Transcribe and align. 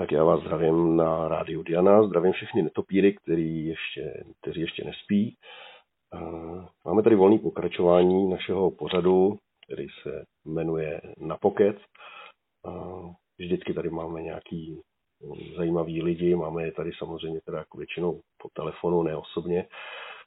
Tak 0.00 0.12
já 0.12 0.24
vás 0.24 0.40
zdravím 0.40 0.96
na 0.96 1.28
rádiu 1.28 1.62
Diana, 1.62 2.02
zdravím 2.02 2.32
všechny 2.32 2.62
netopíry, 2.62 3.14
který 3.14 3.66
ještě, 3.66 4.24
kteří 4.40 4.60
ještě 4.60 4.84
nespí. 4.84 5.36
Máme 6.84 7.02
tady 7.02 7.16
volný 7.16 7.38
pokračování 7.38 8.30
našeho 8.30 8.70
pořadu, 8.70 9.38
který 9.66 9.86
se 10.02 10.24
jmenuje 10.44 11.00
Na 11.18 11.36
pokec. 11.36 11.76
Vždycky 13.38 13.74
tady 13.74 13.90
máme 13.90 14.22
nějaký 14.22 14.80
zajímavý 15.56 16.02
lidi, 16.02 16.34
máme 16.34 16.64
je 16.64 16.72
tady 16.72 16.90
samozřejmě 16.98 17.40
teda 17.40 17.58
jako 17.58 17.78
většinou 17.78 18.20
po 18.42 18.48
telefonu, 18.52 19.02
ne 19.02 19.16
osobně. 19.16 19.66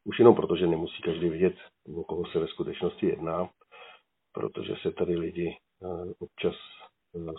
Už 0.05 0.19
jenom 0.19 0.35
proto, 0.35 0.55
že 0.55 0.67
nemusí 0.67 1.01
každý 1.01 1.29
vidět, 1.29 1.55
o 1.97 2.03
koho 2.03 2.25
se 2.25 2.39
ve 2.39 2.47
skutečnosti 2.47 3.05
jedná, 3.07 3.49
protože 4.33 4.75
se 4.81 4.91
tady 4.91 5.17
lidi 5.17 5.57
občas 6.19 6.55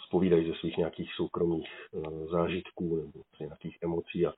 spovídají 0.07 0.49
ze 0.51 0.55
svých 0.55 0.77
nějakých 0.77 1.15
soukromých 1.15 1.69
eh, 1.95 2.27
zážitků 2.27 2.97
nebo 2.97 3.25
nějakých 3.41 3.79
emocí. 3.83 4.27
A, 4.27 4.33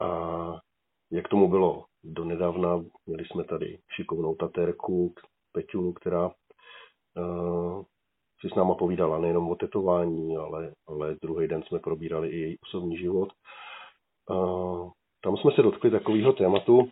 a 0.00 0.60
jak 1.10 1.28
tomu 1.28 1.48
bylo 1.48 1.84
donedávna, 2.04 2.84
měli 3.06 3.24
jsme 3.24 3.44
tady 3.44 3.78
šikovnou 3.96 4.34
tatérku, 4.34 5.14
Peťulu, 5.52 5.92
která 5.92 6.26
uh, 6.26 7.82
si 8.40 8.48
s 8.48 8.54
náma 8.54 8.74
povídala 8.74 9.18
nejenom 9.18 9.50
o 9.50 9.54
tetování, 9.54 10.36
ale, 10.36 10.72
ale 10.86 11.16
druhý 11.22 11.48
den 11.48 11.62
jsme 11.62 11.78
probírali 11.78 12.28
i 12.28 12.36
její 12.36 12.58
osobní 12.58 12.96
život. 12.96 13.28
Uh, 14.30 14.90
tam 15.22 15.36
jsme 15.36 15.50
se 15.54 15.62
dotkli 15.62 15.90
takového 15.90 16.32
tématu 16.32 16.90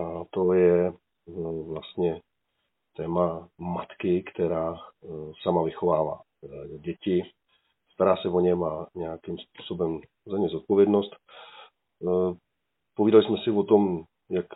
a 0.00 0.24
to 0.30 0.52
je 0.52 0.92
uh, 1.26 1.72
vlastně 1.72 2.20
téma 2.96 3.48
matky, 3.58 4.22
která 4.22 4.70
uh, 4.72 5.32
sama 5.42 5.62
vychovává 5.62 6.20
Eh, 6.20 6.29
děti, 6.78 7.22
stará 7.92 8.16
se 8.16 8.28
o 8.28 8.40
ně, 8.40 8.54
má 8.54 8.86
nějakým 8.94 9.38
způsobem 9.38 10.00
za 10.26 10.38
ně 10.38 10.48
zodpovědnost. 10.48 11.16
Eh, 12.02 12.34
povídali 12.94 13.24
jsme 13.24 13.36
si 13.44 13.50
o 13.50 13.62
tom, 13.62 14.04
jak 14.30 14.46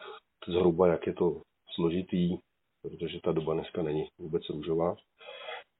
zhruba, 0.49 0.87
jak 0.87 1.07
je 1.07 1.13
to 1.13 1.43
složitý, 1.75 2.39
protože 2.83 3.21
ta 3.25 3.33
doba 3.33 3.55
dneska 3.55 3.83
není 3.83 4.09
vůbec 4.19 4.49
růžová. 4.49 4.97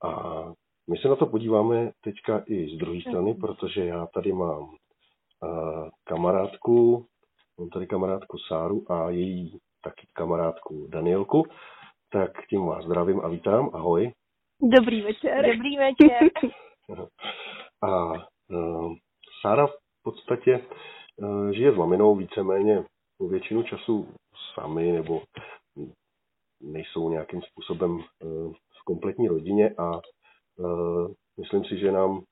A 0.05 0.43
my 0.91 0.97
se 0.97 1.09
na 1.09 1.17
to 1.17 1.27
podíváme 1.27 1.93
teďka 2.01 2.45
i 2.47 2.77
z 2.77 2.79
druhé 2.79 3.01
strany, 3.01 3.35
protože 3.35 3.85
já 3.85 4.07
tady 4.07 4.33
mám 4.33 4.71
eh, 5.45 5.91
kamarádku, 6.05 7.07
mám 7.59 7.69
tady 7.69 7.87
kamarádku 7.87 8.39
Sáru 8.39 8.93
a 8.93 9.11
její 9.11 9.59
taky 9.85 10.07
kamarádku 10.13 10.87
Danielku. 10.87 11.45
Tak 12.13 12.31
tím 12.51 12.67
vás 12.67 12.85
zdravím 12.85 13.21
a 13.21 13.29
vítám. 13.29 13.71
Ahoj. 13.73 14.13
Dobrý 14.63 15.03
večer. 15.03 15.57
Dobrý 15.57 15.77
večer. 15.77 16.31
A 17.83 18.13
uh, 18.13 18.95
Sára 19.41 19.67
v 19.67 19.73
podstatě 20.03 20.61
uh, 21.17 21.51
žije 21.51 21.73
s 21.73 21.77
maminou 21.77 22.17
víceméně 22.17 22.85
po 23.19 23.29
většinu 23.29 23.63
času 23.63 24.09
sami 24.55 24.93
nebo 24.93 25.23
nejsou 26.63 27.11
nějakým 27.11 27.43
způsobem 27.43 27.91
uh, 27.91 28.53
v 28.53 28.85
kompletní 28.85 29.29
rodině 29.29 29.75
a 29.79 30.01
uh, 30.59 31.13
myslím 31.41 31.65
si, 31.65 31.79
že 31.79 31.93
nám 31.93 32.23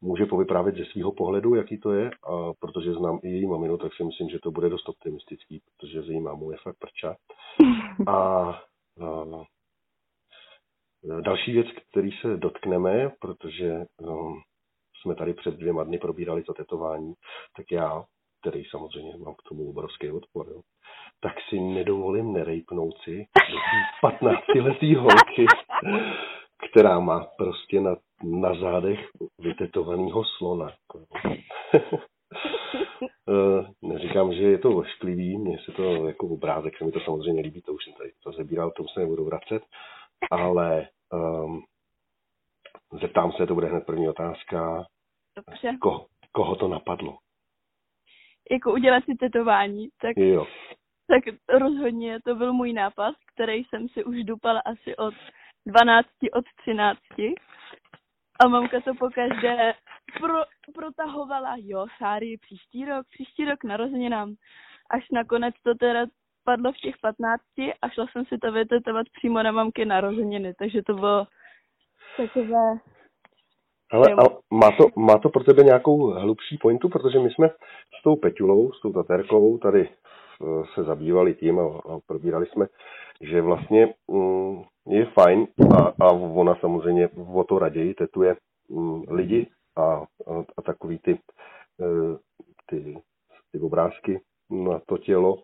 může 0.00 0.26
povyprávět 0.26 0.76
ze 0.76 0.84
svého 0.84 1.12
pohledu, 1.12 1.54
jaký 1.54 1.80
to 1.80 1.92
je, 1.92 2.10
a 2.10 2.52
protože 2.60 2.92
znám 2.92 3.18
i 3.22 3.28
její 3.28 3.46
maminu, 3.46 3.78
tak 3.78 3.94
si 3.94 4.04
myslím, 4.04 4.28
že 4.28 4.38
to 4.42 4.50
bude 4.50 4.68
dost 4.68 4.88
optimistický, 4.88 5.60
protože 5.60 6.02
s 6.02 6.08
její 6.08 6.20
mámou 6.20 6.50
je 6.50 6.56
fakt 6.62 6.76
prča. 6.78 7.16
A 8.06 8.48
uh, 8.98 9.44
Další 11.20 11.52
věc, 11.52 11.66
který 11.90 12.10
se 12.12 12.36
dotkneme, 12.36 13.10
protože 13.20 13.84
um, 14.00 14.40
jsme 15.00 15.14
tady 15.14 15.34
před 15.34 15.54
dvěma 15.54 15.84
dny 15.84 15.98
probírali 15.98 16.42
to 16.42 16.54
tetování, 16.54 17.14
tak 17.56 17.66
já, 17.72 18.04
který 18.40 18.64
samozřejmě 18.64 19.16
mám 19.16 19.34
k 19.34 19.48
tomu 19.48 19.70
obrovský 19.70 20.10
odpor, 20.10 20.46
jo, 20.48 20.60
tak 21.20 21.32
si 21.48 21.60
nedovolím 21.60 22.32
nerejpnout 22.32 22.98
si 23.04 23.26
do 23.50 23.56
15 24.00 24.40
letý 24.60 24.94
holky, 24.94 25.46
která 26.70 27.00
má 27.00 27.26
prostě 27.38 27.80
na, 27.80 27.96
na 28.24 28.60
zádech 28.60 29.08
vytetovanýho 29.38 30.24
slona. 30.24 30.72
Eh, 33.28 33.66
neříkám, 33.82 34.32
že 34.32 34.42
je 34.42 34.58
to 34.58 34.68
ošklivý, 34.70 35.38
mně 35.38 35.58
se 35.64 35.72
to 35.72 36.06
jako 36.06 36.26
obrázek 36.28 36.78
se 36.78 36.84
mi 36.84 36.92
to 36.92 37.00
samozřejmě 37.00 37.42
líbí, 37.42 37.62
to 37.62 37.72
už 37.72 37.84
jsem 37.84 37.92
tady 37.92 38.12
to 38.24 38.32
zabíral, 38.32 38.70
tomu 38.70 38.88
se 38.88 39.00
nebudu 39.00 39.24
vracet, 39.24 39.62
ale 40.30 40.88
Um, 41.12 41.62
zeptám 43.00 43.32
se, 43.32 43.46
to 43.46 43.54
bude 43.54 43.66
hned 43.66 43.86
první 43.86 44.08
otázka. 44.08 44.84
Dobře. 45.36 45.76
Ko, 45.80 46.06
koho 46.32 46.56
to 46.56 46.68
napadlo? 46.68 47.18
Jako 48.50 48.72
udělat 48.72 49.04
si 49.04 49.14
tetování, 49.14 49.88
tak, 50.00 50.16
jo. 50.16 50.46
tak 51.06 51.34
rozhodně 51.48 52.18
to 52.24 52.34
byl 52.34 52.52
můj 52.52 52.72
nápad, 52.72 53.14
který 53.34 53.64
jsem 53.64 53.88
si 53.88 54.04
už 54.04 54.24
dupala 54.24 54.60
asi 54.60 54.96
od 54.96 55.14
12, 55.66 56.08
od 56.32 56.44
13. 56.60 57.00
A 58.40 58.48
mamka 58.48 58.80
to 58.80 58.94
pokaždé 58.94 59.74
pro, 60.20 60.34
protahovala, 60.74 61.56
jo, 61.58 61.86
Sáry, 61.98 62.36
příští 62.36 62.84
rok, 62.84 63.06
příští 63.10 63.44
rok 63.44 63.64
narozeninám. 63.64 64.34
Až 64.90 65.04
nakonec 65.12 65.54
to 65.62 65.74
teda 65.74 66.06
padlo 66.46 66.72
v 66.72 66.76
těch 66.76 66.94
15 67.02 67.42
a 67.82 67.88
šla 67.88 68.06
jsem 68.06 68.24
si 68.24 68.38
to 68.38 68.52
vytetovat 68.52 69.06
přímo 69.18 69.42
na 69.42 69.52
mamky 69.52 69.84
narozeniny, 69.84 70.54
takže 70.58 70.82
to 70.82 70.94
bylo 70.94 71.26
takové... 72.16 72.78
Ale, 73.92 74.06
ale 74.18 74.28
má, 74.50 74.70
to, 74.70 74.84
má 74.96 75.18
to 75.18 75.28
pro 75.28 75.44
tebe 75.44 75.62
nějakou 75.62 76.10
hlubší 76.10 76.58
pointu, 76.58 76.88
protože 76.88 77.18
my 77.18 77.30
jsme 77.30 77.48
s 78.00 78.02
tou 78.02 78.16
Peťulou, 78.16 78.72
s 78.72 78.80
tou 78.80 78.92
tatérkou 78.92 79.58
tady 79.58 79.88
eh, 79.88 80.62
se 80.74 80.84
zabývali 80.84 81.34
tím 81.34 81.58
a, 81.58 81.62
a 81.62 81.98
probírali 82.06 82.46
jsme, 82.46 82.66
že 83.20 83.42
vlastně 83.42 83.94
mm, 84.10 84.62
je 84.88 85.06
fajn 85.06 85.46
a, 85.78 85.92
a 86.00 86.12
ona 86.12 86.54
samozřejmě 86.54 87.08
o 87.34 87.44
to 87.44 87.58
raději 87.58 87.94
tetuje 87.94 88.36
mm, 88.70 89.02
lidi 89.08 89.46
a, 89.76 89.82
a, 89.82 90.04
a 90.56 90.62
takový 90.62 90.98
ty, 90.98 91.18
eh, 91.80 92.18
ty, 92.66 92.98
ty 93.52 93.60
obrázky 93.60 94.20
na 94.50 94.80
to 94.86 94.98
tělo, 94.98 95.42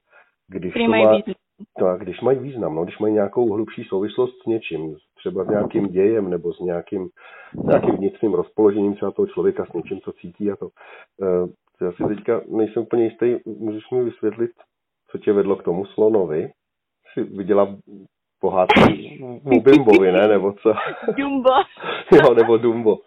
když, 0.53 0.75
to 0.75 0.81
má, 0.81 1.23
to, 1.79 1.97
když 1.97 2.21
mají 2.21 2.39
význam, 2.39 2.75
no, 2.75 2.85
když 2.85 2.99
mají 2.99 3.15
nějakou 3.15 3.53
hlubší 3.53 3.85
souvislost 3.85 4.43
s 4.43 4.47
něčím, 4.47 4.97
třeba 5.15 5.45
s 5.45 5.49
nějakým 5.49 5.89
dějem 5.89 6.31
nebo 6.31 6.53
s 6.53 6.61
nějakým, 6.61 7.09
nějakým 7.65 7.97
vnitřním 7.97 8.35
rozpoložením 8.35 8.95
třeba 8.95 9.11
toho 9.11 9.27
člověka, 9.27 9.65
s 9.65 9.73
něčím, 9.73 10.01
co 10.01 10.12
cítí 10.12 10.51
a 10.51 10.57
to. 10.57 10.67
Uh, 10.67 11.49
já 11.81 11.93
si 11.93 12.15
teďka 12.15 12.41
nejsem 12.49 12.83
úplně 12.83 13.05
jistý, 13.05 13.37
můžeš 13.47 13.91
mi 13.91 14.05
vysvětlit, 14.05 14.51
co 15.11 15.19
tě 15.19 15.33
vedlo 15.33 15.57
k 15.57 15.62
tomu 15.62 15.87
slonovi? 15.87 16.51
Jsi 17.12 17.23
viděla 17.23 17.77
pohádku 18.41 18.81
o 19.45 19.61
Bimbovi, 19.61 20.12
ne? 20.12 20.29
Nebo 20.29 20.53
co? 20.53 20.75
Dumbo. 21.17 21.51
jo, 22.12 22.35
nebo 22.35 22.57
Dumbo. 22.57 22.99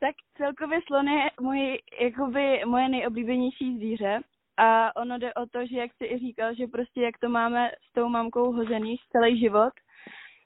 Tak 0.00 0.14
celkově 0.36 0.80
slon 0.86 1.08
je 1.08 1.30
můj, 1.40 1.78
jakoby 2.00 2.60
moje 2.66 2.88
nejoblíbenější 2.88 3.76
zvíře 3.76 4.20
a 4.56 4.96
ono 4.96 5.18
jde 5.18 5.34
o 5.34 5.46
to, 5.46 5.66
že 5.66 5.78
jak 5.78 5.90
jsi 5.92 6.04
i 6.04 6.18
říkal, 6.18 6.54
že 6.54 6.66
prostě 6.66 7.00
jak 7.02 7.18
to 7.18 7.28
máme 7.28 7.70
s 7.90 7.92
tou 7.92 8.08
mamkou 8.08 8.52
hozený 8.52 8.96
celý 9.12 9.40
život, 9.40 9.72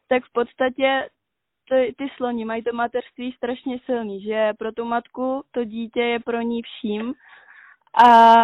tak 0.08 0.24
v 0.24 0.32
podstatě 0.32 1.08
ty, 1.68 1.94
ty 1.98 2.08
sloni 2.16 2.44
mají 2.44 2.62
to 2.62 2.72
mateřství 2.72 3.32
strašně 3.32 3.78
silný, 3.84 4.22
že 4.22 4.52
pro 4.58 4.72
tu 4.72 4.84
matku 4.84 5.42
to 5.50 5.64
dítě 5.64 6.00
je 6.00 6.20
pro 6.20 6.40
ní 6.40 6.62
vším. 6.62 7.14
A 8.06 8.34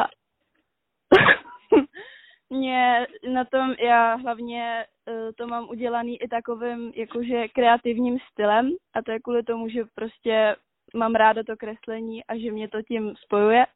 mě 2.50 3.06
na 3.32 3.44
tom, 3.44 3.74
já 3.78 4.14
hlavně 4.14 4.86
e, 5.08 5.32
to 5.32 5.46
mám 5.46 5.68
udělaný 5.68 6.22
i 6.22 6.28
takovým 6.28 6.92
jakože 6.94 7.48
kreativním 7.48 8.18
stylem 8.32 8.70
a 8.94 9.02
to 9.02 9.12
je 9.12 9.20
kvůli 9.20 9.42
tomu, 9.42 9.68
že 9.68 9.84
prostě 9.94 10.56
mám 10.94 11.14
ráda 11.14 11.42
to 11.42 11.56
kreslení 11.56 12.24
a 12.24 12.38
že 12.38 12.52
mě 12.52 12.68
to 12.68 12.82
tím 12.82 13.14
spojuje 13.16 13.66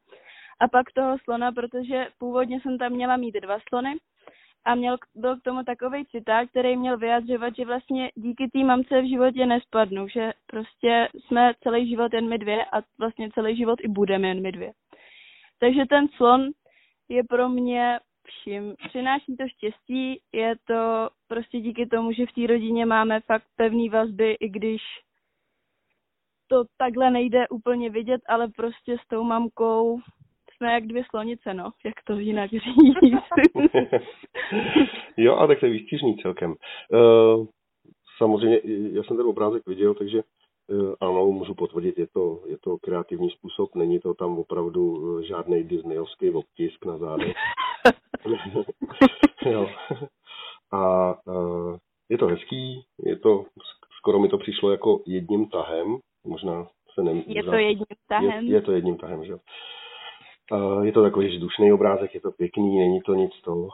a 0.61 0.69
pak 0.69 0.93
toho 0.93 1.19
slona, 1.19 1.53
protože 1.53 2.07
původně 2.19 2.61
jsem 2.61 2.79
tam 2.79 2.93
měla 2.93 3.17
mít 3.17 3.35
dva 3.35 3.59
slony 3.69 3.97
a 4.65 4.75
měl, 4.75 4.97
byl 5.15 5.37
k 5.37 5.43
tomu 5.43 5.63
takový 5.65 6.07
citát, 6.07 6.49
který 6.49 6.77
měl 6.77 6.99
vyjadřovat, 6.99 7.57
že 7.57 7.65
vlastně 7.65 8.11
díky 8.15 8.49
té 8.49 8.59
mamce 8.59 9.03
v 9.03 9.09
životě 9.09 9.47
nespadnu, 9.47 10.09
že 10.09 10.33
prostě 10.47 11.09
jsme 11.15 11.53
celý 11.63 11.89
život 11.89 12.13
jen 12.13 12.29
my 12.29 12.39
dvě 12.39 12.65
a 12.65 12.83
vlastně 12.99 13.31
celý 13.35 13.57
život 13.57 13.79
i 13.83 13.89
budeme 13.89 14.29
jen 14.29 14.43
my 14.43 14.53
dvě. 14.53 14.73
Takže 15.59 15.87
ten 15.89 16.09
slon 16.09 16.51
je 17.09 17.25
pro 17.25 17.49
mě 17.49 18.01
vším. 18.27 18.75
Přináší 18.89 19.37
to 19.37 19.49
štěstí, 19.49 20.21
je 20.33 20.55
to 20.67 21.11
prostě 21.29 21.61
díky 21.61 21.87
tomu, 21.87 22.13
že 22.13 22.27
v 22.27 22.33
té 22.33 22.47
rodině 22.47 22.87
máme 22.87 23.21
fakt 23.21 23.47
pevný 23.57 23.89
vazby, 23.89 24.33
i 24.33 24.49
když 24.49 24.83
to 26.47 26.65
takhle 26.77 27.11
nejde 27.11 27.49
úplně 27.49 27.91
vidět, 27.91 28.21
ale 28.29 28.49
prostě 28.49 28.97
s 29.05 29.09
tou 29.09 29.25
mamkou 29.25 30.01
jsme 30.57 30.73
jak 30.73 30.87
dvě 30.87 31.03
slonice, 31.11 31.55
no, 31.55 31.71
jak 31.85 31.95
to 32.07 32.13
jinak 32.13 32.51
říct. 32.51 32.63
jo, 35.17 35.37
a 35.37 35.47
tak 35.47 35.61
to 35.61 35.67
je 35.67 35.73
výstižný 35.73 36.17
celkem. 36.17 36.55
Uh, 36.93 37.47
samozřejmě, 38.19 38.61
já 38.93 39.03
jsem 39.03 39.17
ten 39.17 39.27
obrázek 39.27 39.63
viděl, 39.67 39.95
takže 39.95 40.23
ano, 41.01 41.27
můžu 41.27 41.55
potvrdit, 41.55 41.99
je 41.99 42.07
to, 42.07 42.41
je 42.47 42.59
to 42.61 42.79
kreativní 42.79 43.31
způsob, 43.31 43.75
není 43.75 44.01
to 44.01 44.15
tam 44.15 44.39
opravdu 44.39 45.23
žádný 45.23 45.65
disneyovský 45.65 46.31
obtisk 46.31 46.85
na 46.85 46.99
zádech. 46.99 47.37
jo. 49.47 49.69
A 50.73 51.15
je 52.09 52.19
to 52.19 52.27
hezký, 52.27 52.85
je 53.05 53.17
to, 53.19 53.45
skoro 53.99 54.19
mi 54.19 54.29
to 54.29 54.39
přišlo 54.39 54.71
jako 54.71 55.03
jedním 55.07 55.49
tahem, 55.49 55.99
možná 56.27 56.67
se 56.95 57.03
ne... 57.03 57.23
Je 57.27 57.45
to 57.45 57.55
jedním 57.55 57.87
tahem? 58.09 58.45
Je, 58.45 58.55
je 58.55 58.63
to 58.63 58.73
jedním 58.73 58.97
tahem, 58.97 59.25
že 59.25 59.33
jo. 59.33 59.39
Je 60.83 60.93
to 60.93 61.03
takový 61.03 61.29
vzdušný 61.29 61.73
obrázek, 61.73 62.15
je 62.15 62.21
to 62.21 62.33
pěkný, 62.33 62.79
není 62.79 63.01
to 63.01 63.15
nic 63.15 63.33
toho. 63.45 63.69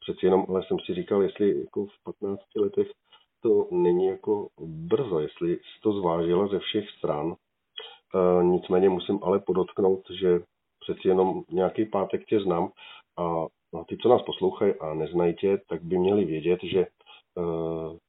Přeci 0.00 0.26
jenom, 0.26 0.46
ale 0.48 0.62
jsem 0.62 0.78
si 0.78 0.94
říkal, 0.94 1.22
jestli 1.22 1.60
jako 1.60 1.86
v 1.86 2.02
15 2.20 2.40
letech 2.56 2.90
to 3.42 3.68
není 3.70 4.06
jako 4.06 4.48
brzo, 4.60 5.20
jestli 5.20 5.58
to 5.82 5.92
zvážila 5.92 6.46
ze 6.46 6.58
všech 6.58 6.90
stran. 6.90 7.34
Nicméně 8.42 8.88
musím 8.88 9.18
ale 9.22 9.38
podotknout, 9.38 10.00
že 10.20 10.40
přeci 10.80 11.08
jenom 11.08 11.42
nějaký 11.50 11.84
pátek 11.84 12.24
tě 12.26 12.40
znám 12.40 12.72
a 13.18 13.46
ty, 13.88 13.96
co 13.96 14.08
nás 14.08 14.22
poslouchají 14.22 14.74
a 14.74 14.94
neznají 14.94 15.34
tě, 15.34 15.58
tak 15.68 15.82
by 15.82 15.98
měli 15.98 16.24
vědět, 16.24 16.60
že 16.62 16.86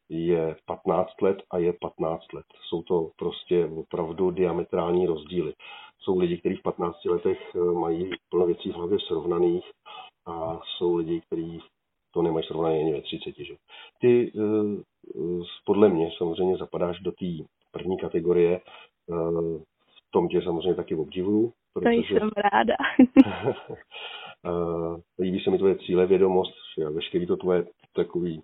je 0.10 0.56
15 0.66 1.22
let 1.22 1.38
a 1.52 1.58
je 1.58 1.74
15 1.74 2.34
let. 2.34 2.46
Jsou 2.70 2.84
to 2.84 3.10
prostě 3.16 3.66
opravdu 3.66 4.32
diametrální 4.32 5.08
rozdíly. 5.08 5.54
Jsou 6.04 6.20
lidi, 6.20 6.38
kteří 6.38 6.56
v 6.56 6.62
15 6.62 7.06
letech 7.06 7.56
mají 7.80 8.10
plno 8.30 8.46
věcí 8.46 8.70
v 8.70 8.76
hlavě 8.76 9.00
srovnaných 9.00 9.66
a 10.26 10.60
jsou 10.66 10.96
lidi, 10.96 11.22
kteří 11.22 11.62
to 12.14 12.22
nemají 12.22 12.46
srovnané 12.46 12.80
ani 12.80 12.94
ve 12.94 13.02
30. 13.02 13.36
Že? 13.38 13.56
Ty 14.02 14.32
podle 15.66 15.90
mě 15.90 16.10
samozřejmě 16.18 16.58
zapadáš 16.58 17.00
do 17.00 17.12
té 17.12 17.26
první 17.72 17.98
kategorie. 17.98 18.62
V 19.88 20.12
tom 20.12 20.28
tě 20.28 20.42
samozřejmě 20.42 20.76
taky 20.76 20.96
obdivuju. 20.96 21.54
Protože... 21.74 22.14
To 22.14 22.20
jsem 22.20 22.30
ráda. 22.36 22.76
líbí 25.20 25.40
se 25.40 25.50
mi 25.52 25.58
tvoje 25.58 25.76
cíle, 25.76 26.08
vědomost, 26.08 26.54
veškerý 26.92 27.28
to 27.28 27.38
tvoje 27.38 27.66
takový 27.94 28.44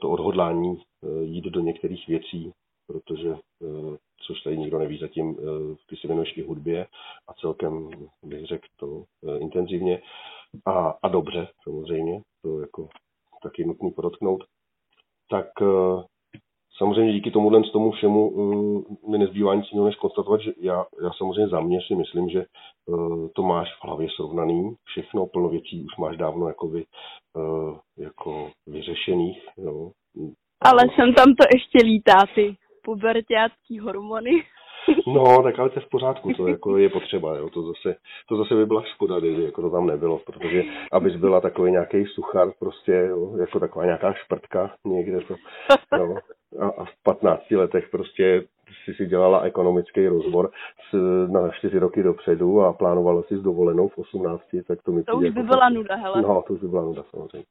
to 0.00 0.10
odhodlání 0.10 0.82
jít 1.20 1.44
do 1.44 1.60
některých 1.60 2.08
věcí, 2.08 2.52
protože, 2.88 3.34
což 4.26 4.40
tady 4.40 4.58
nikdo 4.58 4.78
neví 4.78 4.98
zatím, 4.98 5.36
ty 5.88 5.96
se 5.96 6.06
věnuješ 6.06 6.36
i 6.36 6.42
hudbě 6.42 6.86
a 7.28 7.32
celkem 7.34 7.90
bych 8.22 8.46
řekl 8.46 8.66
to 8.76 9.04
intenzivně 9.38 10.02
a, 10.66 10.94
a 11.02 11.08
dobře 11.08 11.48
samozřejmě, 11.62 12.20
to 12.42 12.60
jako 12.60 12.88
taky 13.42 13.64
nutný 13.64 13.90
podotknout, 13.90 14.44
tak 15.30 15.46
samozřejmě 16.78 17.12
díky 17.12 17.30
tomuhle 17.30 17.64
z 17.64 17.72
tomu 17.72 17.90
všemu 17.90 18.30
mi 19.08 19.18
nezbývá 19.18 19.54
nic 19.54 19.66
jiného, 19.72 19.86
než 19.86 19.96
konstatovat, 19.96 20.40
že 20.40 20.52
já, 20.60 20.86
já 21.02 21.10
samozřejmě 21.12 21.48
za 21.48 21.60
mě 21.60 21.78
si 21.86 21.94
myslím, 21.94 22.28
že 22.28 22.44
to 23.34 23.42
máš 23.42 23.68
v 23.80 23.84
hlavě 23.84 24.08
srovnaný, 24.16 24.74
všechno 24.84 25.26
plno 25.26 25.48
věcí 25.48 25.84
už 25.84 25.96
máš 25.96 26.16
dávno 26.16 26.48
jakoby, 26.48 26.84
uh, 27.34 27.78
jako 27.98 28.50
vyřešených. 28.66 29.48
Jo. 29.56 29.90
Ale 30.60 30.82
jsem 30.82 31.14
tam 31.14 31.26
to 31.26 31.44
ještě 31.54 31.86
lítá, 31.86 32.18
ty 32.34 32.56
pubertácký 32.88 33.78
hormony. 33.78 34.30
No, 35.06 35.42
tak 35.42 35.58
ale 35.58 35.68
to 35.70 35.78
je 35.78 35.86
v 35.86 35.88
pořádku, 35.88 36.32
to 36.32 36.46
jako 36.46 36.76
je 36.76 36.88
potřeba, 36.88 37.36
jo. 37.36 37.50
To 37.50 37.62
zase, 37.62 37.96
to 38.28 38.36
zase 38.36 38.54
by 38.54 38.66
byla 38.66 38.82
škoda, 38.82 39.20
kdyby 39.20 39.44
jako 39.44 39.62
to 39.62 39.70
tam 39.70 39.86
nebylo, 39.86 40.18
protože 40.26 40.62
abys 40.92 41.16
byla 41.16 41.40
takový 41.40 41.70
nějaký 41.70 42.04
suchar, 42.06 42.48
prostě, 42.58 42.92
jo, 42.92 43.36
jako 43.40 43.60
taková 43.60 43.84
nějaká 43.84 44.12
šprtka 44.12 44.74
někde 44.84 45.20
to, 45.20 45.34
jo. 45.96 46.16
A, 46.60 46.66
a 46.66 46.84
v 46.84 47.02
15 47.02 47.50
letech 47.50 47.88
prostě 47.90 48.44
si 48.84 48.94
si 48.94 49.06
dělala 49.06 49.40
ekonomický 49.40 50.08
rozbor 50.08 50.50
s, 50.90 50.96
na 51.32 51.50
čtyři 51.50 51.78
roky 51.78 52.02
dopředu 52.02 52.60
a 52.60 52.72
plánovala 52.72 53.22
si 53.22 53.36
s 53.36 53.42
dovolenou 53.42 53.88
v 53.88 53.98
18, 53.98 54.42
tak 54.68 54.82
to 54.82 54.92
mi 54.92 55.02
To 55.02 55.16
už 55.16 55.20
by 55.20 55.26
jako 55.26 55.42
byla 55.42 55.68
nuda, 55.68 55.94
hele. 55.94 56.22
No, 56.22 56.42
to 56.46 56.54
už 56.54 56.60
by 56.60 56.68
byla 56.68 56.82
nuda, 56.82 57.02
samozřejmě. 57.10 57.44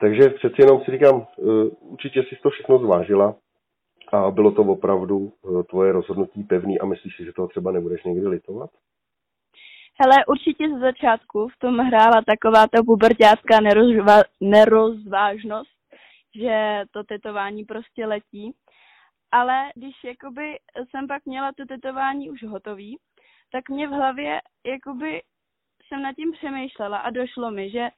Takže 0.00 0.28
přeci 0.28 0.62
jenom 0.62 0.80
si 0.80 0.90
říkám, 0.90 1.14
uh, 1.36 1.68
určitě 1.80 2.22
si 2.22 2.36
to 2.42 2.50
všechno 2.50 2.78
zvážila, 2.78 3.34
a 4.12 4.30
bylo 4.30 4.52
to 4.52 4.62
opravdu 4.62 5.32
eh, 5.32 5.62
tvoje 5.62 5.92
rozhodnutí 5.92 6.44
pevný 6.44 6.80
a 6.80 6.86
myslíš 6.86 7.16
si, 7.16 7.24
že 7.24 7.32
toho 7.32 7.48
třeba 7.48 7.72
nebudeš 7.72 8.04
někdy 8.04 8.28
litovat? 8.28 8.70
Hele, 10.00 10.26
určitě 10.26 10.68
ze 10.68 10.78
začátku 10.78 11.48
v 11.48 11.58
tom 11.58 11.78
hrála 11.78 12.22
taková 12.26 12.66
ta 12.66 12.82
pubertácká 12.86 13.60
nerozva, 13.60 14.22
nerozvážnost, 14.40 15.76
že 16.34 16.82
to 16.90 17.04
tetování 17.04 17.64
prostě 17.64 18.06
letí. 18.06 18.54
Ale 19.32 19.70
když 19.74 19.94
jakoby 20.04 20.58
jsem 20.90 21.06
pak 21.06 21.26
měla 21.26 21.52
to 21.56 21.66
tetování 21.66 22.30
už 22.30 22.42
hotový, 22.42 22.98
tak 23.52 23.68
mě 23.68 23.88
v 23.88 23.90
hlavě 23.90 24.40
jakoby 24.66 25.22
jsem 25.86 26.02
nad 26.02 26.16
tím 26.16 26.32
přemýšlela 26.32 26.98
a 26.98 27.10
došlo 27.10 27.50
mi, 27.50 27.70
že 27.70 27.88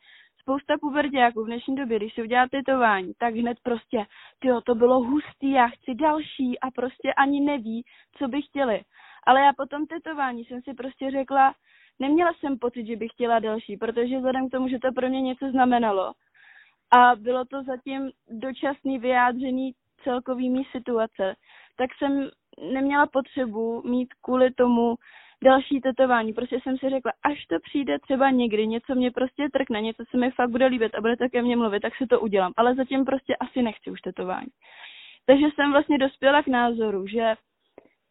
spousta 0.49 0.75
pubertáků 0.81 1.45
v 1.45 1.47
dnešní 1.47 1.77
době, 1.77 1.97
když 1.99 2.15
si 2.15 2.23
udělá 2.23 2.47
tetování, 2.51 3.13
tak 3.19 3.35
hned 3.35 3.59
prostě, 3.63 4.05
jo, 4.45 4.61
to 4.61 4.75
bylo 4.75 5.01
hustý, 5.01 5.51
já 5.51 5.69
chci 5.69 5.95
další 5.95 6.59
a 6.61 6.71
prostě 6.71 7.13
ani 7.13 7.41
neví, 7.41 7.85
co 8.19 8.29
by 8.29 8.43
chtěli. 8.43 8.83
Ale 9.27 9.41
já 9.41 9.53
po 9.57 9.67
tom 9.67 9.87
tetování 9.87 10.45
jsem 10.45 10.63
si 10.63 10.75
prostě 10.75 11.11
řekla, 11.11 11.55
neměla 11.99 12.33
jsem 12.33 12.59
pocit, 12.59 12.87
že 12.87 12.97
bych 12.97 13.11
chtěla 13.11 13.39
další, 13.39 13.77
protože 13.77 14.17
vzhledem 14.17 14.49
k 14.49 14.53
tomu, 14.53 14.69
že 14.69 14.79
to 14.79 14.93
pro 14.93 15.09
mě 15.09 15.21
něco 15.21 15.51
znamenalo 15.51 16.13
a 16.99 17.17
bylo 17.17 17.45
to 17.45 17.63
zatím 17.63 18.11
dočasný 18.31 18.99
vyjádření 18.99 19.73
celkový 20.05 20.51
mý 20.51 20.65
situace, 20.65 21.35
tak 21.77 21.91
jsem 21.99 22.31
neměla 22.73 23.07
potřebu 23.07 23.83
mít 23.85 24.09
kvůli 24.23 24.51
tomu 24.51 24.95
další 25.45 25.81
tetování. 25.81 26.33
Prostě 26.33 26.59
jsem 26.63 26.79
si 26.79 26.91
řekla, 26.91 27.13
až 27.23 27.47
to 27.47 27.57
přijde 27.61 27.99
třeba 27.99 28.31
někdy, 28.31 28.67
něco 28.67 28.95
mě 28.95 29.11
prostě 29.11 29.49
trkne, 29.53 29.81
něco 29.81 30.05
se 30.11 30.17
mi 30.17 30.31
fakt 30.31 30.51
bude 30.51 30.67
líbit 30.67 30.95
a 30.95 31.01
bude 31.01 31.17
také 31.17 31.43
mě 31.43 31.57
mluvit, 31.57 31.81
tak 31.81 31.97
si 31.97 32.07
to 32.07 32.21
udělám. 32.21 32.53
Ale 32.57 32.75
zatím 32.75 33.05
prostě 33.05 33.37
asi 33.37 33.63
nechci 33.63 33.91
už 33.91 34.01
tetování. 34.01 34.49
Takže 35.27 35.47
jsem 35.55 35.73
vlastně 35.73 35.99
dospěla 35.99 36.43
k 36.43 36.47
názoru, 36.47 37.07
že 37.07 37.35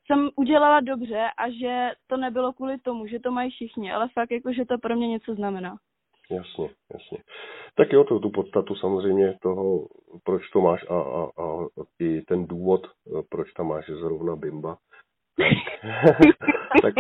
jsem 0.06 0.30
udělala 0.36 0.80
dobře 0.80 1.26
a 1.38 1.50
že 1.50 1.92
to 2.08 2.18
nebylo 2.18 2.54
kvůli 2.54 2.78
tomu, 2.78 3.08
že 3.08 3.20
to 3.20 3.32
mají 3.32 3.52
všichni, 3.52 3.92
ale 3.92 4.10
fakt 4.14 4.32
jako, 4.32 4.54
že 4.54 4.66
to 4.66 4.78
pro 4.78 4.96
mě 4.96 5.08
něco 5.08 5.36
znamená. 5.36 5.78
Jasně, 6.32 6.70
jasně. 6.94 7.18
Tak 7.76 7.94
jo, 7.94 8.04
to, 8.04 8.20
tu 8.20 8.30
podstatu 8.30 8.76
samozřejmě 8.76 9.34
toho, 9.42 9.88
proč 10.24 10.50
to 10.50 10.62
máš 10.62 10.86
a, 10.90 11.00
a, 11.02 11.24
a 11.44 11.66
i 12.00 12.22
ten 12.22 12.46
důvod, 12.48 12.88
proč 13.30 13.54
tam 13.54 13.68
máš 13.68 13.86
zrovna 13.86 14.36
Bimba, 14.36 14.78
tak 16.82 16.94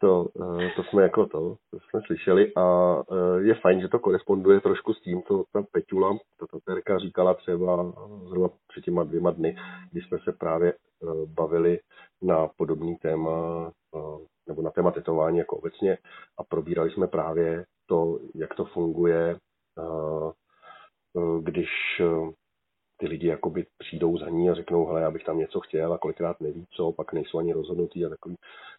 to, 0.00 0.28
eh, 0.40 0.70
to 0.76 0.82
jsme 0.82 1.02
jako 1.02 1.26
to, 1.26 1.56
to 1.70 1.78
jsme 1.80 2.00
slyšeli 2.06 2.52
a 2.56 2.96
eh, 3.12 3.42
je 3.42 3.54
fajn, 3.54 3.80
že 3.80 3.88
to 3.88 3.98
koresponduje 3.98 4.60
trošku 4.60 4.94
s 4.94 5.00
tím, 5.00 5.22
co 5.22 5.44
ta 5.52 5.62
Peťula, 5.72 6.18
ta 6.40 6.58
Terka 6.64 6.98
říkala 6.98 7.34
třeba 7.34 7.92
zhruba 8.28 8.48
před 8.68 8.84
těma 8.84 9.04
dvěma 9.04 9.30
dny, 9.30 9.56
když 9.92 10.06
jsme 10.06 10.18
se 10.18 10.32
právě 10.32 10.72
eh, 10.72 11.06
bavili 11.26 11.78
na 12.22 12.48
podobný 12.56 12.96
téma 12.96 13.70
nebo 14.48 14.62
na 14.62 14.70
téma 14.70 14.90
tetování 14.90 15.38
jako 15.38 15.56
obecně 15.56 15.98
a 16.38 16.44
probírali 16.44 16.90
jsme 16.90 17.06
právě 17.06 17.64
to, 17.86 18.18
jak 18.34 18.54
to 18.54 18.64
funguje, 18.64 19.36
když 21.40 21.68
ty 22.96 23.08
lidi 23.08 23.26
jakoby 23.26 23.66
přijdou 23.78 24.18
za 24.18 24.28
ní 24.28 24.50
a 24.50 24.54
řeknou, 24.54 24.86
hele, 24.86 25.00
já 25.00 25.10
bych 25.10 25.24
tam 25.24 25.38
něco 25.38 25.60
chtěl 25.60 25.92
a 25.92 25.98
kolikrát 25.98 26.40
neví 26.40 26.66
co, 26.70 26.92
pak 26.92 27.12
nejsou 27.12 27.38
ani 27.38 27.52
rozhodnutí 27.52 28.04
a 28.04 28.08
takový, 28.08 28.36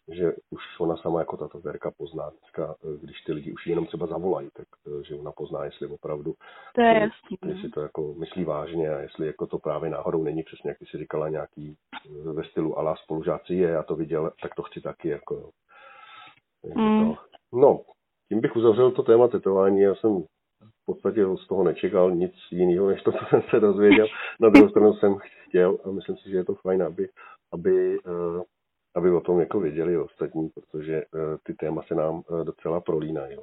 že 0.08 0.32
už 0.50 0.62
ona 0.80 0.96
sama 0.96 1.20
jako 1.20 1.36
tato 1.36 1.60
verka 1.60 1.90
pozná 1.96 2.30
dneska, 2.30 2.74
když 3.00 3.20
ty 3.20 3.32
lidi 3.32 3.52
už 3.52 3.66
jenom 3.66 3.86
třeba 3.86 4.06
zavolají, 4.06 4.48
tak 4.54 4.66
že 5.08 5.14
ona 5.14 5.32
pozná, 5.32 5.64
jestli 5.64 5.86
opravdu, 5.86 6.34
to 6.74 6.80
je 6.80 7.00
jasný, 7.00 7.36
no. 7.44 7.50
jestli 7.50 7.70
to 7.70 7.80
jako 7.80 8.14
myslí 8.14 8.44
vážně 8.44 8.94
a 8.94 8.98
jestli 8.98 9.26
jako 9.26 9.46
to 9.46 9.58
právě 9.58 9.90
náhodou 9.90 10.22
není 10.22 10.42
přesně, 10.42 10.70
jak 10.70 10.78
ty 10.78 10.86
si 10.86 10.98
říkala, 10.98 11.28
nějaký 11.28 11.76
ve 12.32 12.44
stylu 12.44 12.78
ala 12.78 12.96
spolužáci 12.96 13.54
je, 13.54 13.68
já 13.68 13.82
to 13.82 13.96
viděl, 13.96 14.32
tak 14.42 14.54
to 14.54 14.62
chci 14.62 14.80
taky, 14.80 15.08
jako 15.08 15.50
mm. 16.76 17.14
to, 17.14 17.20
no, 17.52 17.80
tím 18.28 18.40
bych 18.40 18.56
uzavřel 18.56 18.90
to 18.90 19.02
téma 19.02 19.28
tetování. 19.28 19.80
Já 19.80 19.94
jsem 19.94 20.24
podstatě 20.88 21.26
z 21.44 21.46
toho 21.46 21.64
nečekal 21.64 22.10
nic 22.10 22.32
jiného, 22.50 22.88
než 22.88 23.02
to, 23.02 23.12
co 23.12 23.24
jsem 23.28 23.42
se 23.50 23.60
dozvěděl. 23.60 24.06
Na 24.40 24.48
druhou 24.48 24.68
stranu 24.68 24.94
jsem 24.94 25.18
chtěl 25.46 25.78
a 25.84 25.90
myslím 25.90 26.16
si, 26.16 26.30
že 26.30 26.36
je 26.36 26.44
to 26.44 26.54
fajn, 26.54 26.82
aby, 26.82 27.08
aby, 27.52 27.98
uh, 27.98 28.42
aby 28.94 29.10
o 29.10 29.20
tom 29.20 29.40
jako 29.40 29.60
věděli 29.60 29.98
ostatní, 29.98 30.48
protože 30.48 31.02
uh, 31.04 31.20
ty 31.42 31.54
téma 31.54 31.82
se 31.82 31.94
nám 31.94 32.14
uh, 32.14 32.44
docela 32.44 32.80
prolínají. 32.80 33.36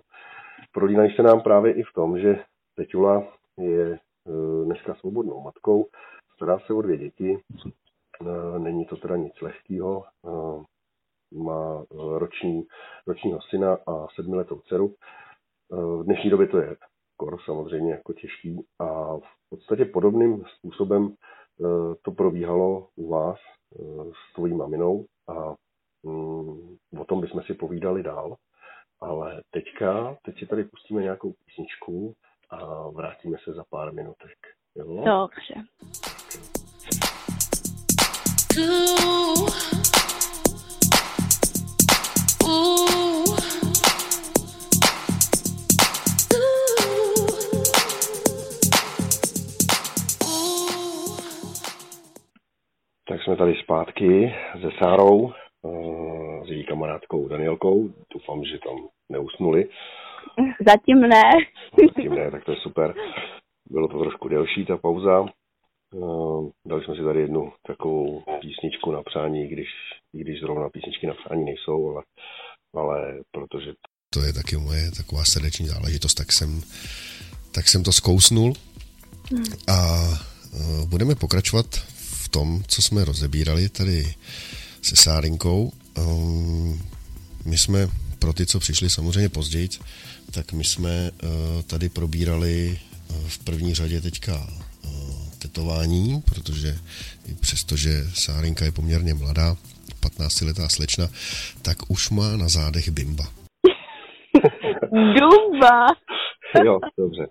Prolínají 0.72 1.16
se 1.16 1.24
nám 1.24 1.42
právě 1.42 1.74
i 1.74 1.84
v 1.84 1.94
tom, 1.94 2.20
že 2.20 2.44
Peťula 2.75 3.28
je 3.58 4.00
dneska 4.66 4.96
svobodnou 4.96 5.42
matkou, 5.42 5.86
stará 6.36 6.60
se 6.60 6.74
o 6.74 6.82
dvě 6.82 6.98
děti, 6.98 7.40
není 8.58 8.86
to 8.86 8.96
teda 8.96 9.16
nic 9.16 9.42
lehkého, 9.42 10.04
má 11.32 11.84
roční, 12.18 12.64
ročního 13.08 13.40
syna 13.42 13.78
a 13.88 14.08
sedmiletou 14.16 14.60
dceru. 14.60 14.96
V 15.72 16.04
dnešní 16.04 16.30
době 16.30 16.48
to 16.48 16.58
je 16.58 16.75
kor 17.18 17.40
samozřejmě 17.46 17.92
jako 17.92 18.14
těžký 18.14 18.66
a 18.80 19.18
v 19.18 19.50
podstatě 19.50 19.86
podobným 19.86 20.44
způsobem 20.58 21.14
eh, 21.14 21.96
to 22.02 22.12
probíhalo 22.12 22.88
u 22.96 23.10
vás, 23.10 23.38
s 24.12 24.34
tvojí 24.36 24.54
maminou 24.54 25.06
a 25.28 25.56
mm, 26.04 26.78
o 27.00 27.06
tom 27.06 27.22
bychom 27.22 27.42
si 27.42 27.54
povídali 27.54 28.04
dál. 28.04 28.36
Ale 29.02 29.42
teďka, 29.52 30.18
teď 30.26 30.40
si 30.40 30.46
tady 30.46 30.64
pustíme 30.64 31.02
nějakou 31.02 31.34
písničku 31.46 32.14
a 32.50 32.88
vrátíme 32.90 33.38
se 33.44 33.54
za 33.54 33.64
pár 33.70 33.94
minutek. 33.94 34.38
Jo? 34.76 35.04
Dobře. 35.06 35.54
Tak 38.56 39.05
jsme 53.36 53.46
tady 53.46 53.56
zpátky 53.63 54.34
se 54.62 54.70
Sárou, 54.80 55.32
eh, 55.32 56.46
s 56.46 56.50
její 56.50 56.65
kamarádkou 56.65 57.27
Danielkou. 57.27 57.89
Doufám, 58.13 58.44
že 58.44 58.58
tam 58.68 58.88
neusnuli. 59.12 59.70
Zatím 60.68 61.01
ne. 61.01 61.32
Zatím 61.88 62.15
ne, 62.15 62.32
tak 62.32 62.44
to 62.46 62.51
je 62.51 62.58
super. 62.62 62.94
Bylo 63.70 63.88
to 63.88 64.00
trošku 64.00 64.27
delší 64.27 64.65
ta 64.65 64.77
pauza. 64.77 65.25
Eh, 65.96 66.50
dali 66.65 66.84
jsme 66.84 66.96
si 66.96 67.04
tady 67.04 67.20
jednu 67.20 67.51
takovou 67.68 68.24
písničku 68.42 68.92
na 68.92 69.04
přání, 69.04 69.48
když, 69.48 69.68
když 70.12 70.39
zrovna 70.39 70.70
písničky 70.70 71.08
na 71.08 71.13
přání 71.13 71.46
nejsou, 71.46 71.89
ale, 71.89 72.04
ale 72.75 73.22
protože... 73.32 73.74
To 74.13 74.22
je 74.22 74.34
taky 74.34 74.58
moje 74.58 74.92
taková 74.98 75.24
srdeční 75.24 75.65
záležitost, 75.68 76.13
tak 76.13 76.32
jsem, 76.32 76.62
tak 77.56 77.68
jsem 77.68 77.84
to 77.84 77.92
zkousnul 77.92 78.54
a 79.68 79.77
eh, 80.54 80.86
budeme 80.89 81.15
pokračovat 81.15 81.95
tom, 82.36 82.63
co 82.68 82.82
jsme 82.82 83.06
rozebírali 83.06 83.70
tady 83.70 84.13
se 84.82 84.96
Sárinkou. 84.96 85.72
Um, 85.98 86.82
my 87.46 87.58
jsme, 87.58 87.88
pro 88.20 88.34
ty, 88.34 88.46
co 88.46 88.60
přišli 88.60 88.89
samozřejmě 88.89 89.30
později, 89.30 89.70
tak 90.34 90.54
my 90.54 90.63
jsme 90.63 91.12
uh, 91.12 91.30
tady 91.62 91.89
probírali 91.89 92.80
uh, 93.10 93.27
v 93.27 93.38
první 93.44 93.75
řadě 93.75 94.01
teďka 94.01 94.34
uh, 94.36 94.89
tetování, 95.42 96.22
protože 96.22 96.77
i 97.32 97.36
přesto, 97.36 97.77
že 97.77 98.04
Sárinka 98.13 98.65
je 98.65 98.72
poměrně 98.72 99.13
mladá, 99.13 99.56
15-letá 100.01 100.68
slečna, 100.68 101.08
tak 101.62 101.77
už 101.88 102.10
má 102.10 102.38
na 102.38 102.48
zádech 102.48 102.89
bimba. 102.89 103.24
Dumba! 104.92 105.88
jo, 106.65 106.80
dobře. 106.98 107.27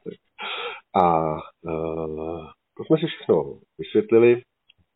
A 0.95 1.33
uh, 1.63 2.47
to 2.77 2.85
jsme 2.85 2.97
si 2.99 3.07
všechno 3.07 3.59
vysvětlili 3.79 4.43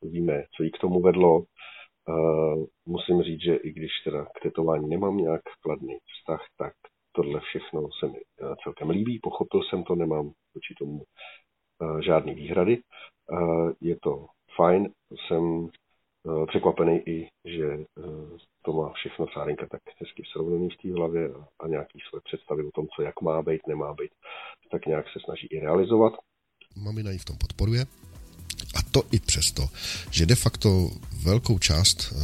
víme, 0.03 0.45
co 0.57 0.63
jí 0.63 0.71
k 0.71 0.79
tomu 0.79 1.01
vedlo. 1.01 1.39
Uh, 1.39 2.65
musím 2.87 3.23
říct, 3.23 3.43
že 3.43 3.55
i 3.57 3.73
když 3.73 3.91
teda 4.05 4.25
k 4.25 4.41
tetování 4.43 4.89
nemám 4.89 5.17
nějak 5.17 5.43
kladný 5.61 5.99
vztah, 6.15 6.41
tak 6.59 6.73
tohle 7.13 7.41
všechno 7.41 7.89
se 8.01 8.07
mi 8.07 8.19
uh, 8.19 8.55
celkem 8.63 8.91
líbí, 8.91 9.19
pochopil 9.23 9.61
jsem 9.63 9.85
to, 9.85 9.95
nemám 9.95 10.31
vůči 10.55 10.75
tomu 10.79 11.03
uh, 11.83 12.01
žádný 12.01 12.35
výhrady. 12.35 12.79
Je 13.81 13.97
to 14.03 14.27
fajn, 14.57 14.89
jsem 15.27 15.69
překvapený 16.47 17.09
i, 17.09 17.29
že 17.45 17.79
to 18.65 18.73
má 18.73 18.93
všechno 18.93 19.27
Sárinka 19.35 19.67
tak 19.71 19.81
hezky 20.01 20.23
srovnaný 20.33 20.69
v 20.71 20.77
té 20.77 20.93
hlavě 20.93 21.29
a, 21.35 21.65
a 21.65 21.69
nějaký 21.69 21.99
své 22.11 22.21
představy 22.25 22.65
o 22.65 22.71
tom, 22.75 22.87
co 22.97 23.03
jak 23.03 23.21
má 23.21 23.43
být, 23.43 23.67
nemá 23.67 23.95
být, 23.95 24.11
tak 24.71 24.87
nějak 24.87 25.07
se 25.13 25.19
snaží 25.25 25.47
i 25.47 25.61
realizovat. 25.61 26.13
Mamina 26.85 27.11
ji 27.11 27.19
v 27.19 27.25
tom 27.25 27.37
podporuje, 27.39 27.85
a 28.75 28.83
to 28.83 29.03
i 29.11 29.21
přesto, 29.21 29.71
že 30.11 30.27
de 30.27 30.35
facto 30.35 30.91
velkou 31.23 31.59
část 31.59 32.13
uh, 32.13 32.23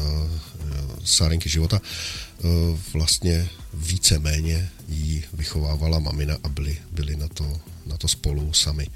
Sárenky 1.04 1.48
života 1.48 1.80
uh, 1.80 2.50
vlastně 2.92 3.48
více-méně 3.74 4.70
jí 4.88 5.24
vychovávala 5.32 5.98
mamina 5.98 6.36
a 6.42 6.48
byli, 6.48 6.78
byli 6.92 7.16
na, 7.16 7.28
to, 7.28 7.60
na 7.86 7.96
to 7.96 8.08
spolu 8.08 8.52
sami. 8.52 8.86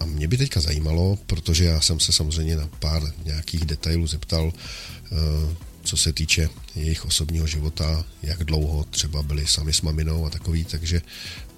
A 0.00 0.04
mě 0.04 0.28
by 0.28 0.36
teďka 0.36 0.60
zajímalo, 0.60 1.18
protože 1.26 1.64
já 1.64 1.80
jsem 1.80 2.00
se 2.00 2.12
samozřejmě 2.12 2.56
na 2.56 2.68
pár 2.78 3.02
nějakých 3.24 3.64
detailů 3.64 4.06
zeptal, 4.06 4.46
uh, 4.46 5.52
co 5.82 5.96
se 5.96 6.12
týče 6.12 6.48
jejich 6.74 7.04
osobního 7.04 7.46
života, 7.46 8.04
jak 8.22 8.44
dlouho 8.44 8.84
třeba 8.84 9.22
byli 9.22 9.46
sami 9.46 9.72
s 9.72 9.82
maminou 9.82 10.26
a 10.26 10.30
takový, 10.30 10.64
takže 10.64 11.02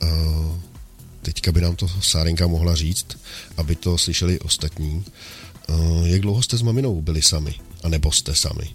uh, 0.03 0.09
teďka 1.27 1.53
by 1.53 1.61
nám 1.61 1.77
to 1.77 1.89
Sárenka 1.89 2.47
mohla 2.47 2.75
říct, 2.75 3.07
aby 3.57 3.77
to 3.77 3.99
slyšeli 3.99 4.41
ostatní. 4.41 5.05
Uh, 5.69 6.07
jak 6.09 6.21
dlouho 6.21 6.43
jste 6.43 6.57
s 6.57 6.63
maminou 6.63 7.03
byli 7.03 7.23
sami? 7.23 7.55
A 7.85 7.89
nebo 7.89 8.13
jste 8.13 8.35
sami? 8.35 8.75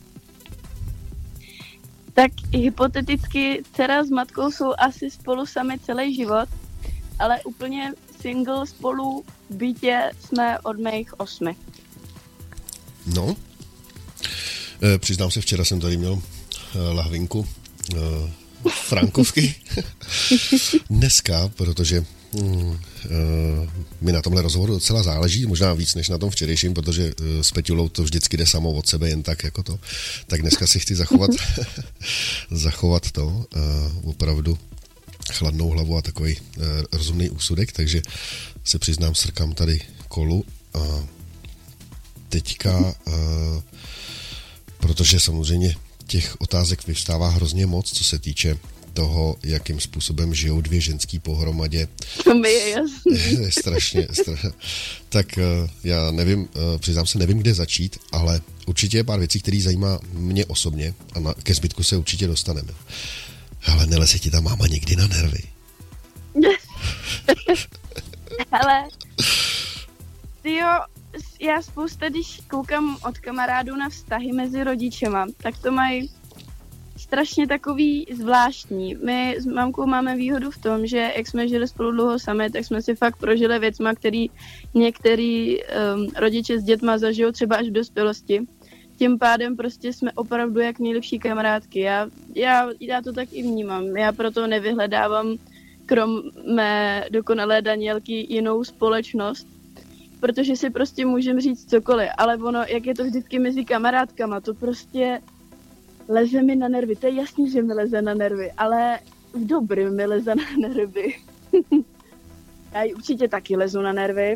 Tak 2.14 2.32
hypoteticky 2.54 3.64
dcera 3.74 4.04
s 4.04 4.10
matkou 4.10 4.52
jsou 4.52 4.74
asi 4.78 5.12
spolu 5.12 5.46
sami 5.46 5.80
celý 5.80 6.16
život, 6.16 6.50
ale 7.20 7.44
úplně 7.44 7.94
single 8.22 8.68
spolu 8.68 9.24
v 9.50 9.56
bytě 9.56 10.12
jsme 10.20 10.60
od 10.60 10.80
mých 10.80 11.20
osmi. 11.20 11.56
No, 13.16 13.36
e, 14.84 14.98
přiznám 14.98 15.32
se, 15.32 15.42
včera 15.42 15.66
jsem 15.66 15.80
tady 15.80 15.98
měl 15.98 16.22
e, 16.76 16.80
lahvinku 16.80 17.48
e, 17.96 17.98
frankovky. 18.70 19.56
Dneska, 20.90 21.52
protože 21.56 22.06
Hmm, 22.34 22.70
uh, 22.70 22.78
mi 24.02 24.12
na 24.12 24.22
tomhle 24.22 24.42
rozhovoru 24.42 24.74
docela 24.74 25.04
záleží, 25.04 25.46
možná 25.46 25.74
víc 25.74 25.96
než 25.96 26.10
na 26.10 26.18
tom 26.18 26.30
včerejším, 26.30 26.74
protože 26.74 27.06
uh, 27.06 27.26
s 27.42 27.52
Peťulou 27.52 27.90
to 27.90 28.04
vždycky 28.04 28.38
jde 28.38 28.46
samo 28.46 28.72
od 28.72 28.88
sebe, 28.88 29.10
jen 29.10 29.24
tak 29.24 29.44
jako 29.44 29.64
to. 29.64 29.80
Tak 30.28 30.42
dneska 30.42 30.68
si 30.68 30.80
chci 30.80 30.96
zachovat, 30.96 31.32
zachovat 32.52 33.12
to, 33.12 33.28
uh, 33.28 34.10
opravdu 34.10 34.58
chladnou 35.32 35.70
hlavu 35.70 35.98
a 35.98 36.02
takový 36.02 36.38
rozumný 36.92 37.30
úsudek, 37.30 37.72
takže 37.72 38.02
se 38.64 38.80
přiznám, 38.80 39.16
srkám 39.16 39.54
tady 39.54 39.82
kolu 40.08 40.46
a 40.74 40.80
teďka, 42.30 42.96
protože 44.78 45.20
samozřejmě 45.20 45.76
těch 46.08 46.42
otázek 46.42 46.88
vyvstává 46.88 47.30
hrozně 47.30 47.66
moc, 47.66 47.92
co 47.92 48.04
se 48.04 48.20
týče 48.20 48.58
toho, 48.94 49.36
jakým 49.44 49.80
způsobem 49.80 50.34
žijou 50.34 50.62
dvě 50.62 50.82
ženský 50.82 51.20
pohromadě. 51.20 51.88
To 52.24 52.36
mi 52.36 52.50
je 52.50 52.70
jasný. 52.70 53.42
je 53.44 53.52
strašně, 53.52 54.08
strašně. 54.12 54.52
Tak 55.10 55.38
eh, 55.38 55.70
já 55.84 56.12
nevím, 56.12 56.50
eh, 56.56 56.78
přiznám 56.78 57.06
se, 57.06 57.18
nevím, 57.18 57.38
kde 57.38 57.54
začít, 57.54 58.00
ale 58.12 58.42
určitě 58.66 58.98
je 58.98 59.04
pár 59.04 59.20
věcí, 59.20 59.42
které 59.42 59.62
zajímá 59.62 60.00
mě 60.14 60.46
osobně 60.46 60.94
a 61.14 61.20
na, 61.20 61.34
ke 61.34 61.54
zbytku 61.54 61.84
se 61.84 61.98
určitě 61.98 62.28
dostaneme. 62.28 62.74
Ale 63.68 63.88
neleze 63.88 64.20
ti 64.20 64.32
ta 64.32 64.42
máma 64.42 64.68
někdy 64.68 64.96
na 64.96 65.08
nervy. 65.08 65.42
Ale 68.52 68.84
jo, 70.44 70.68
já 71.42 71.62
spousta, 71.62 72.10
když 72.10 72.42
koukám 72.48 72.98
od 73.08 73.18
kamarádů 73.18 73.76
na 73.76 73.90
vztahy 73.90 74.32
mezi 74.32 74.64
rodičema, 74.64 75.26
tak 75.38 75.58
to 75.58 75.72
mají 75.72 76.10
strašně 77.12 77.48
takový 77.48 78.08
zvláštní. 78.14 78.96
My 79.04 79.36
s 79.40 79.46
mamkou 79.46 79.86
máme 79.86 80.16
výhodu 80.16 80.52
v 80.52 80.58
tom, 80.58 80.88
že 80.88 81.12
jak 81.18 81.28
jsme 81.28 81.48
žili 81.48 81.68
spolu 81.68 81.92
dlouho 81.92 82.20
sami, 82.20 82.50
tak 82.50 82.66
jsme 82.66 82.82
si 82.82 82.96
fakt 82.96 83.18
prožili 83.18 83.60
věcma, 83.60 83.96
který 83.96 84.30
některý 84.74 85.58
um, 85.60 86.08
rodiče 86.18 86.60
s 86.60 86.64
dětma 86.64 86.98
zažijou 86.98 87.32
třeba 87.32 87.56
až 87.56 87.68
v 87.68 87.72
dospělosti. 87.72 88.48
Tím 88.98 89.20
pádem 89.20 89.56
prostě 89.56 89.94
jsme 89.94 90.12
opravdu 90.12 90.60
jak 90.60 90.80
nejlepší 90.80 91.20
kamarádky. 91.20 91.80
Já, 91.80 92.08
já, 92.36 92.70
já 92.80 93.02
to 93.02 93.14
tak 93.14 93.28
i 93.32 93.42
vnímám. 93.42 93.98
Já 93.98 94.12
proto 94.12 94.48
nevyhledávám 94.48 95.36
krom 95.86 96.22
mé 96.56 97.06
dokonalé 97.12 97.62
Danielky 97.62 98.26
jinou 98.34 98.64
společnost, 98.64 99.48
protože 100.20 100.56
si 100.56 100.70
prostě 100.70 101.06
můžeme 101.06 101.42
říct 101.42 101.70
cokoliv, 101.70 102.10
ale 102.18 102.38
ono, 102.38 102.64
jak 102.68 102.86
je 102.86 102.96
to 102.96 103.04
vždycky 103.04 103.40
mezi 103.40 103.66
kamarádkama, 103.66 104.42
to 104.42 104.54
prostě 104.54 105.22
leze 106.12 106.42
mi 106.42 106.56
na 106.56 106.68
nervy. 106.68 106.96
To 106.96 107.08
je 107.08 107.14
jasný, 107.14 107.52
že 107.52 107.62
mi 107.62 107.74
leze 107.74 108.02
na 108.02 108.14
nervy, 108.14 108.52
ale 108.52 109.00
v 109.34 109.46
dobrým 109.48 109.96
mi 109.96 110.06
leze 110.06 110.36
na 110.36 110.44
nervy. 110.68 111.16
Já 112.74 112.84
ji 112.84 112.94
určitě 112.94 113.28
taky 113.28 113.58
lezu 113.58 113.82
na 113.82 113.94
nervy, 113.94 114.36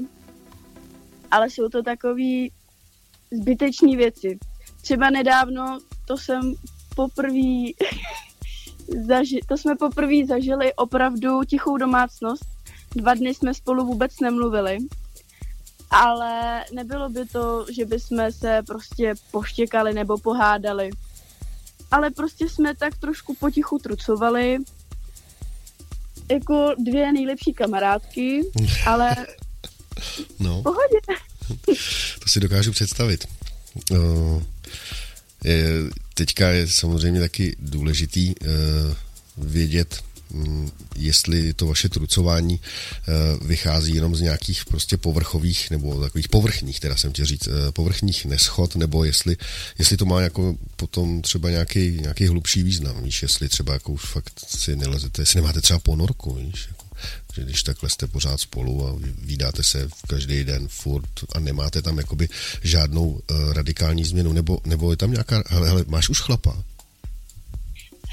ale 1.31 1.49
jsou 1.49 1.69
to 1.69 1.83
takové 1.83 2.47
zbytečné 3.31 3.95
věci. 3.95 4.39
Třeba 4.81 5.09
nedávno 5.09 5.79
to 6.07 6.17
jsem 6.17 6.53
poprvé 6.95 7.71
zaži- 9.07 9.45
to 9.47 9.57
jsme 9.57 9.75
poprvé 9.75 10.25
zažili 10.27 10.73
opravdu 10.73 11.43
tichou 11.43 11.77
domácnost. 11.77 12.45
Dva 12.95 13.13
dny 13.13 13.33
jsme 13.33 13.53
spolu 13.53 13.85
vůbec 13.85 14.19
nemluvili, 14.19 14.77
ale 15.89 16.63
nebylo 16.73 17.09
by 17.09 17.25
to, 17.25 17.65
že 17.71 17.85
bychom 17.85 18.31
se 18.31 18.61
prostě 18.67 19.13
poštěkali 19.31 19.93
nebo 19.93 20.17
pohádali 20.17 20.89
ale 21.91 22.11
prostě 22.11 22.49
jsme 22.49 22.75
tak 22.75 22.97
trošku 22.97 23.35
potichu 23.35 23.79
trucovali, 23.79 24.57
jako 26.31 26.75
dvě 26.79 27.13
nejlepší 27.13 27.53
kamarádky, 27.53 28.41
ale 28.85 29.15
no. 30.39 30.61
pohodě. 30.63 30.99
to 32.19 32.27
si 32.29 32.39
dokážu 32.39 32.71
představit. 32.71 33.27
Uh, 33.91 34.43
Teďka 36.13 36.49
je 36.49 36.67
samozřejmě 36.67 37.19
taky 37.19 37.55
důležitý 37.59 38.33
vědět, 39.37 40.01
Mm, 40.01 40.04
jestli 40.95 41.53
to 41.53 41.67
vaše 41.67 41.89
trucování 41.89 42.59
eh, 42.59 43.11
vychází 43.45 43.95
jenom 43.95 44.15
z 44.15 44.21
nějakých 44.21 44.65
prostě 44.65 44.97
povrchových 44.97 45.71
nebo 45.71 46.01
takových 46.01 46.29
povrchních, 46.29 46.79
teda 46.79 46.95
jsem 46.95 47.13
tě 47.13 47.25
říct, 47.25 47.47
eh, 47.47 47.71
povrchních 47.71 48.25
neschod, 48.25 48.75
nebo 48.75 49.03
jestli, 49.03 49.37
jestli 49.79 49.97
to 49.97 50.05
má 50.05 50.21
jako 50.21 50.55
potom 50.75 51.21
třeba 51.21 51.49
nějaký, 51.49 51.97
nějaký 52.01 52.27
hlubší 52.27 52.63
význam, 52.63 53.03
víš, 53.03 53.21
jestli 53.21 53.49
třeba 53.49 53.73
jako 53.73 53.91
už 53.91 54.01
fakt 54.01 54.39
si 54.47 54.75
nelezete, 54.75 55.21
jestli 55.21 55.41
nemáte 55.41 55.61
třeba 55.61 55.79
ponorku, 55.79 56.33
víš, 56.33 56.67
jako, 56.67 56.85
že 57.35 57.43
když 57.43 57.63
takhle 57.63 57.89
jste 57.89 58.07
pořád 58.07 58.39
spolu 58.39 58.87
a 58.87 58.95
vydáte 59.21 59.63
se 59.63 59.89
každý 60.07 60.43
den 60.43 60.67
furt 60.67 61.09
a 61.35 61.39
nemáte 61.39 61.81
tam 61.81 61.97
jakoby 61.97 62.29
žádnou 62.63 63.07
uh, 63.07 63.53
radikální 63.53 64.03
změnu, 64.03 64.33
nebo, 64.33 64.59
nebo 64.65 64.91
je 64.91 64.97
tam 64.97 65.11
nějaká, 65.11 65.43
hele, 65.47 65.67
hele, 65.67 65.83
máš 65.87 66.09
už 66.09 66.21
chlapa? 66.21 66.63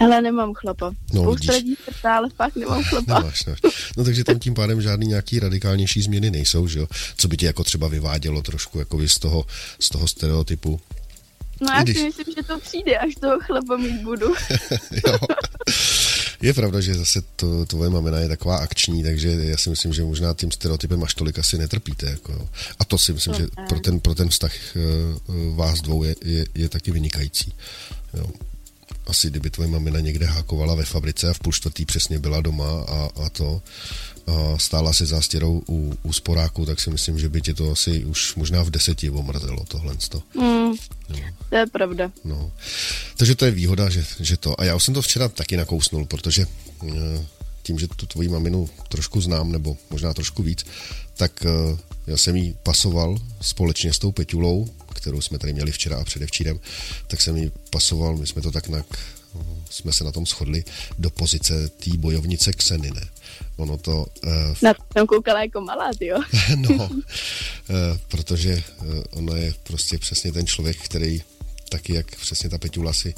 Hele, 0.02 0.22
nemám 0.22 0.54
chlapa. 0.54 0.92
No, 1.12 1.22
Spousta 1.22 1.52
lidí 1.52 1.74
se 1.84 1.90
ptá, 1.90 2.16
ale 2.16 2.30
fakt 2.30 2.56
nemám 2.56 2.84
chlapa. 2.84 3.18
Nemáš, 3.18 3.44
nemáš. 3.44 3.60
No 3.96 4.04
takže 4.04 4.24
tam 4.24 4.38
tím 4.38 4.54
pádem 4.54 4.82
žádný 4.82 5.06
nějaký 5.06 5.40
radikálnější 5.40 6.02
změny 6.02 6.30
nejsou, 6.30 6.68
že 6.68 6.78
jo? 6.78 6.86
Co 7.16 7.28
by 7.28 7.36
tě 7.36 7.46
jako 7.46 7.64
třeba 7.64 7.88
vyvádělo 7.88 8.42
trošku 8.42 8.78
jako 8.78 9.08
z 9.08 9.18
toho, 9.18 9.44
z 9.80 9.88
toho 9.88 10.08
stereotypu. 10.08 10.80
No 11.60 11.68
já 11.76 11.82
když... 11.82 11.96
si 11.96 12.04
myslím, 12.04 12.34
že 12.36 12.42
to 12.42 12.60
přijde, 12.60 12.98
až 12.98 13.14
toho 13.14 13.40
chlapa 13.40 13.76
mít 13.76 14.02
budu. 14.02 14.26
jo. 15.06 15.18
Je 16.42 16.54
pravda, 16.54 16.80
že 16.80 16.94
zase 16.94 17.22
to, 17.36 17.66
tvoje 17.66 17.90
mamina 17.90 18.18
je 18.18 18.28
taková 18.28 18.56
akční, 18.56 19.02
takže 19.02 19.28
já 19.28 19.56
si 19.56 19.70
myslím, 19.70 19.92
že 19.92 20.04
možná 20.04 20.34
tím 20.34 20.50
stereotypem 20.50 21.04
až 21.04 21.14
tolik 21.14 21.38
asi 21.38 21.58
netrpíte. 21.58 22.06
Jako. 22.06 22.48
A 22.78 22.84
to 22.84 22.98
si 22.98 23.12
myslím, 23.12 23.34
že 23.34 23.46
pro 23.68 23.80
ten, 23.80 24.00
pro 24.00 24.14
ten 24.14 24.28
vztah 24.28 24.52
uh, 24.74 25.56
vás 25.56 25.80
dvou 25.80 26.04
je, 26.04 26.14
je, 26.24 26.46
je 26.54 26.68
taky 26.68 26.90
vynikající. 26.90 27.54
Jo 28.14 28.26
asi 29.06 29.30
kdyby 29.30 29.50
tvoje 29.50 29.68
mamina 29.68 30.00
někde 30.00 30.26
hákovala 30.26 30.74
ve 30.74 30.84
fabrice 30.84 31.28
a 31.28 31.32
v 31.32 31.38
půl 31.38 31.52
čtvrtý 31.52 31.84
přesně 31.84 32.18
byla 32.18 32.40
doma 32.40 32.84
a, 32.88 33.08
a 33.24 33.28
to 33.28 33.62
a 34.26 34.58
stála 34.58 34.92
se 34.92 35.06
zástěrou 35.06 35.62
u, 35.68 35.98
u 36.02 36.12
sporáku, 36.12 36.66
tak 36.66 36.80
si 36.80 36.90
myslím, 36.90 37.18
že 37.18 37.28
by 37.28 37.40
tě 37.40 37.54
to 37.54 37.72
asi 37.72 38.04
už 38.04 38.34
možná 38.34 38.62
v 38.62 38.70
deseti 38.70 39.10
omrzelo 39.10 39.64
tohle. 39.68 39.94
Mm, 40.34 40.74
no. 41.08 41.18
To 41.48 41.56
je 41.56 41.66
pravda. 41.66 42.10
No. 42.24 42.52
Takže 43.16 43.34
to 43.34 43.44
je 43.44 43.50
výhoda, 43.50 43.90
že, 43.90 44.04
že 44.20 44.36
to. 44.36 44.60
A 44.60 44.64
já 44.64 44.74
už 44.74 44.84
jsem 44.84 44.94
to 44.94 45.02
včera 45.02 45.28
taky 45.28 45.56
nakousnul, 45.56 46.06
protože 46.06 46.46
eh, 46.88 47.26
tím, 47.62 47.78
že 47.78 47.88
tu 47.88 48.06
tvoji 48.06 48.28
maminu 48.28 48.68
trošku 48.88 49.20
znám, 49.20 49.52
nebo 49.52 49.76
možná 49.90 50.14
trošku 50.14 50.42
víc, 50.42 50.66
tak 51.16 51.46
eh, 51.46 51.76
já 52.06 52.16
jsem 52.16 52.36
jí 52.36 52.56
pasoval 52.62 53.18
společně 53.40 53.92
s 53.92 53.98
tou 53.98 54.12
Peťulou, 54.12 54.68
kterou 54.94 55.20
jsme 55.20 55.38
tady 55.38 55.52
měli 55.52 55.72
včera 55.72 55.96
a 55.96 56.04
předevčírem, 56.04 56.60
tak 57.06 57.20
jsem 57.20 57.36
jí 57.36 57.52
pasoval, 57.70 58.16
my 58.16 58.26
jsme 58.26 58.42
to 58.42 58.50
tak 58.50 58.68
na, 58.68 58.84
jsme 59.70 59.92
se 59.92 60.04
na 60.04 60.12
tom 60.12 60.26
shodli, 60.26 60.64
do 60.98 61.10
pozice 61.10 61.68
té 61.68 61.90
bojovnice 61.96 62.52
Xenine. 62.52 63.00
Ono 63.56 63.78
to... 63.78 64.06
Uh, 64.24 64.32
na 64.62 64.74
to 64.74 64.82
jsem 64.92 65.06
koukala 65.06 65.42
jako 65.42 65.60
malá, 65.60 65.90
jo. 66.00 66.20
no, 66.56 66.70
uh, 66.70 66.98
protože 68.08 68.62
uh, 68.80 69.02
ono 69.10 69.34
je 69.34 69.54
prostě 69.62 69.98
přesně 69.98 70.32
ten 70.32 70.46
člověk, 70.46 70.76
který 70.78 71.22
taky, 71.72 71.94
jak 71.94 72.16
přesně 72.16 72.48
ta 72.50 72.58
Peťula 72.58 72.92
si 72.92 73.14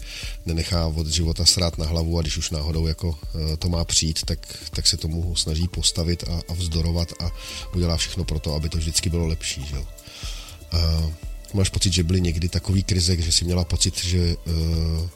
nenechá 0.46 0.87
od 0.87 1.06
života 1.06 1.44
srát 1.44 1.78
na 1.78 1.87
hlavu 1.87 2.18
a 2.18 2.23
když 2.23 2.37
už 2.37 2.50
náhodou 2.50 2.87
jako 2.87 3.08
uh, 3.08 3.56
to 3.58 3.68
má 3.68 3.84
přijít, 3.84 4.23
tak, 4.25 4.38
tak 4.70 4.87
se 4.87 4.96
tomu 4.96 5.37
snaží 5.37 5.68
postavit 5.68 6.25
a, 6.28 6.40
a 6.49 6.52
vzdorovat 6.54 7.12
a 7.20 7.30
udělá 7.75 7.96
všechno 7.96 8.25
pro 8.25 8.38
to, 8.38 8.54
aby 8.54 8.68
to 8.68 8.78
vždycky 8.78 9.11
bylo 9.11 9.26
lepší, 9.26 9.66
že 9.66 9.76
jo. 9.76 9.87
Uh, 10.75 11.12
Máš 11.54 11.68
pocit, 11.68 11.92
že 11.92 12.02
byly 12.02 12.20
někdy 12.20 12.49
takový 12.49 12.82
krize, 12.82 13.23
že 13.23 13.32
jsi 13.32 13.44
měla 13.44 13.64
pocit, 13.64 14.04
že, 14.04 14.37
uh, 14.46 15.08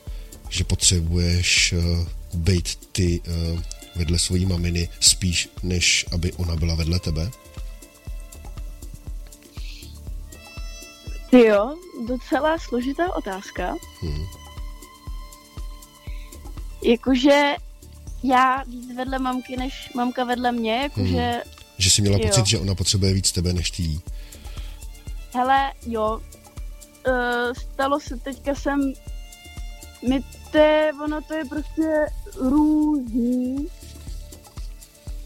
že 0.50 0.64
potřebuješ 0.64 1.75
být 2.35 2.78
ty 2.92 3.21
vedle 3.97 4.18
svojí 4.18 4.47
maminy 4.47 4.89
spíš, 5.00 5.49
než 5.62 6.06
aby 6.10 6.32
ona 6.32 6.56
byla 6.56 6.75
vedle 6.75 6.99
tebe? 6.99 7.30
Ty 11.30 11.45
jo, 11.47 11.76
docela 12.06 12.58
složitá 12.58 13.14
otázka. 13.17 13.75
Hmm. 14.00 14.25
Jakože 16.82 17.54
já 18.23 18.62
víc 18.62 18.97
vedle 18.97 19.19
mamky, 19.19 19.56
než 19.56 19.93
mamka 19.95 20.25
vedle 20.25 20.52
mě, 20.52 20.76
jakože... 20.82 21.30
Hmm. 21.30 21.52
Že 21.78 21.91
jsi 21.91 22.02
měla 22.02 22.19
jo. 22.21 22.26
pocit, 22.28 22.47
že 22.47 22.58
ona 22.58 22.75
potřebuje 22.75 23.12
víc 23.12 23.32
tebe, 23.32 23.52
než 23.52 23.71
ty 23.71 24.00
Hele, 25.34 25.73
jo, 25.86 26.21
uh, 27.08 27.52
stalo 27.73 28.00
se 28.00 28.17
teďka 28.17 28.54
jsem, 28.54 28.93
mi 30.08 30.21
to 30.52 30.58
je, 30.58 30.93
ono 31.04 31.21
to 31.23 31.34
je 31.34 31.45
prostě 31.45 32.06
různý. 32.36 33.67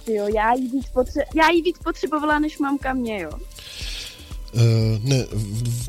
Jo, 0.07 0.29
já 0.35 0.53
jí 0.55 0.69
víc, 0.69 0.87
potře- 0.87 1.25
já 1.35 1.51
jí 1.51 1.63
víc 1.63 1.79
potřebovala, 1.79 2.39
než 2.39 2.59
mamka 2.59 2.93
mě, 2.93 3.21
jo. 3.21 3.31
Uh, 4.55 4.99
ne, 5.05 5.27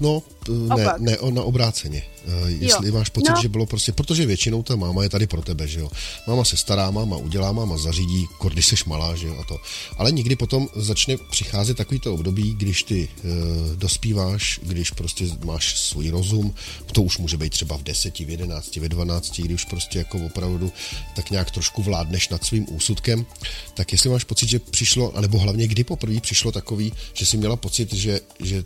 no, 0.02 0.24
ne, 0.50 0.86
ne, 1.00 1.18
na 1.32 1.44
obráceně. 1.44 2.04
Uh, 2.28 2.50
jestli 2.50 2.88
jo. 2.88 2.94
máš 2.94 3.10
pocit, 3.10 3.32
no. 3.36 3.42
že 3.42 3.50
bylo 3.50 3.66
prostě, 3.66 3.92
protože 3.92 4.26
většinou 4.26 4.64
ta 4.64 4.76
máma 4.76 5.04
je 5.04 5.10
tady 5.10 5.28
pro 5.28 5.42
tebe, 5.42 5.68
že 5.68 5.80
jo. 5.80 5.90
Máma 6.28 6.44
se 6.44 6.58
stará, 6.58 6.92
máma 6.92 7.18
udělá, 7.18 7.52
máma 7.52 7.78
zařídí, 7.78 8.26
když 8.50 8.66
seš 8.66 8.86
malá, 8.86 9.16
že 9.16 9.28
jo, 9.28 9.38
a 9.40 9.44
to. 9.44 9.58
Ale 9.98 10.12
někdy 10.12 10.36
potom 10.36 10.68
začne 10.76 11.18
přicházet 11.32 11.78
takový 11.78 12.00
to 12.00 12.14
období, 12.14 12.54
když 12.54 12.84
ty 12.84 13.10
uh, 13.24 13.76
dospíváš, 13.76 14.60
když 14.64 14.92
prostě 14.92 15.26
máš 15.46 15.80
svůj 15.80 16.10
rozum, 16.10 16.56
to 16.92 17.02
už 17.02 17.18
může 17.18 17.38
být 17.38 17.50
třeba 17.50 17.78
v 17.78 17.84
deseti, 17.84 18.26
v 18.26 18.30
jedenácti, 18.30 18.80
ve 18.80 18.90
dvanácti, 18.90 19.42
když 19.42 19.56
už 19.56 19.66
prostě 19.66 19.98
jako 19.98 20.18
opravdu 20.26 20.72
tak 21.16 21.32
nějak 21.32 21.52
trošku 21.52 21.84
vládneš 21.84 22.30
nad 22.30 22.44
svým 22.44 22.66
úsudkem, 22.70 23.26
tak 23.74 23.92
jestli 23.92 24.10
máš 24.10 24.24
pocit, 24.24 24.50
že 24.50 24.60
přišlo, 24.60 25.18
anebo 25.18 25.38
hlavně 25.38 25.68
kdy 25.68 25.84
poprvé 25.84 26.20
přišlo 26.20 26.52
takový, 26.52 26.94
že 27.14 27.26
jsi 27.26 27.38
měla 27.38 27.56
pocit, 27.56 27.94
že, 27.94 28.20
že 28.40 28.64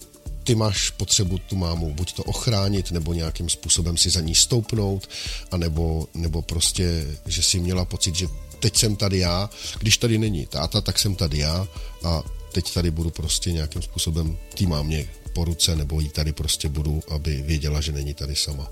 ty 0.48 0.56
máš 0.56 0.90
potřebu 0.90 1.38
tu 1.38 1.56
mámu 1.56 1.94
buď 1.94 2.14
to 2.14 2.24
ochránit, 2.24 2.92
nebo 2.92 3.14
nějakým 3.14 3.50
způsobem 3.50 3.98
si 3.98 4.10
za 4.10 4.22
ní 4.22 4.36
stoupnout, 4.36 5.10
anebo, 5.52 6.08
nebo 6.14 6.42
prostě, 6.42 7.08
že 7.26 7.44
si 7.44 7.60
měla 7.60 7.86
pocit, 7.86 8.16
že 8.16 8.28
teď 8.60 8.78
jsem 8.78 8.96
tady 8.96 9.18
já, 9.18 9.50
když 9.80 9.98
tady 9.98 10.18
není 10.18 10.46
táta, 10.46 10.82
tak 10.82 11.00
jsem 11.00 11.16
tady 11.16 11.38
já 11.38 11.68
a 12.04 12.24
teď 12.52 12.74
tady 12.74 12.92
budu 12.92 13.10
prostě 13.10 13.52
nějakým 13.52 13.82
způsobem 13.82 14.38
tý 14.54 14.68
mámě 14.68 15.10
po 15.34 15.46
ruce, 15.46 15.76
nebo 15.76 16.00
jí 16.00 16.10
tady 16.10 16.32
prostě 16.32 16.70
budu, 16.70 17.02
aby 17.10 17.42
věděla, 17.42 17.82
že 17.82 17.92
není 17.92 18.14
tady 18.14 18.36
sama. 18.36 18.72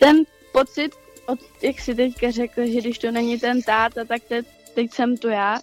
Ten 0.00 0.16
pocit, 0.52 0.90
od, 1.26 1.38
jak 1.62 1.80
si 1.80 1.94
teďka 1.94 2.30
řekl, 2.30 2.66
že 2.66 2.80
když 2.80 2.98
to 2.98 3.10
není 3.10 3.38
ten 3.38 3.62
táta, 3.62 4.04
tak 4.04 4.22
te, 4.28 4.42
teď 4.74 4.94
jsem 4.94 5.16
tu 5.16 5.28
já, 5.28 5.60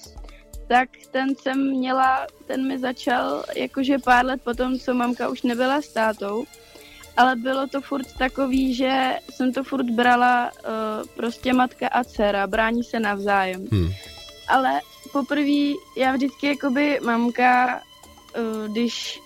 tak 0.69 0.89
ten 1.11 1.35
jsem 1.35 1.69
měla, 1.69 2.27
ten 2.47 2.67
mi 2.67 2.79
začal 2.79 3.43
jakože 3.55 3.97
pár 3.97 4.25
let 4.25 4.41
potom, 4.43 4.79
co 4.79 4.93
mamka 4.93 5.29
už 5.29 5.41
nebyla 5.41 5.81
s 5.81 5.87
tátou, 5.87 6.45
ale 7.17 7.35
bylo 7.35 7.67
to 7.67 7.81
furt 7.81 8.13
takový, 8.17 8.73
že 8.73 9.17
jsem 9.29 9.53
to 9.53 9.63
furt 9.63 9.89
brala 9.89 10.51
uh, 10.51 11.07
prostě 11.15 11.53
matka 11.53 11.87
a 11.87 12.03
dcera, 12.03 12.47
brání 12.47 12.83
se 12.83 12.99
navzájem. 12.99 13.67
Hmm. 13.71 13.89
Ale 14.47 14.79
poprvé 15.11 15.73
já 15.97 16.11
vždycky 16.11 16.47
jakoby 16.47 16.99
mamka, 17.03 17.81
uh, 18.37 18.71
když 18.71 19.19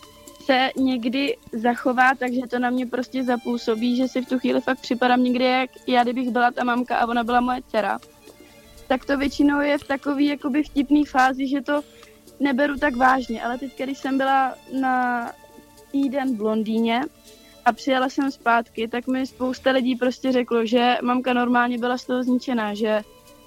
se 0.46 0.70
někdy 0.76 1.38
zachová, 1.52 2.16
takže 2.16 2.42
to 2.50 2.60
na 2.60 2.70
mě 2.70 2.86
prostě 2.86 3.24
zapůsobí, 3.24 3.98
že 3.98 4.08
si 4.08 4.22
v 4.22 4.30
tu 4.30 4.40
chvíli 4.40 4.62
fakt 4.62 4.80
připadám 4.80 5.24
někdy, 5.24 5.46
jak 5.46 5.70
já 5.88 6.04
kdybych 6.04 6.30
byla 6.30 6.52
ta 6.52 6.64
mamka 6.64 6.98
a 6.98 7.08
ona 7.08 7.24
byla 7.24 7.42
moje 7.42 7.62
dcera 7.68 8.00
tak 8.94 9.06
to 9.06 9.18
většinou 9.18 9.62
je 9.62 9.78
v 9.78 9.84
takový 9.84 10.26
jakoby 10.26 10.64
vtipný 10.64 11.06
fázi, 11.06 11.48
že 11.48 11.62
to 11.62 11.82
neberu 12.40 12.78
tak 12.78 12.96
vážně. 12.96 13.44
Ale 13.44 13.58
teď, 13.58 13.82
když 13.84 13.98
jsem 13.98 14.18
byla 14.18 14.56
na 14.82 15.32
týden 15.92 16.38
v 16.38 16.42
Londýně 16.42 17.02
a 17.66 17.74
přijela 17.74 18.10
jsem 18.10 18.32
zpátky, 18.32 18.88
tak 18.88 19.08
mi 19.08 19.28
spousta 19.28 19.72
lidí 19.72 19.96
prostě 19.96 20.32
řeklo, 20.32 20.66
že 20.66 20.98
mamka 21.04 21.34
normálně 21.34 21.78
byla 21.78 21.98
z 21.98 22.06
toho 22.06 22.24
zničená, 22.24 22.74
že 22.74 23.02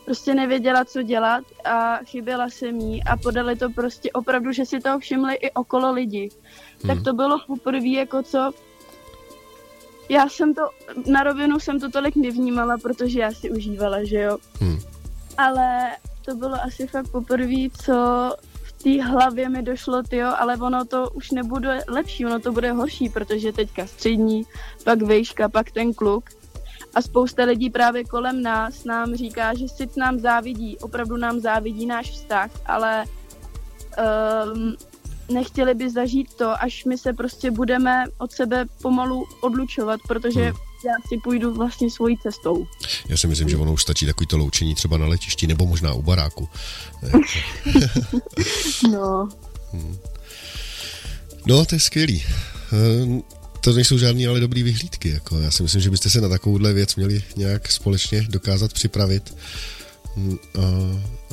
prostě 0.05 0.35
nevěděla, 0.35 0.85
co 0.85 1.03
dělat 1.03 1.45
a 1.65 1.97
chyběla 1.97 2.51
se 2.51 2.73
mí 2.73 3.05
a 3.05 3.17
podali 3.17 3.57
to 3.57 3.71
prostě 3.71 4.13
opravdu, 4.13 4.53
že 4.53 4.67
si 4.67 4.81
toho 4.81 4.99
všimli 4.99 5.35
i 5.35 5.51
okolo 5.51 5.93
lidi. 5.93 6.29
Hmm. 6.83 6.95
Tak 6.95 7.05
to 7.05 7.13
bylo 7.13 7.39
poprvé 7.47 7.89
jako 7.89 8.23
co 8.23 8.53
já 10.09 10.29
jsem 10.29 10.55
to, 10.55 10.63
na 11.07 11.23
rovinu 11.23 11.61
jsem 11.61 11.81
to 11.81 11.91
tolik 11.91 12.17
nevnímala, 12.17 12.79
protože 12.79 13.21
já 13.21 13.33
si 13.33 13.51
užívala, 13.51 14.05
že 14.05 14.21
jo. 14.21 14.39
Hmm 14.61 14.96
ale 15.38 15.96
to 16.25 16.35
bylo 16.35 16.62
asi 16.62 16.87
fakt 16.87 17.09
poprvé, 17.09 17.70
co 17.85 17.94
v 18.62 18.72
té 18.83 19.03
hlavě 19.03 19.49
mi 19.49 19.62
došlo, 19.62 20.03
tyjo, 20.03 20.33
ale 20.37 20.57
ono 20.57 20.85
to 20.85 21.11
už 21.11 21.31
nebude 21.31 21.81
lepší, 21.88 22.27
ono 22.27 22.40
to 22.40 22.53
bude 22.53 22.72
horší, 22.72 23.09
protože 23.09 23.53
teďka 23.53 23.87
střední, 23.87 24.42
pak 24.85 25.03
vejška, 25.03 25.49
pak 25.49 25.70
ten 25.70 25.94
kluk. 25.94 26.25
A 26.94 27.03
spousta 27.03 27.44
lidí 27.44 27.70
právě 27.70 28.05
kolem 28.05 28.42
nás 28.42 28.85
nám 28.85 29.14
říká, 29.14 29.55
že 29.55 29.68
si 29.68 29.88
nám 29.96 30.18
závidí, 30.18 30.79
opravdu 30.79 31.16
nám 31.16 31.40
závidí 31.40 31.87
náš 31.87 32.11
vztah, 32.11 32.51
ale 32.66 33.05
um, 34.55 34.77
nechtěli 35.29 35.75
by 35.75 35.90
zažít 35.90 36.35
to, 36.35 36.62
až 36.62 36.85
my 36.85 36.99
se 36.99 37.12
prostě 37.12 37.51
budeme 37.51 38.05
od 38.18 38.33
sebe 38.33 38.66
pomalu 38.83 39.25
odlučovat, 39.40 40.01
protože 40.09 40.42
hmm. 40.42 40.66
Já 40.85 40.93
si 41.09 41.19
půjdu 41.19 41.55
vlastně 41.55 41.91
svojí 41.91 42.19
cestou. 42.19 42.67
Já 43.09 43.17
si 43.17 43.27
myslím, 43.27 43.49
že 43.49 43.57
ono 43.57 43.73
už 43.73 43.83
stačí 43.83 44.07
takový 44.07 44.27
to 44.27 44.39
loučení 44.39 44.75
třeba 44.75 44.99
na 44.99 45.07
letišti 45.07 45.47
nebo 45.47 45.67
možná 45.67 45.95
u 45.95 46.03
baráku. 46.03 46.49
no. 48.91 49.29
Hmm. 49.73 49.99
No, 51.47 51.65
to 51.65 51.75
je 51.75 51.81
skvělý. 51.81 52.25
Eh, 52.73 53.23
to 53.61 53.73
nejsou 53.73 53.99
žádné 53.99 54.27
ale 54.27 54.41
dobrý 54.41 54.62
vyhlídky. 54.62 55.09
Jako. 55.09 55.39
Já 55.39 55.51
si 55.51 55.62
myslím, 55.62 55.83
že 55.83 55.91
byste 55.91 56.11
se 56.11 56.21
na 56.21 56.29
takovouhle 56.29 56.73
věc 56.73 56.97
měli 56.97 57.23
nějak 57.37 57.73
společně 57.73 58.27
dokázat 58.29 58.73
připravit 58.73 59.35
hm, 60.17 60.37
a, 60.55 60.61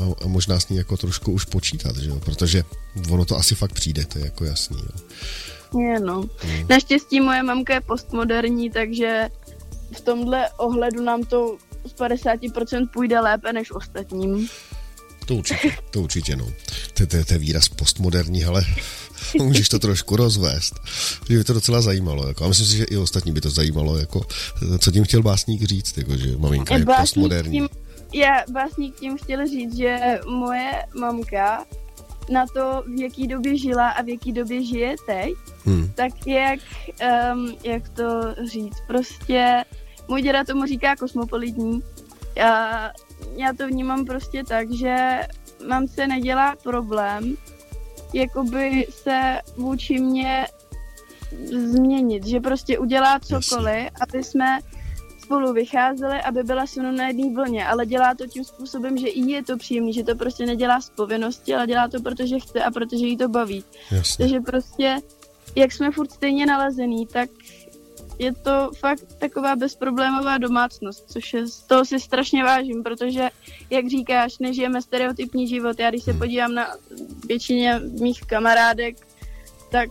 a, 0.01 0.23
a 0.23 0.27
možná 0.27 0.59
s 0.59 0.69
ní 0.69 0.77
jako 0.77 0.97
trošku 0.97 1.31
už 1.31 1.45
počítat, 1.45 1.97
že 1.97 2.09
jo? 2.09 2.19
protože 2.19 2.63
ono 3.09 3.25
to 3.25 3.37
asi 3.37 3.55
fakt 3.55 3.73
přijde, 3.73 4.05
to 4.05 4.19
je 4.19 4.25
jako 4.25 4.45
jasný. 4.45 4.77
Jo. 4.77 5.01
Je, 5.79 5.99
no. 5.99 6.23
Hmm. 6.37 6.67
Naštěstí 6.69 7.21
moje 7.21 7.43
mamka 7.43 7.73
je 7.73 7.81
postmoderní, 7.81 8.69
takže 8.69 9.29
v 9.91 10.01
tomhle 10.01 10.49
ohledu 10.49 11.03
nám 11.03 11.23
to 11.23 11.57
z 11.85 11.95
50% 11.95 12.89
půjde 12.93 13.19
lépe 13.19 13.53
než 13.53 13.71
ostatním. 13.71 14.49
To 15.25 15.35
určitě, 15.35 15.71
to 15.91 16.01
určitě, 16.01 16.35
no. 16.35 16.45
To, 16.93 17.07
to, 17.07 17.25
to 17.25 17.33
je 17.33 17.39
výraz 17.39 17.69
postmoderní, 17.69 18.45
ale 18.45 18.65
můžeš 19.41 19.69
to 19.69 19.79
trošku 19.79 20.15
rozvést. 20.15 20.73
Že 21.29 21.37
by 21.37 21.43
to 21.43 21.53
docela 21.53 21.81
zajímalo. 21.81 22.27
Jako. 22.27 22.45
A 22.45 22.47
myslím 22.47 22.67
si, 22.67 22.77
že 22.77 22.83
i 22.83 22.97
ostatní 22.97 23.31
by 23.31 23.41
to 23.41 23.49
zajímalo, 23.49 23.97
jako, 23.97 24.21
co 24.79 24.91
tím 24.91 25.03
chtěl 25.03 25.23
básník 25.23 25.63
říct, 25.63 25.97
jako, 25.97 26.17
že 26.17 26.37
maminka 26.37 26.73
je, 26.73 26.79
je 26.79 26.85
postmoderní. 26.85 27.51
Tím, 27.51 27.69
já 28.13 28.43
básník 28.51 28.95
tím 28.99 29.17
chtěl 29.17 29.47
říct, 29.47 29.77
že 29.77 30.19
moje 30.27 30.71
mamka 30.99 31.65
na 32.29 32.45
to, 32.53 32.83
v 32.87 33.01
jaký 33.01 33.27
době 33.27 33.57
žila 33.57 33.89
a 33.89 34.01
v 34.01 34.09
jaký 34.09 34.31
době 34.31 34.65
žije 34.65 34.95
teď, 35.05 35.33
hmm. 35.65 35.91
tak 35.95 36.27
jak, 36.27 36.59
um, 37.33 37.55
jak 37.63 37.89
to 37.89 38.05
říct, 38.51 38.77
prostě 38.87 39.63
můj 40.07 40.21
děda 40.21 40.43
tomu 40.43 40.65
říká 40.65 40.95
kosmopolitní. 40.95 41.83
Já, 42.35 42.91
já 43.35 43.53
to 43.53 43.67
vnímám 43.67 44.05
prostě 44.05 44.43
tak, 44.43 44.71
že 44.71 45.21
mám 45.67 45.87
se 45.87 46.07
nedělá 46.07 46.55
problém, 46.63 47.37
jakoby 48.13 48.87
se 48.89 49.39
vůči 49.57 49.99
mě 49.99 50.47
změnit, 51.45 52.25
že 52.27 52.39
prostě 52.39 52.79
udělá 52.79 53.19
cokoliv, 53.19 53.89
aby 54.01 54.23
jsme 54.23 54.59
spolu 55.23 55.53
vycházeli, 55.53 56.21
aby 56.21 56.43
byla 56.43 56.67
se 56.67 56.81
mnou 56.81 56.91
na 56.91 57.07
jedné 57.07 57.35
vlně, 57.35 57.65
ale 57.65 57.85
dělá 57.85 58.15
to 58.15 58.27
tím 58.27 58.43
způsobem, 58.43 58.97
že 58.97 59.07
i 59.07 59.31
je 59.31 59.43
to 59.43 59.57
příjemný, 59.57 59.93
že 59.93 60.03
to 60.03 60.15
prostě 60.15 60.45
nedělá 60.45 60.81
z 60.81 60.89
povinnosti, 60.89 61.55
ale 61.55 61.67
dělá 61.67 61.87
to, 61.87 62.01
protože 62.01 62.39
chce 62.39 62.63
a 62.63 62.71
protože 62.71 63.05
jí 63.05 63.17
to 63.17 63.27
baví. 63.27 63.63
Jasně. 63.91 64.23
Takže 64.23 64.39
prostě, 64.39 64.97
jak 65.55 65.71
jsme 65.71 65.91
furt 65.91 66.11
stejně 66.11 66.45
nalezený, 66.45 67.07
tak 67.07 67.29
je 68.19 68.33
to 68.33 68.71
fakt 68.79 69.13
taková 69.19 69.55
bezproblémová 69.55 70.37
domácnost, 70.37 71.11
což 71.11 71.33
je, 71.33 71.47
z 71.47 71.59
toho 71.59 71.85
si 71.85 71.99
strašně 71.99 72.43
vážím, 72.43 72.83
protože, 72.83 73.29
jak 73.69 73.87
říkáš, 73.87 74.39
nežijeme 74.39 74.81
stereotypní 74.81 75.47
život. 75.47 75.79
Já 75.79 75.89
když 75.89 76.03
se 76.03 76.11
hmm. 76.11 76.19
podívám 76.19 76.53
na 76.53 76.67
většině 77.27 77.81
mých 78.01 78.21
kamarádek, 78.21 78.95
tak 79.71 79.89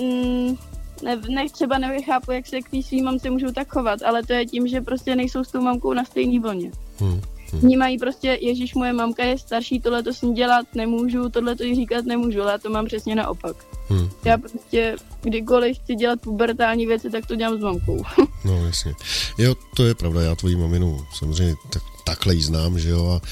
mm, 0.00 0.56
ne, 1.02 1.20
ne, 1.28 1.50
třeba 1.52 1.78
nevychápu, 1.78 2.32
jak 2.32 2.46
se 2.46 2.60
k 2.60 2.70
té 2.70 2.82
svým 2.82 3.04
mamce 3.04 3.30
můžou 3.30 3.52
tak 3.52 3.68
chovat, 3.68 4.02
ale 4.02 4.22
to 4.22 4.32
je 4.32 4.46
tím, 4.46 4.68
že 4.68 4.80
prostě 4.80 5.16
nejsou 5.16 5.44
s 5.44 5.50
tou 5.50 5.60
mamkou 5.60 5.92
na 5.92 6.04
stejné 6.04 6.40
vlně. 6.40 6.70
Hmm. 6.98 7.20
Hmm. 7.54 7.60
Vnímají 7.60 7.98
prostě, 7.98 8.38
Ježíš, 8.40 8.74
moje 8.74 8.92
mamka 8.92 9.24
je 9.24 9.38
starší, 9.38 9.80
tohle 9.80 10.02
to 10.02 10.14
s 10.14 10.22
ní 10.22 10.34
dělat 10.34 10.66
nemůžu, 10.74 11.28
tohle 11.28 11.56
to 11.56 11.62
jí 11.62 11.74
říkat 11.74 12.04
nemůžu, 12.04 12.42
ale 12.42 12.52
já 12.52 12.58
to 12.58 12.70
mám 12.70 12.86
přesně 12.86 13.14
naopak. 13.14 13.56
Hmm. 13.88 14.10
Já 14.24 14.38
prostě 14.38 14.96
kdykoliv 15.22 15.78
chci 15.78 15.94
dělat 15.94 16.20
pubertální 16.20 16.86
věci, 16.86 17.10
tak 17.10 17.26
to 17.26 17.36
dělám 17.36 17.58
s 17.58 17.62
mamkou. 17.62 18.02
no 18.44 18.66
jasně. 18.66 18.94
Jo, 19.38 19.54
to 19.76 19.84
je 19.84 19.94
pravda, 19.94 20.22
já 20.22 20.34
tvoji 20.34 20.56
maminu 20.56 21.06
samozřejmě 21.18 21.54
tak, 21.72 21.82
takhle 22.04 22.34
jí 22.34 22.42
znám, 22.42 22.78
že 22.78 22.90
jo, 22.90 23.06
a 23.06 23.26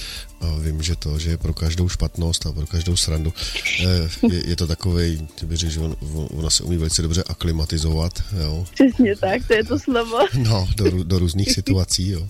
vím, 0.61 0.83
že 0.83 0.97
to, 0.97 1.19
že 1.19 1.31
je 1.31 1.37
pro 1.37 1.55
každou 1.55 1.89
špatnost 1.89 2.47
a 2.47 2.53
pro 2.53 2.67
každou 2.67 2.97
srandu. 2.97 3.35
Eh, 3.81 4.09
je, 4.33 4.49
je 4.49 4.57
to 4.57 4.67
takový, 4.67 5.29
ty 5.35 5.47
bych 5.47 5.59
řekl, 5.59 5.73
že 5.73 5.81
on, 5.81 5.97
ona 6.35 6.51
se 6.51 6.63
umí 6.63 6.77
velice 6.77 7.03
dobře 7.03 7.23
aklimatizovat, 7.27 8.23
jo. 8.45 8.67
Přesně 8.75 9.17
tak, 9.17 9.47
to 9.47 9.55
je 9.55 9.65
to 9.65 9.79
slovo. 9.79 10.19
No, 10.35 10.69
do, 10.77 11.05
do 11.05 11.19
různých 11.19 11.53
situací, 11.53 12.09
jo. 12.09 12.29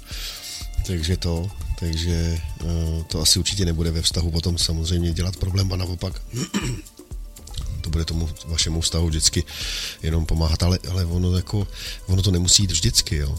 Takže 0.87 1.17
to, 1.17 1.51
takže 1.79 2.41
uh, 2.65 3.03
to 3.03 3.21
asi 3.21 3.39
určitě 3.39 3.65
nebude 3.65 3.91
ve 3.91 4.03
vztahu 4.03 4.31
potom 4.31 4.59
samozřejmě 4.59 5.13
dělat 5.13 5.37
problém 5.37 5.73
a 5.73 5.77
naopak 5.77 6.23
to 7.81 7.91
bude 7.91 8.05
tomu 8.05 8.29
vašemu 8.47 8.81
vztahu 8.81 9.07
vždycky 9.07 9.45
jenom 10.03 10.27
pomáhat, 10.27 10.63
ale, 10.63 10.79
ale 10.91 11.05
ono, 11.05 11.37
jako, 11.37 11.69
ono 12.07 12.23
to 12.23 12.31
nemusí 12.31 12.63
jít 12.63 12.71
vždycky, 12.71 13.17
jo. 13.17 13.39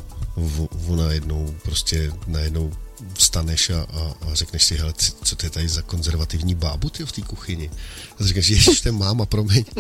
Ona 0.87 1.11
jednou 1.11 1.55
prostě 1.63 2.11
najednou 2.27 2.73
vstaneš 3.13 3.69
a, 3.69 3.81
a, 3.81 4.13
a 4.31 4.33
řekneš 4.33 4.63
si, 4.63 4.75
hele, 4.75 4.93
co 5.23 5.35
to 5.35 5.45
je 5.45 5.49
tady 5.49 5.69
za 5.69 5.81
konzervativní 5.81 6.55
bábu 6.55 6.89
ty 6.89 7.05
v 7.05 7.11
té 7.11 7.21
kuchyni? 7.21 7.71
A 8.19 8.23
říkáš, 8.25 8.47
ježiš, 8.47 8.81
to 8.81 8.87
je 8.87 8.91
máma, 8.91 9.25
promiň. 9.25 9.65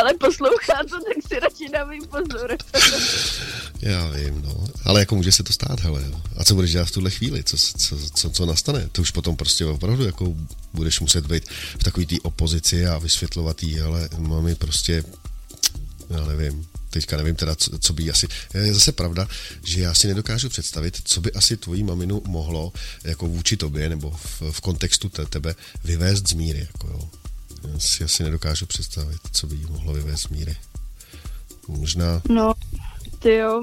Ale 0.00 0.14
poslouchá 0.14 0.74
to, 0.90 0.96
tak 1.04 1.28
si 1.28 1.40
radši 1.40 1.68
dávej 1.72 2.00
pozor. 2.00 2.56
Já 3.80 4.10
vím, 4.10 4.42
no. 4.42 4.64
Ale 4.84 5.00
jako 5.00 5.16
může 5.16 5.32
se 5.32 5.42
to 5.42 5.52
stát, 5.52 5.80
hele. 5.80 6.04
A 6.36 6.44
co 6.44 6.54
budeš 6.54 6.72
dělat 6.72 6.88
v 6.88 6.90
tuhle 6.90 7.10
chvíli? 7.10 7.44
Co, 7.44 7.56
co, 7.56 7.98
co, 8.14 8.30
co 8.30 8.46
nastane? 8.46 8.88
To 8.92 9.02
už 9.02 9.10
potom 9.10 9.36
prostě 9.36 9.64
opravdu 9.64 10.04
jako 10.04 10.34
budeš 10.74 11.00
muset 11.00 11.26
být 11.26 11.48
v 11.78 11.84
takový 11.84 12.06
té 12.06 12.16
opozici 12.22 12.86
a 12.86 12.98
vysvětlovat 12.98 13.62
jí, 13.62 13.80
ale 13.80 14.08
mami 14.18 14.54
prostě, 14.54 15.04
já 16.10 16.24
nevím, 16.24 16.66
teďka 16.96 17.16
nevím 17.16 17.34
teda, 17.34 17.54
co, 17.56 17.78
co 17.78 17.92
by 17.92 18.10
asi... 18.10 18.28
Je 18.54 18.74
zase 18.74 18.92
pravda, 18.92 19.28
že 19.64 19.80
já 19.80 19.94
si 19.94 20.08
nedokážu 20.08 20.48
představit, 20.48 21.00
co 21.04 21.20
by 21.20 21.32
asi 21.32 21.56
tvojí 21.56 21.82
maminu 21.82 22.22
mohlo 22.26 22.72
jako 23.04 23.26
vůči 23.26 23.56
tobě 23.56 23.88
nebo 23.88 24.10
v, 24.10 24.42
v 24.50 24.60
kontextu 24.60 25.08
te, 25.08 25.26
tebe 25.26 25.54
vyvést 25.84 26.28
z 26.28 26.32
míry. 26.32 26.58
Jako 26.58 26.88
jo. 26.88 27.08
Já 27.72 27.78
si 27.78 28.04
asi 28.04 28.24
nedokážu 28.24 28.66
představit, 28.66 29.20
co 29.32 29.46
by 29.46 29.56
jí 29.56 29.66
mohlo 29.70 29.94
vyvést 29.94 30.22
z 30.22 30.28
míry. 30.28 30.56
Možná... 31.68 32.22
No, 32.28 32.54
ty 33.18 33.34
jo. 33.34 33.62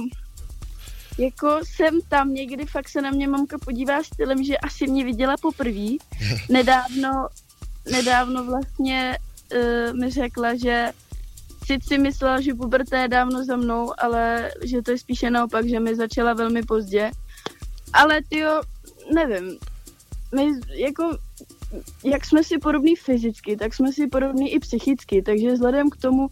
Jako 1.17 1.60
jsem 1.63 2.02
tam 2.10 2.34
někdy, 2.34 2.65
fakt 2.65 2.89
se 2.89 3.02
na 3.02 3.12
mě 3.12 3.28
mamka 3.28 3.58
podívá 3.58 4.04
stylem, 4.04 4.43
že 4.43 4.58
asi 4.58 4.88
mě 4.88 5.06
viděla 5.06 5.36
poprvé. 5.41 5.89
Nedávno, 6.50 7.28
nedávno 7.91 8.46
vlastně 8.46 9.17
uh, 9.54 10.00
mi 10.00 10.12
řekla, 10.12 10.56
že 10.56 10.91
sice 11.65 11.97
myslela, 11.97 12.41
že 12.41 12.54
puberta 12.54 13.02
je 13.02 13.08
dávno 13.08 13.45
za 13.45 13.56
mnou, 13.56 13.93
ale 13.97 14.52
že 14.63 14.82
to 14.82 14.91
je 14.91 14.97
spíše 14.97 15.30
naopak, 15.30 15.67
že 15.67 15.80
mi 15.80 15.95
začala 15.95 16.34
velmi 16.34 16.63
pozdě. 16.63 17.12
Ale 17.93 18.21
ty 18.30 18.39
jo, 18.39 18.62
nevím, 19.13 19.58
my 20.36 20.52
jako, 20.76 21.17
jak 22.04 22.26
jsme 22.26 22.43
si 22.43 22.58
podobní 22.58 22.95
fyzicky, 22.95 23.58
tak 23.58 23.73
jsme 23.73 23.93
si 23.93 24.08
podobní 24.08 24.54
i 24.54 24.60
psychicky, 24.60 25.21
takže 25.21 25.52
vzhledem 25.52 25.89
k 25.89 25.97
tomu, 25.97 26.28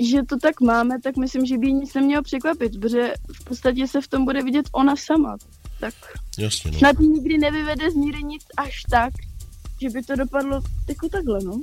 že 0.00 0.22
to 0.22 0.36
tak 0.36 0.60
máme, 0.60 1.00
tak 1.00 1.16
myslím, 1.16 1.46
že 1.46 1.58
by 1.58 1.72
nic 1.72 1.94
nemělo 1.94 2.22
překvapit, 2.22 2.80
protože 2.80 3.14
v 3.32 3.44
podstatě 3.44 3.86
se 3.86 4.00
v 4.00 4.08
tom 4.08 4.24
bude 4.24 4.42
vidět 4.42 4.66
ona 4.72 4.96
sama. 4.96 5.36
Tak 5.80 5.94
Jasně, 6.38 6.70
no. 6.70 6.78
snad 6.78 6.98
nikdy 6.98 7.38
nevyvede 7.38 7.90
z 7.90 7.94
míry 7.94 8.22
nic 8.22 8.42
až 8.56 8.82
tak, 8.90 9.12
že 9.80 9.90
by 9.90 10.02
to 10.02 10.16
dopadlo 10.16 10.62
jako 10.88 11.08
takhle, 11.08 11.38
no. 11.44 11.60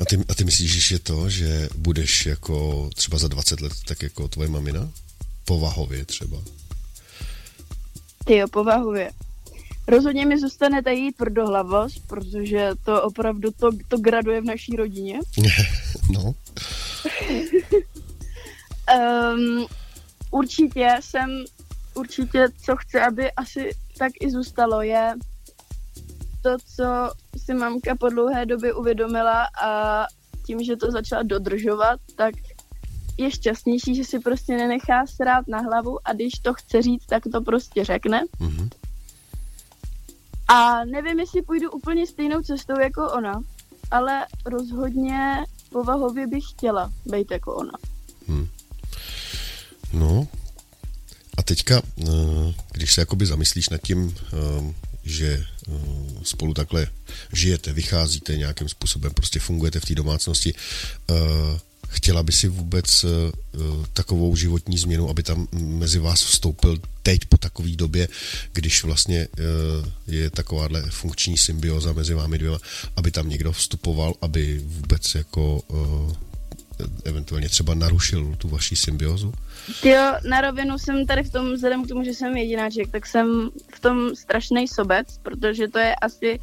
A 0.00 0.04
ty, 0.04 0.18
a 0.28 0.34
ty 0.34 0.44
myslíš, 0.44 0.88
že 0.88 0.98
to, 0.98 1.30
že 1.30 1.68
budeš 1.76 2.26
jako 2.26 2.90
třeba 2.94 3.18
za 3.18 3.28
20 3.28 3.60
let 3.60 3.72
tak 3.86 4.02
jako 4.02 4.28
tvoje 4.28 4.48
mamina? 4.48 4.90
Povahově 5.44 6.04
třeba? 6.04 6.36
Ty 8.24 8.36
jo, 8.36 8.48
povahově. 8.48 9.10
Rozhodně 9.88 10.26
mi 10.26 10.40
zůstane 10.40 10.82
ta 10.82 10.90
její 10.90 11.12
tvrdohlavost, 11.12 12.06
protože 12.06 12.70
to 12.84 13.02
opravdu 13.02 13.50
to, 13.50 13.70
to 13.88 13.98
graduje 13.98 14.40
v 14.40 14.44
naší 14.44 14.76
rodině. 14.76 15.20
no. 16.10 16.34
um, 18.96 19.66
určitě 20.30 20.96
jsem, 21.00 21.44
určitě 21.94 22.48
co 22.64 22.76
chci, 22.76 23.00
aby 23.00 23.32
asi 23.32 23.70
tak 23.98 24.12
i 24.20 24.30
zůstalo, 24.30 24.82
je 24.82 25.14
to, 26.42 26.56
co 26.76 26.84
si 27.36 27.54
mamka 27.54 27.96
po 27.96 28.08
dlouhé 28.08 28.46
době 28.46 28.74
uvědomila 28.74 29.46
a 29.62 30.06
tím, 30.46 30.62
že 30.62 30.76
to 30.76 30.90
začala 30.90 31.22
dodržovat, 31.22 32.00
tak 32.16 32.34
je 33.18 33.30
šťastnější, 33.30 33.94
že 33.94 34.04
si 34.04 34.18
prostě 34.18 34.56
nenechá 34.56 35.06
srát 35.06 35.48
na 35.48 35.58
hlavu 35.58 35.98
a 36.08 36.12
když 36.12 36.32
to 36.32 36.54
chce 36.54 36.82
říct, 36.82 37.06
tak 37.06 37.22
to 37.32 37.40
prostě 37.40 37.84
řekne. 37.84 38.24
Mm-hmm. 38.40 38.68
A 40.48 40.84
nevím, 40.84 41.20
jestli 41.20 41.42
půjdu 41.42 41.70
úplně 41.70 42.06
stejnou 42.06 42.42
cestou 42.42 42.80
jako 42.80 43.12
ona, 43.12 43.40
ale 43.90 44.26
rozhodně 44.46 45.44
povahově 45.72 46.26
bych 46.26 46.44
chtěla 46.50 46.92
být 47.06 47.30
jako 47.30 47.54
ona. 47.54 47.72
Hmm. 48.28 48.48
No, 49.92 50.28
a 51.38 51.42
teďka, 51.42 51.82
eh, 52.00 52.54
když 52.72 52.94
se 52.94 53.00
jakoby 53.00 53.26
zamyslíš 53.26 53.68
nad 53.68 53.80
tím, 53.80 54.14
eh, 54.32 54.74
že 55.04 55.44
uh, 55.68 56.22
spolu 56.22 56.54
takhle 56.54 56.86
žijete, 57.32 57.72
vycházíte 57.72 58.36
nějakým 58.36 58.68
způsobem, 58.68 59.12
prostě 59.14 59.40
fungujete 59.40 59.80
v 59.80 59.84
té 59.84 59.94
domácnosti. 59.94 60.54
Uh, 61.10 61.16
chtěla 61.88 62.22
by 62.22 62.32
si 62.32 62.48
vůbec 62.48 63.04
uh, 63.04 63.10
takovou 63.92 64.36
životní 64.36 64.78
změnu, 64.78 65.10
aby 65.10 65.22
tam 65.22 65.48
mezi 65.52 65.98
vás 65.98 66.22
vstoupil 66.22 66.78
teď 67.02 67.24
po 67.24 67.36
takové 67.36 67.70
době, 67.70 68.08
když 68.52 68.84
vlastně 68.84 69.28
je 70.06 70.30
takováhle 70.30 70.82
funkční 70.90 71.36
symbioza 71.36 71.92
mezi 71.92 72.14
vámi 72.14 72.38
dvěma, 72.38 72.58
aby 72.96 73.10
tam 73.10 73.28
někdo 73.28 73.52
vstupoval, 73.52 74.14
aby 74.20 74.62
vůbec 74.64 75.14
jako 75.14 75.62
eventuálně 77.04 77.48
třeba 77.48 77.74
narušil 77.74 78.34
tu 78.38 78.48
vaši 78.48 78.76
symbiozu? 78.76 79.34
Jo, 79.84 80.12
na 80.28 80.40
rovinu 80.40 80.78
jsem 80.78 81.06
tady 81.06 81.22
v 81.22 81.32
tom, 81.32 81.52
vzhledem 81.52 81.84
k 81.84 81.88
tomu, 81.88 82.04
že 82.04 82.10
jsem 82.10 82.36
jedináček, 82.36 82.90
tak 82.90 83.06
jsem 83.06 83.50
v 83.74 83.80
tom 83.80 84.16
strašný 84.16 84.68
sobec, 84.68 85.18
protože 85.18 85.68
to 85.68 85.78
je 85.78 85.94
asi 85.94 86.40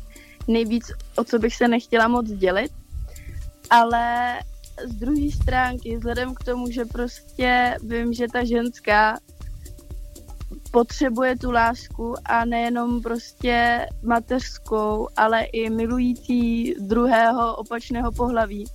nejvíc, 0.47 0.91
o 1.15 1.23
co 1.23 1.39
bych 1.39 1.55
se 1.55 1.67
nechtěla 1.67 2.07
moc 2.07 2.31
dělit. 2.31 2.71
Ale 3.69 4.39
z 4.85 4.95
druhé 4.95 5.31
stránky, 5.31 5.97
vzhledem 5.97 6.35
k 6.35 6.43
tomu, 6.43 6.71
že 6.71 6.85
prostě 6.85 7.77
vím, 7.83 8.13
že 8.13 8.27
ta 8.27 8.43
ženská 8.43 9.19
potřebuje 10.71 11.37
tu 11.37 11.51
lásku 11.51 12.15
a 12.25 12.45
nejenom 12.45 13.01
prostě 13.01 13.85
mateřskou, 14.03 15.07
ale 15.17 15.43
i 15.43 15.69
milující 15.69 16.75
druhého 16.79 17.55
opačného 17.55 18.11
pohlaví, 18.11 18.65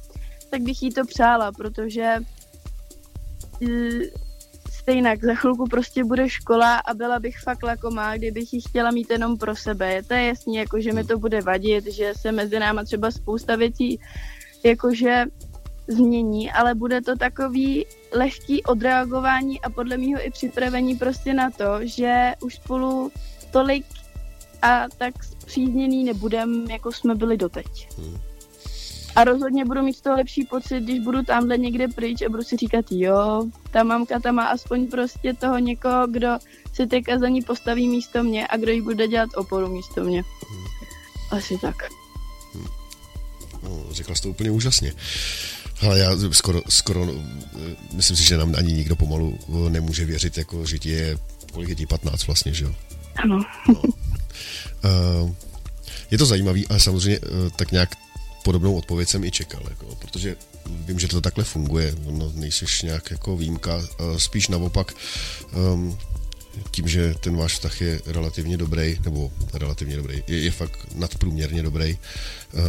tak 0.51 0.63
bych 0.63 0.83
jí 0.83 0.91
to 0.91 1.05
přála, 1.05 1.53
protože 1.53 2.03
e, 3.63 4.24
stejnak 4.85 5.25
za 5.25 5.35
chvilku 5.35 5.65
prostě 5.65 6.05
bude 6.05 6.29
škola 6.29 6.79
a 6.79 6.95
byla 6.95 7.21
bych 7.21 7.39
fakt 7.39 7.63
lakomá, 7.63 8.17
kdybych 8.17 8.53
ji 8.53 8.61
chtěla 8.61 8.91
mít 8.91 9.11
jenom 9.11 9.39
pro 9.39 9.57
sebe. 9.57 10.03
To 10.03 10.15
je 10.15 10.27
jasný, 10.27 10.57
jako 10.57 10.81
že 10.81 10.93
mi 10.93 11.05
to 11.05 11.19
bude 11.19 11.41
vadit, 11.41 11.87
že 11.87 12.13
se 12.17 12.33
mezi 12.33 12.59
náma 12.59 12.85
třeba 12.85 13.11
spousta 13.11 13.57
věcí 13.57 14.01
jakože 14.65 15.25
změní, 15.89 16.53
ale 16.53 16.75
bude 16.75 17.01
to 17.01 17.17
takový 17.17 17.87
lehký 18.13 18.63
odreagování 18.65 19.61
a 19.61 19.71
podle 19.71 19.97
mého 19.97 20.27
i 20.27 20.31
připravení 20.31 20.97
prostě 20.97 21.35
na 21.35 21.51
to, 21.51 21.81
že 21.81 22.33
už 22.43 22.55
spolu 22.55 23.11
tolik 23.51 23.87
a 24.63 24.85
tak 24.99 25.25
zpřízněný 25.25 26.05
nebudem, 26.05 26.67
jako 26.71 26.93
jsme 26.93 27.15
byli 27.15 27.37
doteď. 27.37 27.67
Hmm. 27.99 28.34
A 29.17 29.25
rozhodně 29.25 29.65
budu 29.65 29.83
mít 29.83 29.97
z 29.97 30.01
toho 30.01 30.17
lepší 30.17 30.45
pocit, 30.45 30.81
když 30.81 31.01
budu 31.01 31.23
tamhle 31.23 31.59
někde 31.59 31.89
pryč 31.89 32.23
a 32.23 32.29
budu 32.29 32.43
si 32.43 32.57
říkat, 32.57 32.85
jo, 32.91 33.47
ta 33.71 33.83
mamka 33.83 34.21
tam 34.21 34.35
má 34.35 34.45
aspoň 34.45 34.87
prostě 34.87 35.35
toho 35.35 35.59
někoho, 35.59 36.07
kdo 36.07 36.29
si 36.73 36.87
ty 36.87 37.03
kazaní 37.03 37.43
postaví 37.43 37.89
místo 37.89 38.23
mě 38.23 38.47
a 38.47 38.57
kdo 38.57 38.73
jí 38.73 38.81
bude 38.81 39.09
dělat 39.09 39.31
oporu 39.37 39.69
místo 39.69 40.05
mě. 40.05 40.25
Hmm. 40.49 40.65
Asi 41.31 41.59
tak. 41.59 41.77
Hmm. 42.55 42.67
No, 43.63 43.85
řekla 43.91 44.15
jsi 44.15 44.23
to 44.23 44.29
úplně 44.29 44.51
úžasně. 44.51 44.93
Ale 45.83 45.99
já 45.99 46.11
skoro, 46.31 46.63
skoro, 46.69 47.07
myslím 47.93 48.17
si, 48.17 48.25
že 48.25 48.37
nám 48.37 48.55
ani 48.59 48.73
nikdo 48.73 48.97
pomalu 48.97 49.39
nemůže 49.69 50.05
věřit, 50.05 50.39
jako, 50.39 50.67
že 50.67 50.79
ti 50.79 50.89
je, 50.89 51.19
kolik 51.53 51.69
je 51.69 51.75
ti 51.75 51.87
15 51.87 52.27
vlastně, 52.27 52.55
že 52.55 52.65
jo? 52.65 52.75
Ano. 53.17 53.45
No. 53.69 53.75
Uh, 53.85 55.35
je 56.11 56.19
to 56.19 56.27
zajímavý, 56.27 56.69
ale 56.69 56.81
samozřejmě 56.81 57.21
uh, 57.21 57.27
tak 57.57 57.73
nějak 57.73 57.91
podobnou 58.45 58.77
odpověď 58.77 59.09
jsem 59.09 59.25
i 59.25 59.31
čekal, 59.31 59.63
jako, 59.71 59.95
protože 59.95 60.37
vím, 60.67 60.99
že 60.99 61.09
to 61.09 61.21
takhle 61.21 61.45
funguje, 61.45 61.95
no, 62.11 62.33
nejsiš 62.35 62.83
nějak 62.83 63.11
jako 63.11 63.37
výjimka, 63.37 63.83
spíš 64.17 64.49
naopak 64.49 64.93
um, 65.53 65.99
tím, 66.71 66.89
že 66.89 67.15
ten 67.21 67.37
váš 67.37 67.53
vztah 67.53 67.81
je 67.81 68.01
relativně 68.07 68.57
dobrý, 68.57 68.99
nebo 69.05 69.33
relativně 69.53 69.97
dobrý, 69.97 70.23
je, 70.27 70.39
je 70.39 70.51
fakt 70.51 70.95
nadprůměrně 70.95 71.63
dobrý, 71.63 71.99
uh, 72.53 72.63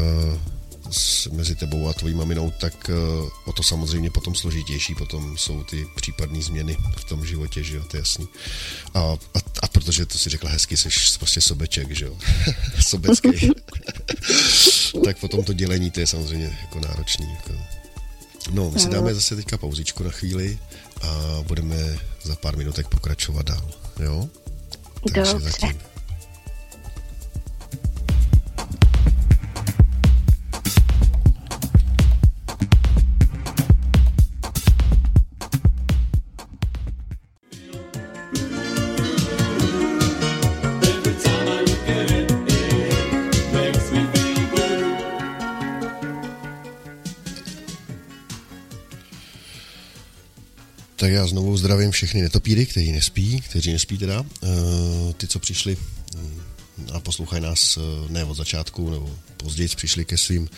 s, 0.92 1.28
mezi 1.28 1.56
tebou 1.56 1.88
a 1.88 1.94
tvojí 1.94 2.14
maminou, 2.14 2.52
tak 2.60 2.90
uh, 2.90 3.30
o 3.46 3.54
to 3.54 3.64
samozřejmě 3.64 4.12
potom 4.12 4.36
složitější, 4.36 4.96
potom 4.96 5.38
jsou 5.38 5.64
ty 5.64 5.88
případné 5.96 6.42
změny 6.42 6.78
v 6.98 7.04
tom 7.04 7.26
životě, 7.26 7.64
že 7.64 7.76
jo, 7.76 7.84
to 7.84 7.98
je 7.98 8.02
jasný. 8.02 8.28
A, 8.94 9.00
a, 9.00 9.40
a 9.62 9.68
protože 9.68 10.06
to 10.06 10.18
si 10.18 10.30
řekla 10.30 10.50
hezky, 10.50 10.78
jsi 10.78 10.90
prostě 11.20 11.42
sobeček, 11.42 11.92
že 11.92 12.06
jo, 12.06 12.18
sobecký. 12.88 13.30
tak 15.04 15.18
potom 15.20 15.44
to 15.44 15.54
dělení, 15.54 15.92
to 15.92 16.00
je 16.00 16.08
samozřejmě 16.08 16.58
jako 16.62 16.80
náročný. 16.80 17.30
Jako. 17.36 17.54
No, 18.52 18.72
my 18.72 18.80
si 18.80 18.90
dáme 18.90 19.16
zase 19.16 19.36
teďka 19.36 19.58
pauzičku 19.58 20.04
na 20.04 20.12
chvíli 20.12 20.60
a 21.02 21.38
budeme 21.48 21.98
za 22.24 22.36
pár 22.36 22.58
minutek 22.58 22.88
pokračovat 22.88 23.46
dál, 23.46 23.70
jo? 24.00 24.30
Takže 25.14 25.34
Dobře. 25.34 25.52
zatím. 25.52 25.95
Tak 51.06 51.14
já 51.14 51.28
znovu 51.28 51.58
zdravím 51.58 51.92
všechny 51.92 52.22
netopíry, 52.22 52.66
kteří 52.66 52.92
nespí, 52.92 53.42
kteří 53.42 53.74
nespí 53.74 53.98
teda. 53.98 54.26
Eh, 54.44 55.14
ty, 55.14 55.28
co 55.28 55.40
přišli 55.40 55.78
mm, 56.16 56.42
a 56.94 57.00
poslouchají 57.00 57.44
nás 57.44 57.78
eh, 57.78 57.82
ne 58.14 58.26
od 58.26 58.34
začátku, 58.34 58.90
nebo 58.90 59.16
později 59.38 59.70
přišli 59.76 60.06
ke 60.06 60.18
svým 60.18 60.50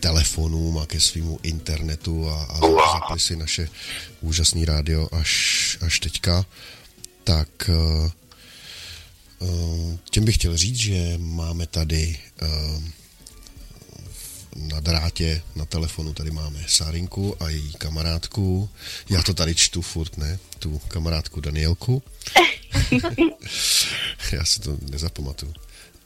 telefonům 0.00 0.78
a 0.78 0.86
ke 0.86 1.00
svýmu 1.00 1.38
internetu 1.42 2.28
a, 2.30 2.44
a 2.44 2.60
zapli 2.92 3.20
si 3.20 3.36
naše 3.36 3.68
úžasné 4.20 4.64
rádio 4.64 5.08
až, 5.12 5.78
až 5.80 6.00
teďka, 6.00 6.46
tak 7.24 7.70
eh, 7.70 8.10
těm 10.10 10.24
bych 10.24 10.34
chtěl 10.34 10.56
říct, 10.56 10.76
že 10.76 11.14
máme 11.18 11.66
tady 11.66 12.18
na 14.54 14.80
drátě, 14.80 15.42
na 15.56 15.64
telefonu 15.64 16.14
tady 16.14 16.30
máme 16.30 16.64
Sárinku 16.68 17.42
a 17.42 17.48
její 17.48 17.72
kamarádku. 17.72 18.70
Já 19.10 19.22
to 19.22 19.34
tady 19.34 19.54
čtu 19.54 19.82
furt, 19.82 20.16
ne? 20.16 20.38
Tu 20.58 20.78
kamarádku 20.78 21.40
Danielku. 21.40 22.02
Já 24.32 24.44
si 24.44 24.60
to 24.60 24.78
nezapamatuju. 24.90 25.54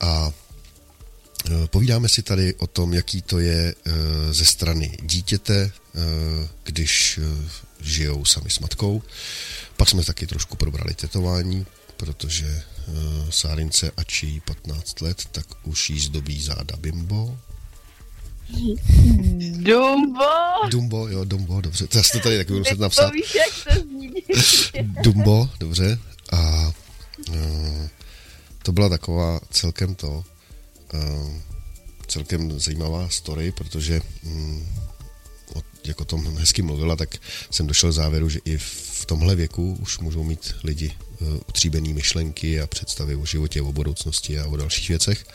A 0.01 0.33
e, 1.51 1.67
povídáme 1.67 2.09
si 2.09 2.23
tady 2.23 2.55
o 2.55 2.67
tom, 2.67 2.95
jaký 2.95 3.23
to 3.23 3.39
je 3.39 3.75
e, 3.75 3.75
ze 4.33 4.47
strany 4.47 4.97
dítěte, 5.03 5.57
e, 5.63 5.71
když 6.65 7.21
žijou 7.81 8.25
sami 8.25 8.51
s 8.51 8.59
matkou. 8.59 9.03
Pak 9.77 9.89
jsme 9.89 10.05
taky 10.05 10.27
trošku 10.27 10.57
probrali 10.57 10.95
tetování, 10.95 11.67
protože 11.97 12.63
Sárince, 13.31 13.91
ač 13.97 14.23
jí 14.23 14.41
15 14.41 15.01
let, 15.01 15.25
tak 15.33 15.47
už 15.63 15.91
jí 15.91 16.01
zdobí 16.01 16.43
záda 16.43 16.77
bimbo, 16.77 17.39
Dumbo. 19.53 20.25
Dumbo, 20.71 21.09
jo, 21.09 21.25
Dumbo, 21.25 21.61
dobře. 21.61 21.87
To 21.87 21.99
já 21.99 22.05
to 22.13 22.21
tady 22.21 22.37
taky 22.37 22.49
budu 22.49 22.59
muset 22.59 22.79
napsat. 22.79 23.13
Víš, 23.13 23.35
jak 23.35 23.75
to 23.75 23.81
zní. 23.81 24.13
Dumbo, 25.03 25.51
dobře. 25.61 25.99
A 26.33 26.73
uh, 27.29 27.89
to 28.63 28.73
byla 28.73 28.89
taková 28.89 29.41
celkem 29.51 29.95
to, 29.95 30.25
uh, 30.95 31.33
celkem 32.07 32.61
zajímavá 32.61 33.09
story, 33.09 33.53
protože 33.53 34.01
um, 34.23 34.69
o, 35.55 35.63
jak 35.85 36.01
o 36.01 36.05
tom 36.05 36.39
hezky 36.39 36.63
mluvila, 36.63 36.97
tak 36.97 37.17
jsem 37.51 37.67
došel 37.67 37.91
k 37.91 37.95
závěru, 37.95 38.29
že 38.29 38.41
i 38.45 38.59
v 38.59 39.05
tomhle 39.07 39.35
věku 39.37 39.79
už 39.81 39.99
můžou 39.99 40.25
mít 40.25 40.55
lidi 40.65 40.93
uh, 41.21 41.29
utříbený 41.49 41.95
myšlenky 41.95 42.61
a 42.61 42.67
představy 42.67 43.17
o 43.17 43.27
životě, 43.27 43.63
o 43.63 43.73
budoucnosti 43.73 44.39
a 44.39 44.47
o 44.47 44.57
dalších 44.57 44.89
věcech. 44.89 45.27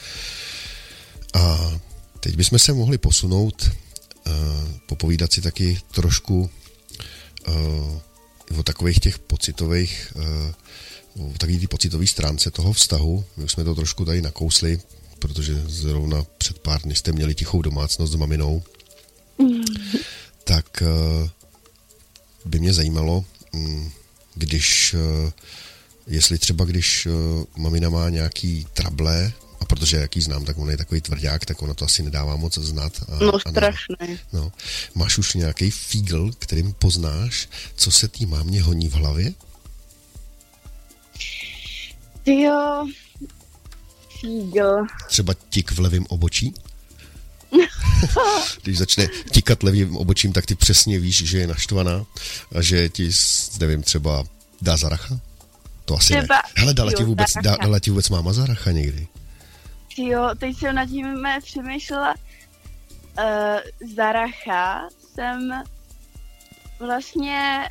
A 1.34 1.72
Teď 2.24 2.36
bychom 2.36 2.60
se 2.60 2.74
mohli 2.74 2.98
posunout, 2.98 3.72
uh, 4.28 4.34
popovídat 4.86 5.34
si 5.34 5.42
taky 5.42 5.80
trošku 5.92 6.50
uh, 7.48 8.60
o 8.60 8.64
takových 8.64 9.00
těch 9.00 9.20
pocitových, 9.20 10.14
uh, 11.16 11.28
o 11.28 11.34
takový 11.38 11.60
ty 11.60 11.68
pocitový 11.68 12.08
stránce 12.08 12.52
toho 12.52 12.74
vztahu. 12.74 13.26
My 13.38 13.44
už 13.44 13.52
jsme 13.52 13.64
to 13.64 13.76
trošku 13.76 14.06
tady 14.06 14.22
nakousli, 14.22 14.82
protože 15.20 15.64
zrovna 15.66 16.26
před 16.38 16.60
pár 16.60 16.82
dny 16.82 16.96
jste 16.96 17.12
měli 17.12 17.36
tichou 17.36 17.62
domácnost 17.62 18.14
s 18.14 18.16
maminou. 18.16 18.64
Mm. 19.38 19.64
Tak 20.44 20.84
by 22.46 22.60
mě 22.60 22.74
zajímalo, 22.74 23.26
um, 23.54 23.92
když, 24.36 24.96
jestli 26.08 26.38
třeba 26.38 26.66
když 26.66 27.08
mamina 27.58 27.90
má 27.90 28.10
nějaký 28.10 28.68
trable 28.74 29.34
a 29.64 29.66
protože 29.66 29.98
jaký 29.98 30.22
znám, 30.22 30.46
tak 30.46 30.58
on 30.58 30.70
je 30.70 30.78
takový 30.78 31.02
tvrdák, 31.02 31.46
tak 31.46 31.62
ona 31.62 31.74
to 31.74 31.86
asi 31.86 32.04
nedává 32.04 32.36
moc 32.36 32.58
znát. 32.58 32.94
A, 33.08 33.24
no 33.24 33.40
strašný. 33.40 34.20
No. 34.34 34.52
Máš 34.96 35.18
už 35.18 35.34
nějaký 35.34 35.72
fígl, 35.72 36.32
kterým 36.40 36.74
poznáš, 36.74 37.50
co 37.76 37.92
se 37.92 38.08
tý 38.08 38.26
mámě 38.26 38.62
honí 38.62 38.90
v 38.90 38.94
hlavě? 38.94 39.34
Jo, 42.26 42.88
Fígl. 44.20 44.86
Třeba 45.08 45.34
tik 45.34 45.72
v 45.72 45.80
levém 45.80 46.06
obočí? 46.10 46.54
Když 48.64 48.78
začne 48.78 49.08
tikat 49.32 49.64
levým 49.64 49.98
obočím, 49.98 50.34
tak 50.34 50.46
ty 50.46 50.56
přesně 50.56 51.00
víš, 51.00 51.24
že 51.24 51.38
je 51.38 51.48
naštvaná 51.48 52.06
a 52.56 52.62
že 52.62 52.90
ti, 52.90 53.12
nevím, 53.60 53.84
třeba 53.84 54.24
dá 54.62 54.78
zaracha? 54.78 55.20
To 55.86 55.96
asi 55.96 56.08
třeba, 56.08 56.36
ne. 56.36 56.42
Hele, 56.56 56.74
dala 56.74 56.92
ti, 56.92 57.04
vůbec, 57.04 57.28
dala 57.42 57.80
ti 57.80 57.90
vůbec 57.90 58.10
máma 58.10 58.34
zaracha 58.34 58.72
někdy? 58.72 59.08
Jo, 59.98 60.30
teď 60.40 60.58
jsem 60.58 60.76
nad 60.76 60.86
tím 60.86 61.28
přemýšlela. 61.42 62.16
Uh, 63.20 63.90
zaracha 63.96 64.88
jsem 65.00 65.64
vlastně 66.80 67.70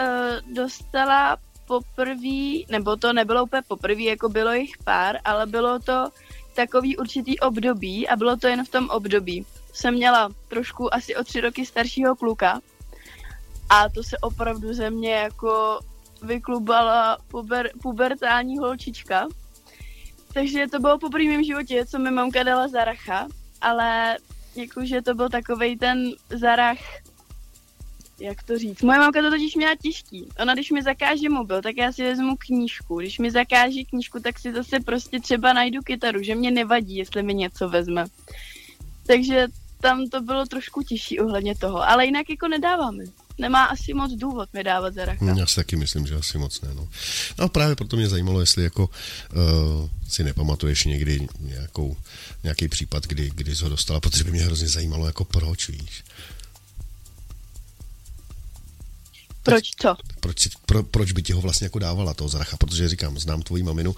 uh, 0.00 0.54
dostala 0.54 1.36
poprvé, 1.66 2.64
nebo 2.68 2.96
to 2.96 3.12
nebylo 3.12 3.42
úplně 3.42 3.62
poprvé, 3.68 4.02
jako 4.02 4.28
bylo 4.28 4.52
jich 4.52 4.78
pár, 4.84 5.18
ale 5.24 5.46
bylo 5.46 5.78
to 5.78 6.08
takový 6.54 6.96
určitý 6.96 7.40
období 7.40 8.08
a 8.08 8.16
bylo 8.16 8.36
to 8.36 8.48
jen 8.48 8.64
v 8.64 8.68
tom 8.68 8.90
období. 8.90 9.46
Jsem 9.72 9.94
měla 9.94 10.28
trošku 10.48 10.94
asi 10.94 11.16
o 11.16 11.24
tři 11.24 11.40
roky 11.40 11.66
staršího 11.66 12.16
kluka 12.16 12.60
a 13.70 13.88
to 13.88 14.02
se 14.02 14.18
opravdu 14.18 14.74
ze 14.74 14.90
mě 14.90 15.12
jako 15.12 15.80
vyklubala 16.22 17.18
puber, 17.28 17.70
pubertální 17.82 18.58
holčička. 18.58 19.26
Takže 20.32 20.66
to 20.66 20.78
bylo 20.78 20.98
poprvé 20.98 21.24
v 21.24 21.28
mém 21.28 21.44
životě, 21.44 21.86
co 21.86 21.98
mi 21.98 22.10
mamka 22.10 22.42
dala 22.42 22.68
zaracha, 22.68 23.28
ale 23.60 24.18
jakože 24.56 25.02
to 25.02 25.14
byl 25.14 25.28
takový 25.28 25.78
ten 25.78 26.10
zarach, 26.30 26.78
jak 28.20 28.42
to 28.42 28.58
říct. 28.58 28.82
Moje 28.82 28.98
mamka 28.98 29.22
to 29.22 29.30
totiž 29.30 29.54
měla 29.54 29.74
těžký. 29.82 30.28
Ona, 30.40 30.54
když 30.54 30.70
mi 30.70 30.82
zakáže 30.82 31.28
mobil, 31.28 31.62
tak 31.62 31.76
já 31.76 31.92
si 31.92 32.02
vezmu 32.02 32.36
knížku. 32.36 32.98
Když 32.98 33.18
mi 33.18 33.30
zakáže 33.30 33.84
knížku, 33.84 34.20
tak 34.20 34.38
si 34.38 34.52
zase 34.52 34.80
prostě 34.80 35.20
třeba 35.20 35.52
najdu 35.52 35.82
kytaru, 35.82 36.22
že 36.22 36.34
mě 36.34 36.50
nevadí, 36.50 36.96
jestli 36.96 37.22
mi 37.22 37.34
něco 37.34 37.68
vezme. 37.68 38.04
Takže 39.06 39.46
tam 39.80 40.08
to 40.08 40.20
bylo 40.20 40.46
trošku 40.46 40.82
těžší 40.82 41.20
ohledně 41.20 41.56
toho, 41.56 41.88
ale 41.88 42.06
jinak 42.06 42.30
jako 42.30 42.48
nedáváme. 42.48 43.04
Nemá 43.38 43.64
asi 43.64 43.94
moc 43.94 44.12
důvod 44.12 44.48
mi 44.52 44.64
dávat 44.64 44.94
zaracha. 44.94 45.34
Já 45.38 45.46
si 45.46 45.56
taky 45.56 45.76
myslím, 45.76 46.06
že 46.06 46.14
asi 46.14 46.38
moc 46.38 46.60
ne. 46.60 46.74
No. 46.74 46.88
no 47.38 47.48
právě 47.48 47.76
proto 47.76 47.96
mě 47.96 48.08
zajímalo, 48.08 48.40
jestli 48.40 48.64
jako 48.64 48.90
uh, 48.90 49.88
si 50.08 50.24
nepamatuješ 50.24 50.84
někdy 50.84 51.28
nějakou, 51.40 51.96
nějaký 52.42 52.68
případ, 52.68 53.06
kdy, 53.06 53.30
kdy 53.34 53.56
jsi 53.56 53.62
ho 53.62 53.70
dostala, 53.70 54.00
protože 54.00 54.24
by 54.24 54.30
mě 54.30 54.42
hrozně 54.42 54.68
zajímalo, 54.68 55.06
jako 55.06 55.24
proč, 55.24 55.68
víš. 55.68 56.04
Proč 59.42 59.70
co? 59.80 59.96
Proč, 60.20 60.48
pro, 60.66 60.82
proč 60.82 61.12
by 61.12 61.22
ti 61.22 61.32
ho 61.32 61.40
vlastně 61.40 61.64
jako 61.64 61.78
dávala 61.78 62.14
toho 62.14 62.28
zracha? 62.28 62.56
Protože 62.56 62.88
říkám, 62.88 63.18
znám 63.18 63.42
tvoji 63.42 63.62
maminu 63.62 63.96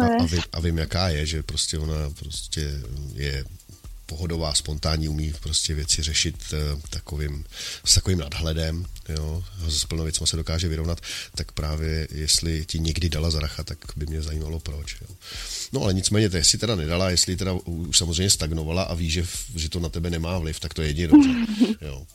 a, 0.00 0.22
a, 0.22 0.24
vím, 0.24 0.42
a 0.52 0.60
vím, 0.60 0.78
jaká 0.78 1.08
je, 1.08 1.26
že 1.26 1.42
prostě 1.42 1.78
ona 1.78 2.10
prostě 2.18 2.80
je 3.14 3.44
pohodová, 4.12 4.54
spontánní, 4.54 5.08
umí 5.08 5.32
prostě 5.40 5.74
věci 5.74 6.02
řešit 6.02 6.36
uh, 6.52 6.80
takovým, 6.90 7.44
s 7.84 7.94
takovým 7.94 8.18
nadhledem, 8.18 8.86
jo, 9.08 9.44
s 9.68 9.84
plnou 9.84 10.04
věcma 10.04 10.26
se 10.26 10.36
dokáže 10.36 10.68
vyrovnat, 10.68 11.00
tak 11.34 11.52
právě 11.52 12.08
jestli 12.10 12.64
ti 12.66 12.78
někdy 12.78 13.08
dala 13.08 13.30
zaracha, 13.30 13.64
tak 13.64 13.78
by 13.96 14.06
mě 14.06 14.22
zajímalo 14.22 14.60
proč. 14.60 14.96
Jo. 15.00 15.16
No 15.72 15.82
ale 15.82 15.94
nicméně, 15.94 16.30
to, 16.30 16.36
jestli 16.36 16.58
teda 16.58 16.76
nedala, 16.76 17.10
jestli 17.10 17.36
teda 17.36 17.52
už 17.52 17.98
samozřejmě 17.98 18.30
stagnovala 18.30 18.82
a 18.82 18.94
ví, 18.94 19.10
že, 19.10 19.26
že 19.56 19.68
to 19.68 19.80
na 19.80 19.88
tebe 19.88 20.10
nemá 20.10 20.38
vliv, 20.38 20.60
tak 20.60 20.74
to 20.74 20.82
je 20.82 20.88
jedině 20.88 21.08
dobře. 21.08 21.30
Jo. 21.80 22.06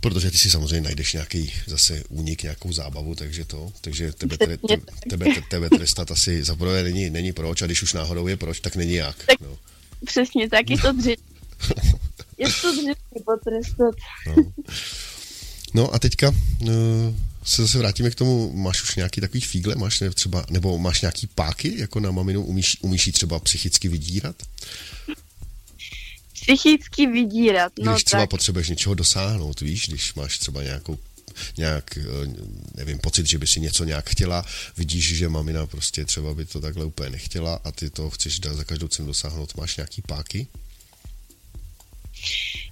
Protože 0.00 0.30
ty 0.30 0.38
si 0.38 0.50
samozřejmě 0.50 0.80
najdeš 0.80 1.12
nějaký 1.12 1.52
zase 1.66 2.02
únik, 2.08 2.42
nějakou 2.42 2.72
zábavu, 2.72 3.14
takže 3.14 3.44
to, 3.44 3.72
takže 3.80 4.12
tebe, 4.12 4.38
tebe, 4.38 4.56
tebe, 4.56 4.84
tebe, 5.10 5.26
tebe 5.50 5.70
trestat 5.70 6.10
asi 6.10 6.44
za 6.44 6.56
není, 6.82 7.10
není 7.10 7.32
proč 7.32 7.62
a 7.62 7.66
když 7.66 7.82
už 7.82 7.92
náhodou 7.92 8.26
je 8.28 8.36
proč, 8.36 8.60
tak 8.60 8.76
není 8.76 8.94
jak. 8.94 9.16
No. 9.40 9.58
Přesně 10.04 10.48
tak, 10.48 10.70
je 10.70 10.78
to 10.78 10.92
dři... 10.92 11.16
je 12.38 12.46
to 12.60 12.72
dři 12.72 12.94
potrestat. 13.24 13.94
No. 14.26 14.34
no 15.74 15.94
a 15.94 15.98
teďka 15.98 16.28
uh, 16.28 16.68
se 17.44 17.62
zase 17.62 17.78
vrátíme 17.78 18.10
k 18.10 18.14
tomu, 18.14 18.52
máš 18.52 18.82
už 18.82 18.96
nějaký 18.96 19.20
takový 19.20 19.40
fígle, 19.40 19.74
máš 19.74 20.00
ne, 20.00 20.10
třeba, 20.10 20.44
nebo 20.50 20.78
máš 20.78 21.00
nějaký 21.00 21.26
páky, 21.26 21.78
jako 21.78 22.00
na 22.00 22.10
maminu, 22.10 22.44
umíš, 22.44 22.76
umíš 22.80 23.06
jí 23.06 23.12
třeba 23.12 23.38
psychicky 23.38 23.88
vydírat? 23.88 24.36
Psychicky 26.32 27.06
vydírat, 27.06 27.72
no 27.78 27.92
Když 27.92 28.04
třeba 28.04 28.22
tak. 28.22 28.30
potřebuješ 28.30 28.68
něčeho 28.68 28.94
dosáhnout, 28.94 29.60
víš, 29.60 29.88
když 29.88 30.14
máš 30.14 30.38
třeba 30.38 30.62
nějakou 30.62 30.98
nějak, 31.56 31.98
eh, 31.98 32.02
nevím, 32.74 32.98
pocit, 32.98 33.26
že 33.26 33.38
by 33.38 33.46
si 33.46 33.60
něco 33.60 33.84
nějak 33.84 34.10
chtěla, 34.10 34.44
vidíš, 34.76 35.16
že 35.16 35.28
mamina 35.28 35.66
prostě 35.66 36.04
třeba 36.04 36.34
by 36.34 36.44
to 36.44 36.60
takhle 36.60 36.84
úplně 36.84 37.10
nechtěla 37.10 37.60
a 37.64 37.72
ty 37.72 37.90
to 37.90 38.10
chceš 38.10 38.40
za 38.40 38.64
každou 38.64 38.88
cenu 38.88 39.08
dosáhnout, 39.08 39.56
máš 39.56 39.76
nějaký 39.76 40.02
páky? 40.02 40.46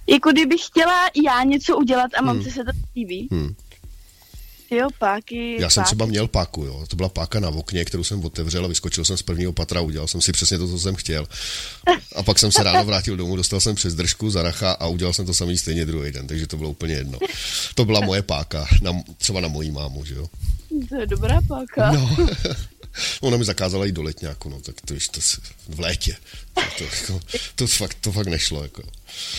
Jako 0.07 0.31
kdybych 0.31 0.61
chtěla 0.65 1.09
já 1.25 1.43
něco 1.43 1.77
udělat 1.77 2.11
a 2.17 2.21
mám 2.21 2.39
hmm. 2.39 2.51
se 2.51 2.63
to 2.63 2.71
líbí, 2.95 3.27
hmm. 3.31 3.55
Jo, 4.71 4.87
páky. 4.99 5.57
Já 5.61 5.69
jsem 5.69 5.81
páky. 5.81 5.87
třeba 5.87 6.05
měl 6.05 6.27
páku, 6.27 6.63
jo. 6.63 6.85
To 6.87 6.95
byla 6.95 7.09
páka 7.09 7.39
na 7.39 7.49
okně, 7.49 7.85
kterou 7.85 8.03
jsem 8.03 8.25
otevřel 8.25 8.65
a 8.65 8.67
vyskočil 8.67 9.05
jsem 9.05 9.17
z 9.17 9.21
prvního 9.21 9.53
patra, 9.53 9.81
udělal 9.81 10.07
jsem 10.07 10.21
si 10.21 10.31
přesně 10.31 10.57
to, 10.57 10.67
co 10.67 10.79
jsem 10.79 10.95
chtěl. 10.95 11.27
A 12.15 12.23
pak 12.23 12.39
jsem 12.39 12.51
se 12.51 12.63
ráno 12.63 12.85
vrátil 12.85 13.17
domů, 13.17 13.35
dostal 13.35 13.59
jsem 13.59 13.75
přes 13.75 13.95
držku 13.95 14.29
zaracha 14.29 14.71
a 14.71 14.87
udělal 14.87 15.13
jsem 15.13 15.25
to 15.25 15.33
samý 15.33 15.57
stejně 15.57 15.85
druhý 15.85 16.11
den, 16.11 16.27
takže 16.27 16.47
to 16.47 16.57
bylo 16.57 16.69
úplně 16.69 16.93
jedno. 16.93 17.19
To 17.75 17.85
byla 17.85 17.99
moje 17.99 18.21
páka, 18.21 18.67
na, 18.81 18.91
třeba 19.17 19.41
na 19.41 19.47
mojí 19.47 19.71
mámu, 19.71 20.05
že 20.05 20.15
jo. 20.15 20.27
To 20.89 20.95
je 20.95 21.07
dobrá 21.07 21.39
páka. 21.47 21.91
No. 21.91 22.17
Ona 23.21 23.37
mi 23.37 23.45
zakázala 23.45 23.85
jít 23.85 23.95
do 23.95 24.03
letňáku, 24.03 24.49
no, 24.49 24.61
tak 24.61 24.81
to, 24.81 24.93
to 25.11 25.19
v 25.67 25.79
létě. 25.79 26.15
To, 26.53 26.61
to, 26.77 26.83
jako, 26.83 27.21
to, 27.55 27.67
fakt, 27.67 27.97
to 28.01 28.11
fakt 28.11 28.27
nešlo. 28.27 28.63
Jako. 28.63 28.83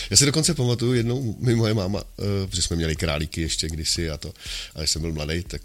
Já 0.09 0.17
si 0.17 0.25
dokonce 0.25 0.53
pamatuju 0.53 0.93
jednou, 0.93 1.35
mi 1.39 1.55
moje 1.55 1.73
máma, 1.73 2.01
uh, 2.01 2.49
protože 2.49 2.61
jsme 2.61 2.75
měli 2.75 2.95
králíky 2.95 3.41
ještě 3.41 3.69
kdysi 3.69 4.09
a 4.09 4.17
to, 4.17 4.33
a 4.75 4.79
když 4.79 4.91
jsem 4.91 5.01
byl 5.01 5.13
mladý, 5.13 5.43
tak 5.43 5.61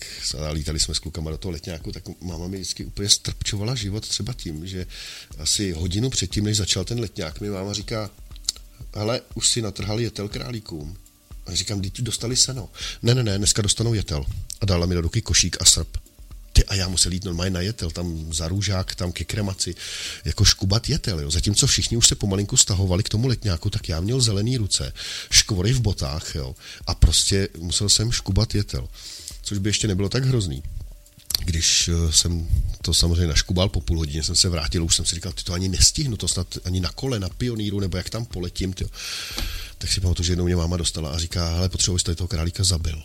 lítali 0.50 0.80
jsme 0.80 0.94
s 0.94 0.98
klukama 0.98 1.30
do 1.30 1.38
toho 1.38 1.52
letňáku, 1.52 1.92
tak 1.92 2.02
máma 2.20 2.48
mi 2.48 2.56
vždycky 2.56 2.84
úplně 2.84 3.08
strpčovala 3.08 3.74
život 3.74 4.08
třeba 4.08 4.32
tím, 4.32 4.66
že 4.66 4.86
asi 5.38 5.72
hodinu 5.72 6.10
předtím, 6.10 6.44
než 6.44 6.56
začal 6.56 6.84
ten 6.84 7.00
letňák, 7.00 7.40
mi 7.40 7.50
máma 7.50 7.72
říká, 7.72 8.10
ale 8.94 9.20
už 9.34 9.48
si 9.48 9.62
natrhali 9.62 10.02
jetel 10.02 10.28
králíkům. 10.28 10.96
A 11.46 11.54
říkám, 11.54 11.80
ty 11.80 12.02
dostali 12.02 12.36
seno. 12.36 12.68
Ne, 13.02 13.14
ne, 13.14 13.22
ne, 13.22 13.38
dneska 13.38 13.62
dostanou 13.62 13.94
jetel. 13.94 14.24
A 14.60 14.66
dala 14.66 14.86
mi 14.86 14.94
do 14.94 15.00
ruky 15.00 15.22
košík 15.22 15.56
a 15.60 15.64
srp. 15.64 15.98
Ty, 16.56 16.64
a 16.64 16.74
já 16.74 16.88
musel 16.88 17.12
jít 17.12 17.24
normálně 17.24 17.50
na 17.50 17.60
jetel, 17.60 17.90
tam 17.90 18.32
za 18.32 18.48
růžák, 18.48 18.94
tam 18.94 19.12
ke 19.12 19.24
kremaci, 19.24 19.74
jako 20.24 20.44
škubat 20.44 20.88
jetel, 20.88 21.20
jo. 21.20 21.30
Zatímco 21.30 21.66
všichni 21.66 21.96
už 21.96 22.08
se 22.08 22.14
pomalinku 22.14 22.56
stahovali 22.56 23.02
k 23.02 23.08
tomu 23.08 23.28
letňáku, 23.28 23.70
tak 23.70 23.88
já 23.88 24.00
měl 24.00 24.20
zelený 24.20 24.56
ruce, 24.56 24.92
škvory 25.30 25.72
v 25.72 25.80
botách, 25.80 26.34
jo. 26.34 26.54
A 26.86 26.94
prostě 26.94 27.48
musel 27.58 27.88
jsem 27.88 28.12
škubat 28.12 28.54
jetel. 28.54 28.88
Což 29.42 29.58
by 29.58 29.68
ještě 29.68 29.88
nebylo 29.88 30.08
tak 30.08 30.24
hrozný 30.24 30.62
když 31.44 31.88
eh, 31.88 32.12
jsem 32.12 32.48
to 32.82 32.94
samozřejmě 32.94 33.26
naškubal 33.26 33.68
po 33.68 33.80
půl 33.80 33.98
hodině, 33.98 34.22
jsem 34.22 34.36
se 34.36 34.48
vrátil, 34.48 34.84
už 34.84 34.96
jsem 34.96 35.04
si 35.04 35.14
říkal, 35.14 35.32
ty 35.32 35.44
to 35.44 35.52
ani 35.52 35.68
nestihnu, 35.68 36.16
to 36.16 36.28
snad 36.28 36.46
ani 36.64 36.80
na 36.80 36.92
kole, 36.92 37.20
na 37.20 37.28
pioníru, 37.28 37.80
nebo 37.80 37.96
jak 37.96 38.10
tam 38.10 38.24
poletím, 38.24 38.72
tyjo. 38.72 38.90
Tak 39.78 39.92
si 39.92 40.00
pamatuju, 40.00 40.26
že 40.26 40.32
jednou 40.32 40.44
mě 40.44 40.56
máma 40.56 40.76
dostala 40.76 41.10
a 41.10 41.18
říká, 41.18 41.54
hele, 41.54 41.68
potřebuji, 41.68 41.98
jste 41.98 42.14
toho 42.14 42.28
králíka 42.28 42.64
zabil. 42.64 43.02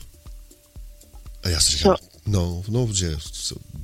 A 1.44 1.50
já 1.50 1.60
si 1.60 1.72
říkám, 1.72 1.96
no, 2.26 2.64
no, 2.68 2.94
že 2.94 3.18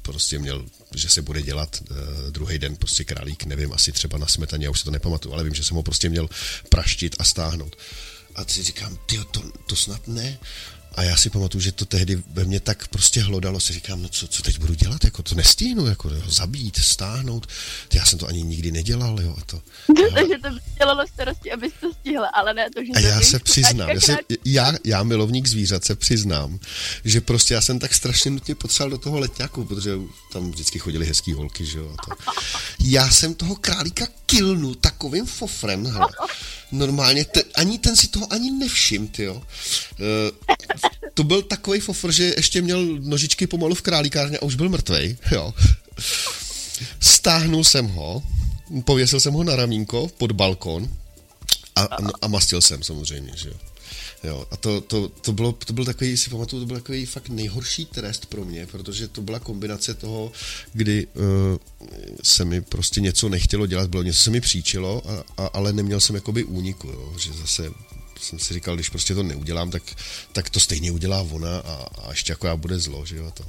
prostě 0.02 0.39
měl, 0.39 0.65
že 0.95 1.10
se 1.10 1.21
bude 1.21 1.41
dělat 1.41 1.82
uh, 1.82 1.97
druhý 2.32 2.60
den 2.60 2.76
prostě 2.76 3.04
králík, 3.04 3.43
nevím, 3.43 3.73
asi 3.73 3.91
třeba 3.91 4.17
na 4.17 4.28
smetaně, 4.28 4.65
já 4.65 4.71
už 4.71 4.80
se 4.80 4.86
to 4.86 4.91
nepamatuju, 4.91 5.34
ale 5.34 5.43
vím, 5.43 5.54
že 5.54 5.63
jsem 5.63 5.78
ho 5.78 5.84
prostě 5.84 6.10
měl 6.10 6.30
praštit 6.69 7.15
a 7.19 7.23
stáhnout. 7.23 7.76
A 8.36 8.45
si 8.45 8.63
říkám, 8.63 8.97
ty 9.06 9.19
to, 9.32 9.41
to 9.65 9.76
snad 9.76 10.08
ne. 10.08 10.38
A 10.98 11.04
já 11.04 11.18
si 11.18 11.30
pamatuju, 11.30 11.62
že 11.62 11.72
to 11.72 11.86
tehdy 11.86 12.24
ve 12.28 12.44
mně 12.44 12.60
tak 12.60 12.88
prostě 12.88 13.22
hlodalo, 13.22 13.60
si 13.60 13.74
říkám, 13.74 14.02
no 14.02 14.10
co, 14.10 14.28
co 14.28 14.44
teď 14.44 14.60
budu 14.60 14.74
dělat, 14.74 15.04
jako 15.04 15.24
to 15.24 15.36
nestihnu, 15.36 15.86
jako 15.86 16.10
ho 16.10 16.32
zabít, 16.32 16.78
stáhnout, 16.78 17.48
já 17.94 18.06
jsem 18.06 18.20
to 18.20 18.28
ani 18.28 18.44
nikdy 18.44 18.72
nedělal, 18.72 19.22
jo, 19.22 19.36
a 19.38 19.46
to. 19.46 19.62
Takže 20.14 20.34
to 20.42 20.50
dělalo 20.78 21.08
starosti, 21.08 21.52
abys 21.52 21.74
to 21.82 21.94
stihla, 21.94 22.28
ale 22.28 22.54
ne 22.54 22.70
to, 22.76 22.82
že 22.84 22.91
A 22.95 23.00
já 23.00 23.22
se 23.22 23.39
přiznám, 23.50 23.89
já, 23.89 24.02
se, 24.02 24.18
já, 24.45 24.74
já, 24.84 25.04
milovník 25.04 25.48
zvířat, 25.48 25.86
se 25.86 25.95
přiznám, 25.95 26.60
že 27.06 27.22
prostě 27.22 27.54
já 27.54 27.62
jsem 27.62 27.80
tak 27.80 27.93
strašně 27.93 28.32
nutně 28.32 28.56
potřeboval 28.56 28.89
do 28.89 28.98
toho 28.98 29.20
letňáku, 29.20 29.66
protože 29.66 29.91
tam 30.34 30.52
vždycky 30.52 30.80
chodili 30.80 31.06
hezký 31.06 31.34
holky, 31.34 31.66
že 31.66 31.78
jo, 31.78 31.95
a 31.98 32.06
to. 32.06 32.32
Já 32.84 33.10
jsem 33.10 33.34
toho 33.34 33.56
králíka 33.56 34.08
kilnu 34.28 34.75
takovým 34.75 35.25
fofrem, 35.25 35.86
hele. 35.86 36.07
Normálně, 36.71 37.25
te, 37.25 37.43
ani 37.55 37.80
ten 37.80 37.95
si 37.95 38.07
toho 38.07 38.34
ani 38.34 38.51
nevšim, 38.51 39.07
ty 39.07 39.23
jo. 39.23 39.36
Uh, 39.36 40.55
to 41.13 41.23
byl 41.23 41.41
takový 41.41 41.80
fofr, 41.80 42.11
že 42.11 42.34
ještě 42.38 42.61
měl 42.61 42.86
nožičky 42.86 43.47
pomalu 43.47 43.75
v 43.75 43.82
králíkárně 43.82 44.38
a 44.38 44.41
už 44.41 44.55
byl 44.55 44.69
mrtvej, 44.69 45.17
jo. 45.32 45.53
Stáhnul 46.99 47.63
jsem 47.63 47.88
ho, 47.88 48.23
pověsil 48.84 49.19
jsem 49.19 49.34
ho 49.34 49.43
na 49.43 49.55
ramínko 49.55 50.07
pod 50.17 50.32
balkon 50.32 50.89
a, 51.75 51.88
a 52.21 52.28
mastil 52.28 52.61
jsem 52.61 52.84
samozřejmě, 52.84 53.32
že 53.36 53.49
jo. 53.49 53.66
Jo, 54.24 54.47
a 54.51 54.57
to, 54.57 54.82
to, 54.82 55.07
to, 55.07 55.34
bylo, 55.34 55.51
to 55.51 55.74
byl 55.74 55.86
takový, 55.86 56.18
si 56.18 56.30
pamatuju, 56.30 56.61
to 56.61 56.65
byl 56.65 56.78
takový 56.78 57.05
fakt 57.05 57.30
nejhorší 57.30 57.86
trest 57.86 58.26
pro 58.26 58.45
mě, 58.45 58.68
protože 58.68 59.07
to 59.07 59.22
byla 59.22 59.39
kombinace 59.39 59.93
toho, 59.93 60.32
kdy 60.74 61.07
uh, 61.07 61.24
se 62.24 62.45
mi 62.45 62.61
prostě 62.61 63.01
něco 63.01 63.30
nechtělo 63.30 63.65
dělat, 63.65 63.89
bylo 63.89 64.03
něco 64.03 64.24
se 64.24 64.30
mi 64.30 64.41
příčilo, 64.41 65.01
a, 65.09 65.43
a, 65.43 65.47
ale 65.47 65.74
neměl 65.74 65.99
jsem 65.99 66.15
jakoby 66.15 66.43
úniku, 66.43 66.88
jo, 66.88 67.13
že 67.18 67.34
zase 67.34 67.72
jsem 68.22 68.39
si 68.39 68.53
říkal, 68.53 68.76
když 68.76 68.89
prostě 68.89 69.15
to 69.15 69.24
neudělám, 69.24 69.72
tak, 69.72 69.84
tak 70.32 70.49
to 70.49 70.59
stejně 70.59 70.91
udělá 70.91 71.22
ona 71.22 71.59
a, 71.59 71.88
a 72.01 72.09
ještě 72.09 72.32
jako 72.32 72.47
já 72.47 72.55
bude 72.55 72.80
zlo, 72.80 73.05
že 73.05 73.15
jo, 73.18 73.32
to. 73.32 73.43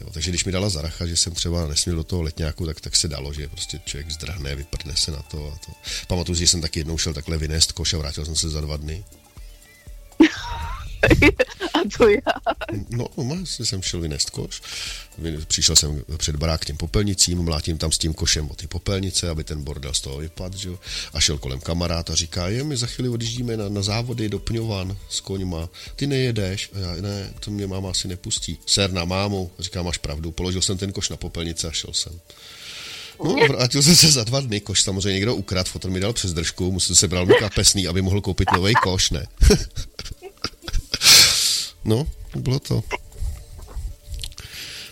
Jo, 0.00 0.10
takže 0.12 0.30
když 0.30 0.44
mi 0.44 0.52
dala 0.52 0.68
zaracha, 0.68 1.06
že 1.06 1.16
jsem 1.16 1.32
třeba 1.32 1.66
nesměl 1.66 1.96
do 1.96 2.04
toho 2.04 2.22
letňáku, 2.22 2.66
tak, 2.66 2.80
tak 2.80 2.96
se 2.96 3.08
dalo, 3.08 3.32
že 3.32 3.48
prostě 3.48 3.80
člověk 3.84 4.10
zdrhne, 4.10 4.54
vyprdne 4.54 4.96
se 4.96 5.10
na 5.10 5.22
to 5.22 5.52
a 5.52 5.66
to. 5.66 5.72
Pamatuju, 6.06 6.38
že 6.38 6.48
jsem 6.48 6.60
taky 6.60 6.80
jednou 6.80 6.98
šel 6.98 7.14
takhle 7.14 7.38
vynést 7.38 7.72
koš 7.72 7.94
a 7.94 7.98
vrátil 7.98 8.24
jsem 8.24 8.36
se 8.36 8.50
za 8.50 8.60
dva 8.60 8.76
dny. 8.76 9.04
a 11.74 11.78
to 11.98 12.08
já. 12.08 12.54
No, 12.90 13.06
no 13.16 13.46
jsem 13.46 13.82
šel 13.82 14.00
vynést 14.00 14.30
koš, 14.30 14.62
přišel 15.46 15.76
jsem 15.76 16.02
před 16.16 16.36
barák 16.36 16.60
k 16.60 16.64
těm 16.64 16.76
popelnicím, 16.76 17.42
mlátím 17.42 17.78
tam 17.78 17.92
s 17.92 17.98
tím 17.98 18.14
košem 18.14 18.50
o 18.50 18.54
ty 18.54 18.66
popelnice, 18.66 19.28
aby 19.28 19.44
ten 19.44 19.64
bordel 19.64 19.94
z 19.94 20.00
toho 20.00 20.18
vypadl, 20.18 20.56
že? 20.58 20.70
a 21.12 21.20
šel 21.20 21.38
kolem 21.38 21.60
kamarád 21.60 22.10
a 22.10 22.14
říká, 22.14 22.48
je, 22.48 22.64
my 22.64 22.76
za 22.76 22.86
chvíli 22.86 23.08
odjíždíme 23.08 23.56
na, 23.56 23.68
na 23.68 23.82
závody 23.82 24.28
do 24.28 24.38
Pňovan 24.38 24.96
s 25.08 25.20
koňma, 25.20 25.68
ty 25.96 26.06
nejedeš, 26.06 26.70
a 26.74 26.78
já, 26.78 27.02
ne, 27.02 27.30
to 27.40 27.50
mě 27.50 27.66
máma 27.66 27.90
asi 27.90 28.08
nepustí. 28.08 28.58
Ser 28.66 28.92
na 28.92 29.04
mámu, 29.04 29.50
říká, 29.58 29.82
máš 29.82 29.98
pravdu, 29.98 30.30
položil 30.30 30.62
jsem 30.62 30.78
ten 30.78 30.92
koš 30.92 31.08
na 31.08 31.16
popelnice 31.16 31.68
a 31.68 31.72
šel 31.72 31.92
jsem. 31.92 32.20
No, 33.24 33.34
vrátil 33.34 33.82
jsem 33.82 33.96
se 33.96 34.10
za 34.10 34.24
dva 34.24 34.40
dny, 34.40 34.60
koš 34.60 34.82
samozřejmě 34.82 35.12
někdo 35.12 35.34
ukradl, 35.34 35.70
fotor 35.70 35.90
mi 35.90 36.00
dal 36.00 36.12
přes 36.12 36.32
držku, 36.32 36.72
musel 36.72 36.96
se 36.96 37.08
bral 37.08 37.26
kapesný, 37.26 37.86
aby 37.86 38.02
mohl 38.02 38.20
koupit 38.20 38.48
nový 38.52 38.74
koš, 38.74 39.10
ne. 39.10 39.26
No, 41.84 42.06
bylo 42.36 42.58
to. 42.58 42.82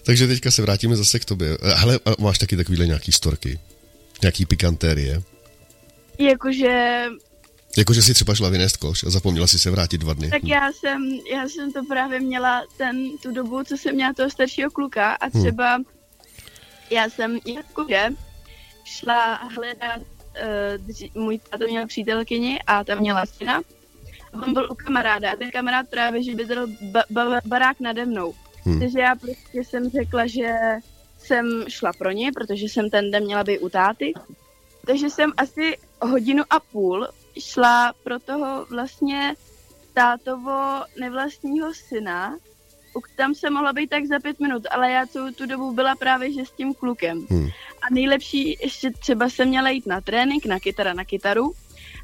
Takže 0.02 0.26
teďka 0.26 0.50
se 0.50 0.62
vrátíme 0.62 0.96
zase 0.96 1.18
k 1.18 1.24
tobě. 1.24 1.58
Hele, 1.62 2.00
máš 2.18 2.38
taky 2.38 2.56
takovýhle 2.56 2.86
nějaký 2.86 3.12
storky? 3.12 3.60
Nějaký 4.22 4.46
pikantérie? 4.46 5.22
Jakože... 6.18 7.06
Jakože 7.76 8.02
si 8.02 8.14
třeba 8.14 8.34
šla 8.34 8.48
vynést 8.48 8.76
koš 8.76 9.04
a 9.04 9.10
zapomněla 9.10 9.46
si 9.46 9.58
se 9.58 9.70
vrátit 9.70 9.98
dva 9.98 10.14
dny. 10.14 10.30
Tak 10.30 10.44
já 10.44 10.72
jsem, 10.72 11.18
já 11.32 11.48
jsem 11.48 11.72
to 11.72 11.84
právě 11.84 12.20
měla 12.20 12.62
ten, 12.76 13.18
tu 13.22 13.32
dobu, 13.32 13.64
co 13.64 13.76
jsem 13.76 13.94
měla 13.94 14.12
toho 14.12 14.30
staršího 14.30 14.70
kluka 14.70 15.12
a 15.12 15.26
hmm. 15.26 15.42
třeba 15.42 15.74
hmm. 15.74 15.84
já 16.90 17.10
jsem 17.10 17.38
jakože 17.46 18.08
šla 18.84 19.34
hledat, 19.34 20.00
uh, 21.14 21.22
můj 21.22 21.38
táto 21.38 21.64
měl 21.66 21.86
přítelkyni 21.86 22.58
a 22.66 22.84
ta 22.84 22.94
měla 22.94 23.26
syna 23.26 23.62
on 24.32 24.54
byl 24.54 24.68
u 24.70 24.74
kamaráda 24.74 25.32
a 25.32 25.36
ten 25.36 25.50
kamarád 25.50 25.88
právě, 25.88 26.22
že 26.22 26.34
bydlel 26.34 26.66
ba- 26.80 27.04
ba- 27.10 27.40
barák 27.44 27.80
nade 27.80 28.06
mnou. 28.06 28.34
Hmm. 28.64 28.80
Takže 28.80 29.00
já 29.00 29.14
prostě 29.14 29.64
jsem 29.64 29.90
řekla, 29.90 30.26
že 30.26 30.54
jsem 31.18 31.64
šla 31.68 31.92
pro 31.92 32.10
ně, 32.10 32.32
protože 32.32 32.64
jsem 32.64 32.90
ten 32.90 33.10
den 33.10 33.24
měla 33.24 33.44
být 33.44 33.58
u 33.58 33.68
táty. 33.68 34.12
Takže 34.86 35.10
jsem 35.10 35.32
asi 35.36 35.78
hodinu 36.02 36.44
a 36.50 36.60
půl 36.60 37.08
šla 37.38 37.92
pro 38.04 38.18
toho 38.18 38.66
vlastně 38.70 39.34
tátovo 39.94 40.82
nevlastního 41.00 41.74
syna. 41.74 42.36
Tam 43.16 43.34
se 43.34 43.50
mohla 43.50 43.72
být 43.72 43.90
tak 43.90 44.06
za 44.06 44.18
pět 44.18 44.40
minut, 44.40 44.66
ale 44.70 44.92
já 44.92 45.06
celou 45.06 45.30
tu 45.30 45.46
dobu 45.46 45.72
byla 45.72 45.94
právě 45.96 46.32
že 46.32 46.44
s 46.44 46.50
tím 46.50 46.74
klukem. 46.74 47.26
Hmm. 47.30 47.48
A 47.82 47.94
nejlepší, 47.94 48.58
ještě 48.62 48.90
třeba 48.90 49.28
jsem 49.28 49.48
měla 49.48 49.70
jít 49.70 49.86
na 49.86 50.00
trénink, 50.00 50.46
na 50.46 50.60
kytara, 50.60 50.94
na 50.94 51.04
kytaru. 51.04 51.52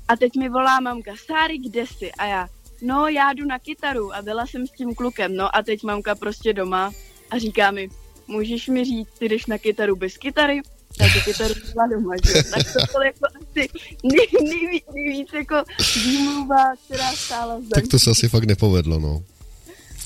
A 0.08 0.16
teď 0.16 0.36
mi 0.36 0.48
volá 0.48 0.80
mamka, 0.80 1.12
Sáry, 1.26 1.58
kde 1.58 1.86
jsi? 1.86 2.12
A 2.12 2.26
já, 2.26 2.48
no 2.82 3.08
já 3.08 3.32
jdu 3.32 3.44
na 3.44 3.58
kytaru 3.58 4.14
a 4.14 4.22
byla 4.22 4.46
jsem 4.46 4.66
s 4.66 4.70
tím 4.70 4.94
klukem, 4.94 5.36
no 5.36 5.56
a 5.56 5.62
teď 5.62 5.82
mamka 5.82 6.14
prostě 6.14 6.52
doma 6.52 6.92
a 7.30 7.38
říká 7.38 7.70
mi, 7.70 7.88
můžeš 8.28 8.68
mi 8.68 8.84
říct, 8.84 9.08
ty 9.18 9.28
jdeš 9.28 9.46
na 9.46 9.58
kytaru 9.58 9.96
bez 9.96 10.16
kytary? 10.16 10.60
Já 11.00 11.06
tu 11.08 11.20
kytaru 11.24 11.54
byla 11.72 11.86
doma, 11.86 12.14
že? 12.26 12.32
Tak 12.32 12.72
to 12.72 12.92
bylo 12.92 13.04
jako 13.04 13.26
asi 13.26 13.68
nej, 14.04 14.26
nejvíc, 14.42 14.84
nejvíc 14.94 15.28
jako 15.32 15.62
výmluva, 16.04 16.64
která 16.84 17.12
stála 17.12 17.60
za 17.60 17.68
Tak 17.74 17.88
to 17.88 17.98
se 17.98 18.10
asi 18.10 18.28
fakt 18.28 18.44
nepovedlo, 18.44 19.00
no. 19.00 19.22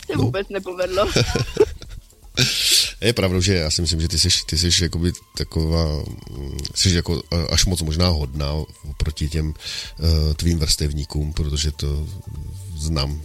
Se 0.06 0.16
no. 0.16 0.22
vůbec 0.22 0.48
nepovedlo. 0.48 1.10
Je 3.00 3.12
pravda, 3.12 3.40
že 3.40 3.54
já 3.54 3.70
si 3.70 3.82
myslím, 3.82 4.00
že 4.00 4.08
ty 4.08 4.18
jsi, 4.18 4.28
ty 4.46 4.58
jsi 4.58 4.82
jakoby 4.82 5.12
taková, 5.36 6.04
mm, 6.30 6.58
jsi 6.74 6.94
jako 6.94 7.22
až 7.50 7.66
moc 7.66 7.82
možná 7.82 8.08
hodná 8.08 8.52
proti 8.96 9.28
těm 9.28 9.48
uh, 9.48 10.34
tvým 10.34 10.58
vrstevníkům, 10.58 11.32
protože 11.32 11.72
to 11.72 12.06
znám 12.76 13.22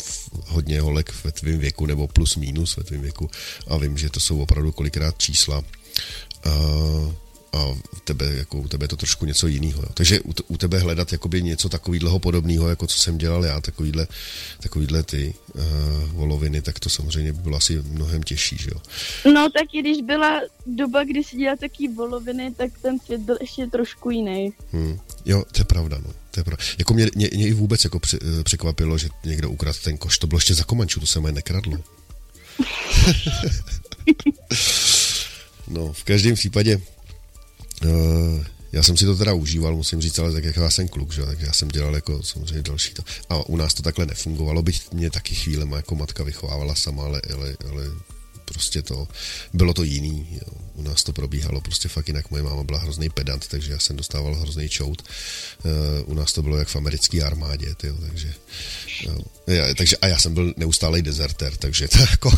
hodně 0.48 0.82
holek 0.82 1.14
ve 1.24 1.32
tvém 1.32 1.60
věku, 1.60 1.86
nebo 1.86 2.08
plus 2.08 2.36
minus 2.36 2.78
ve 2.78 2.84
tvém 2.84 3.02
věku 3.02 3.30
a 3.68 3.78
vím, 3.78 3.98
že 3.98 4.10
to 4.10 4.20
jsou 4.20 4.42
opravdu 4.42 4.72
kolikrát 4.72 5.18
čísla. 5.18 5.64
Tebe, 8.06 8.36
jako 8.36 8.58
u 8.58 8.68
tebe 8.68 8.84
je 8.84 8.88
to 8.88 8.96
trošku 8.96 9.26
něco 9.26 9.48
jiného. 9.48 9.84
Takže 9.94 10.22
u, 10.22 10.34
u 10.48 10.58
tebe 10.58 10.80
hledat 10.80 11.12
jakoby 11.12 11.44
něco 11.44 11.70
takového 11.70 12.20
podobného, 12.20 12.70
jako 12.70 12.88
co 12.88 13.00
jsem 13.00 13.18
dělal 13.18 13.46
já, 13.46 13.62
takovýhle, 13.62 14.08
takovýhle 14.60 15.04
ty 15.04 15.34
uh, 15.54 15.64
voloviny, 16.12 16.62
tak 16.62 16.80
to 16.80 16.90
samozřejmě 16.90 17.34
by 17.34 17.42
bylo 17.42 17.58
asi 17.58 17.82
mnohem 17.82 18.24
těžší, 18.24 18.58
že 18.58 18.70
jo? 18.74 18.82
No 19.34 19.50
tak 19.50 19.74
i 19.74 19.80
když 19.80 20.02
byla 20.02 20.42
doba, 20.66 21.04
kdy 21.04 21.24
si 21.24 21.38
dělal 21.38 21.58
taky 21.58 21.88
voloviny, 21.88 22.54
tak 22.58 22.72
ten 22.82 23.00
svět 23.00 23.22
byl 23.22 23.38
ještě 23.42 23.68
trošku 23.68 24.10
jiný. 24.10 24.54
Hmm. 24.72 25.00
Jo, 25.26 25.44
to 25.52 25.62
je 25.62 25.66
pravda, 25.66 25.98
no. 26.06 26.14
To 26.32 26.40
je 26.40 26.44
pravda. 26.44 26.64
Jako 26.78 26.94
mě, 26.94 27.08
mě, 27.16 27.30
mě 27.34 27.48
i 27.48 27.54
vůbec 27.54 27.84
jako 27.84 28.00
eh, 28.14 28.44
překvapilo, 28.44 28.98
že 28.98 29.10
někdo 29.26 29.50
ukradl 29.50 29.78
ten 29.84 29.98
koš. 29.98 30.18
To 30.18 30.28
bylo 30.28 30.38
ještě 30.38 30.54
za 30.54 30.64
komanču, 30.64 31.00
to 31.00 31.06
se 31.06 31.20
mě 31.20 31.32
nekradlo. 31.32 31.78
no, 35.68 35.94
v 35.94 36.04
každém 36.04 36.36
případě 36.36 36.82
já 38.72 38.84
jsem 38.84 38.98
si 38.98 39.06
to 39.06 39.16
teda 39.16 39.34
užíval, 39.34 39.76
musím 39.76 40.02
říct, 40.02 40.20
ale 40.20 40.32
tak 40.32 40.44
jak 40.44 40.56
já 40.56 40.70
jsem 40.70 40.88
kluk, 40.88 41.14
že? 41.14 41.26
tak 41.26 41.42
já 41.42 41.54
jsem 41.54 41.68
dělal 41.68 41.96
jako 41.96 42.24
samozřejmě 42.24 42.62
další 42.62 42.94
to. 42.94 43.04
A 43.30 43.50
u 43.50 43.58
nás 43.58 43.74
to 43.74 43.84
takhle 43.84 44.06
nefungovalo, 44.06 44.62
byť 44.62 44.92
mě 44.94 45.10
taky 45.10 45.36
chvíle 45.36 45.68
jako 45.76 45.96
matka 45.96 46.24
vychovávala 46.24 46.76
sama, 46.76 47.04
ale, 47.04 47.22
ale, 47.34 47.58
ale 47.70 47.84
prostě 48.56 48.82
to, 48.82 49.08
bylo 49.54 49.74
to 49.74 49.84
jiný, 49.84 50.28
jo. 50.32 50.54
u 50.74 50.84
nás 50.84 51.04
to 51.04 51.14
probíhalo 51.14 51.62
prostě 51.62 51.90
fakt 51.90 52.08
jinak, 52.08 52.32
moje 52.32 52.44
máma 52.44 52.64
byla 52.64 52.80
hrozný 52.80 53.10
pedant, 53.10 53.48
takže 53.48 53.72
já 53.72 53.80
jsem 53.80 53.96
dostával 53.96 54.36
hrozný 54.36 54.70
čout, 54.70 55.04
uh, 55.04 55.72
u 56.12 56.14
nás 56.14 56.34
to 56.34 56.42
bylo 56.42 56.58
jak 56.58 56.68
v 56.68 56.76
americké 56.76 57.24
armádě, 57.24 57.76
tyjo, 57.76 57.96
takže, 58.10 58.34
jo. 59.04 59.18
Já, 59.48 59.74
takže 59.74 59.98
a 59.98 60.08
já 60.08 60.20
jsem 60.20 60.34
byl 60.34 60.54
neustálej 60.58 61.02
dezerter, 61.02 61.56
takže 61.56 61.88
to 61.88 62.00
jako 62.12 62.32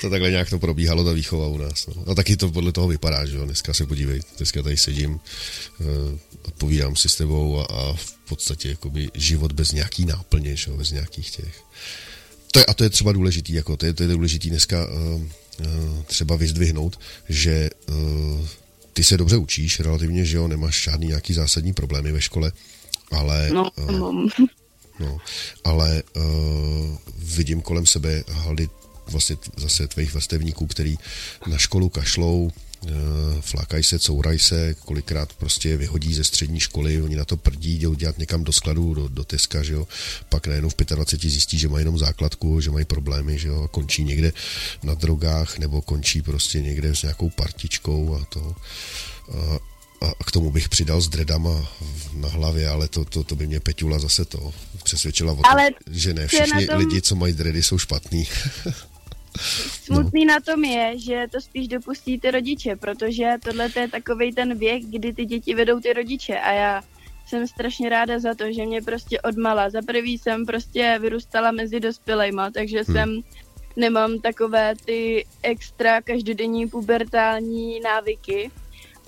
to 0.00 0.10
takhle 0.10 0.30
nějak 0.30 0.50
to 0.50 0.58
probíhalo, 0.58 1.04
ta 1.04 1.12
výchova 1.12 1.46
u 1.46 1.58
nás. 1.58 1.86
No. 1.86 2.04
A 2.06 2.14
taky 2.14 2.36
to 2.36 2.50
podle 2.50 2.72
toho 2.72 2.88
vypadá, 2.88 3.26
že 3.26 3.36
jo, 3.36 3.44
dneska 3.44 3.74
se 3.74 3.86
podívej, 3.86 4.20
dneska 4.36 4.62
tady 4.62 4.76
sedím, 4.76 5.10
uh, 5.12 5.88
odpovídám 6.42 6.96
si 6.96 7.08
s 7.08 7.16
tebou 7.16 7.60
a, 7.60 7.64
a 7.64 7.94
v 7.96 8.12
podstatě 8.28 8.68
jakoby 8.68 9.10
život 9.14 9.52
bez 9.52 9.72
nějaký 9.72 10.04
náplně, 10.04 10.56
že 10.56 10.70
jo, 10.70 10.76
bez 10.76 10.90
nějakých 10.90 11.30
těch 11.30 11.64
to 12.52 12.58
je, 12.58 12.66
a 12.66 12.74
to 12.74 12.84
je 12.84 12.90
třeba 12.90 13.12
důležitý, 13.12 13.52
jako 13.52 13.76
to 13.76 13.86
je, 13.86 13.92
to 13.92 14.02
je 14.02 14.08
důležitý 14.08 14.50
dneska 14.50 14.86
uh, 14.86 15.22
uh, 15.22 16.02
třeba 16.06 16.36
vyzdvihnout, 16.36 17.00
že 17.28 17.70
uh, 17.88 18.46
ty 18.92 19.04
se 19.04 19.16
dobře 19.16 19.36
učíš 19.36 19.80
relativně, 19.80 20.24
že 20.24 20.36
jo, 20.36 20.48
nemáš 20.48 20.82
žádný 20.82 21.06
nějaký 21.06 21.34
zásadní 21.34 21.72
problémy 21.72 22.12
ve 22.12 22.20
škole, 22.20 22.52
ale... 23.10 23.50
No, 23.52 23.70
uh, 23.70 24.28
no 25.00 25.18
ale 25.64 26.02
uh, 26.16 26.22
vidím 27.16 27.62
kolem 27.62 27.86
sebe 27.86 28.24
haldy 28.30 28.68
vlastně 29.06 29.36
zase 29.56 29.88
tvých 29.88 30.14
vrstevníků, 30.14 30.66
který 30.66 30.96
na 31.46 31.58
školu 31.58 31.88
kašlou, 31.88 32.50
flákají 33.40 33.84
se, 33.84 33.98
courají 33.98 34.38
se, 34.38 34.74
kolikrát 34.74 35.32
prostě 35.32 35.76
vyhodí 35.76 36.14
ze 36.14 36.24
střední 36.24 36.60
školy, 36.60 37.02
oni 37.02 37.16
na 37.16 37.24
to 37.24 37.36
prdí, 37.36 37.78
jdou 37.78 37.94
dělat 37.94 38.18
někam 38.18 38.44
do 38.44 38.52
skladu, 38.52 38.94
do, 38.94 39.08
do 39.08 39.24
Teska, 39.24 39.62
že 39.62 39.72
jo, 39.72 39.88
pak 40.28 40.46
najednou 40.46 40.68
v 40.68 40.74
25 40.76 41.30
zjistí, 41.30 41.58
že 41.58 41.68
mají 41.68 41.80
jenom 41.80 41.98
základku, 41.98 42.60
že 42.60 42.70
mají 42.70 42.84
problémy, 42.84 43.38
že 43.38 43.48
jo, 43.48 43.62
a 43.62 43.68
končí 43.68 44.04
někde 44.04 44.32
na 44.82 44.94
drogách, 44.94 45.58
nebo 45.58 45.82
končí 45.82 46.22
prostě 46.22 46.60
někde 46.60 46.96
s 46.96 47.02
nějakou 47.02 47.30
partičkou 47.30 48.14
a 48.14 48.24
to. 48.24 48.54
A, 50.02 50.06
a 50.06 50.24
k 50.24 50.30
tomu 50.30 50.50
bych 50.50 50.68
přidal 50.68 51.00
s 51.00 51.08
dredama 51.08 51.72
na 52.12 52.28
hlavě, 52.28 52.68
ale 52.68 52.88
to, 52.88 53.04
to, 53.04 53.24
to 53.24 53.36
by 53.36 53.46
mě 53.46 53.60
Peťula 53.60 53.98
zase 53.98 54.24
to 54.24 54.52
přesvědčila 54.84 55.32
o 55.32 55.36
tom, 55.36 55.42
že 55.90 56.14
ne 56.14 56.26
všichni 56.26 56.66
tom... 56.66 56.78
lidi, 56.78 57.02
co 57.02 57.14
mají 57.14 57.32
dredy, 57.32 57.62
jsou 57.62 57.78
špatný. 57.78 58.28
Smutný 59.84 60.24
no. 60.24 60.34
na 60.34 60.40
tom 60.40 60.64
je, 60.64 60.98
že 60.98 61.26
to 61.30 61.40
spíš 61.40 61.68
dopustí 61.68 62.20
ty 62.20 62.30
rodiče, 62.30 62.76
protože 62.76 63.36
tohle 63.44 63.68
je 63.76 63.88
takový 63.88 64.32
ten 64.32 64.58
věk, 64.58 64.82
kdy 64.84 65.12
ty 65.12 65.24
děti 65.24 65.54
vedou 65.54 65.80
ty 65.80 65.92
rodiče 65.92 66.40
a 66.40 66.52
já 66.52 66.82
jsem 67.26 67.46
strašně 67.46 67.88
ráda 67.88 68.18
za 68.18 68.34
to, 68.34 68.52
že 68.52 68.66
mě 68.66 68.82
prostě 68.82 69.20
odmala. 69.20 69.70
Za 69.70 69.82
prvý 69.82 70.18
jsem 70.18 70.46
prostě 70.46 70.98
vyrůstala 71.00 71.50
mezi 71.50 71.80
dospělejma, 71.80 72.50
takže 72.50 72.82
hmm. 72.82 72.94
jsem 72.94 73.20
nemám 73.76 74.18
takové 74.18 74.74
ty 74.84 75.26
extra 75.42 76.02
každodenní 76.02 76.68
pubertální 76.68 77.80
návyky 77.80 78.50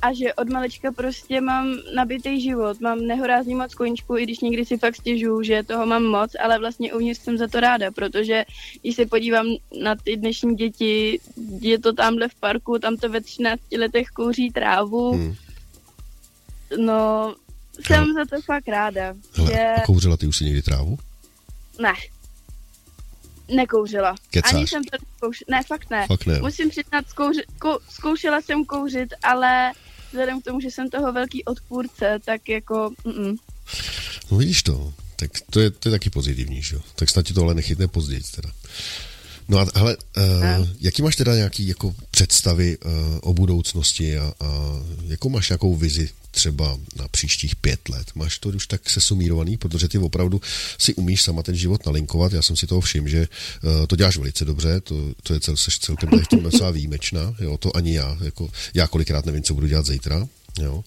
a 0.03 0.13
že 0.13 0.35
od 0.35 0.49
malička 0.49 0.93
prostě 0.93 1.41
mám 1.41 1.77
nabitý 1.95 2.41
život, 2.41 2.81
mám 2.81 3.07
nehorázný 3.07 3.55
moc 3.55 3.75
koníčku, 3.75 4.17
i 4.17 4.23
když 4.23 4.41
někdy 4.41 4.65
si 4.65 4.79
fakt 4.79 4.97
stěžuju, 4.97 5.43
že 5.43 5.63
toho 5.63 5.87
mám 5.87 6.05
moc, 6.05 6.31
ale 6.45 6.59
vlastně 6.59 6.93
uvnitř 6.93 7.21
jsem 7.21 7.39
za 7.39 7.49
to 7.49 7.61
ráda, 7.61 7.91
protože 7.91 8.45
když 8.83 8.97
se 8.97 9.07
podívám 9.07 9.47
na 9.83 9.95
ty 9.95 10.17
dnešní 10.17 10.57
děti, 10.57 11.21
je 11.61 11.79
to 11.79 11.93
tamhle 11.93 12.29
v 12.29 12.35
parku, 12.35 12.79
tam 12.79 12.97
to 12.97 13.09
ve 13.09 13.21
13 13.21 13.61
letech 13.79 14.07
kouří 14.09 14.51
trávu, 14.51 15.13
hmm. 15.13 15.35
no 16.79 17.35
jsem 17.81 18.05
Hele. 18.05 18.15
za 18.15 18.37
to 18.37 18.43
fakt 18.43 18.69
ráda. 18.69 19.15
Hele, 19.35 19.53
že... 19.53 19.61
a 19.61 19.81
kouřila 19.81 20.17
ty 20.17 20.27
už 20.27 20.37
si 20.37 20.45
někdy 20.45 20.63
trávu? 20.63 20.99
Ne. 21.81 21.93
Nekouřila. 23.49 24.15
Kecáš. 24.31 24.55
Ani 24.55 24.67
jsem 24.67 24.85
to 24.85 24.97
zkoušela. 25.17 25.47
Ne, 25.51 25.63
fakt 25.63 25.91
ne. 25.91 26.07
Fakt 26.07 26.27
ne. 26.27 26.41
Musím 26.41 26.71
přiznat, 26.71 27.09
zkouři... 27.09 27.43
Kou... 27.59 27.79
zkoušela 27.89 28.41
jsem 28.41 28.65
kouřit, 28.65 29.15
ale 29.23 29.73
vzhledem 30.07 30.41
k 30.41 30.45
tomu, 30.45 30.61
že 30.61 30.71
jsem 30.71 30.91
toho 30.91 31.13
velký 31.13 31.45
odpůrce, 31.45 32.19
tak 32.25 32.49
jako... 32.49 32.91
Mm-mm. 33.05 33.37
No 34.31 34.39
vidíš 34.39 34.63
to, 34.63 34.93
tak 35.17 35.31
to 35.51 35.61
je, 35.61 35.71
to 35.71 35.89
je 35.89 35.91
taky 35.91 36.11
pozitivní, 36.11 36.63
že 36.63 36.77
jo? 36.77 36.83
Tak 36.95 37.11
snad 37.11 37.27
ti 37.27 37.35
to 37.35 37.43
ale 37.43 37.55
nechytne 37.55 37.89
později 37.89 38.23
teda. 38.35 38.51
No 39.49 39.59
a 39.59 39.67
hele, 39.75 39.97
uh, 40.17 40.69
jaký 40.81 41.03
máš 41.03 41.17
teda 41.17 41.37
nějaký 41.37 41.67
jako 41.67 41.95
představy 42.11 42.79
uh, 42.79 42.93
o 43.21 43.35
budoucnosti 43.35 44.19
a, 44.19 44.35
a 44.41 44.47
jakou 45.07 45.29
máš 45.29 45.49
nějakou 45.49 45.77
vizi 45.77 46.11
třeba 46.31 46.79
na 46.97 47.09
příštích 47.09 47.57
pět 47.57 47.89
let? 47.89 48.07
Máš 48.15 48.39
to 48.39 48.49
už 48.49 48.67
tak 48.67 48.91
sesumírovaný, 48.91 49.57
protože 49.57 49.89
ty 49.89 49.99
opravdu 49.99 50.41
si 50.79 50.95
umíš 50.95 51.23
sama 51.23 51.43
ten 51.43 51.57
život 51.57 51.87
nalinkovat. 51.87 52.33
Já 52.33 52.43
jsem 52.43 52.57
si 52.57 52.67
toho 52.67 52.81
všiml, 52.81 53.09
že 53.09 53.29
uh, 53.63 53.87
to 53.87 53.97
děláš 53.97 54.17
velice 54.17 54.45
dobře, 54.45 54.81
to, 54.81 54.95
to 55.23 55.35
je 55.35 55.41
cel, 55.41 55.57
seš 55.57 55.79
celkem 55.79 56.09
v 56.09 56.29
tom 56.29 56.43
docela 56.43 56.71
výjimečná, 56.71 57.35
jo, 57.41 57.59
to 57.59 57.77
ani 57.77 57.95
já, 57.95 58.19
jako, 58.21 58.49
já 58.75 58.87
kolikrát 58.87 59.27
nevím, 59.27 59.43
co 59.43 59.55
budu 59.55 59.67
dělat 59.67 59.87
zítra, 59.87 60.29
jo. 60.59 60.85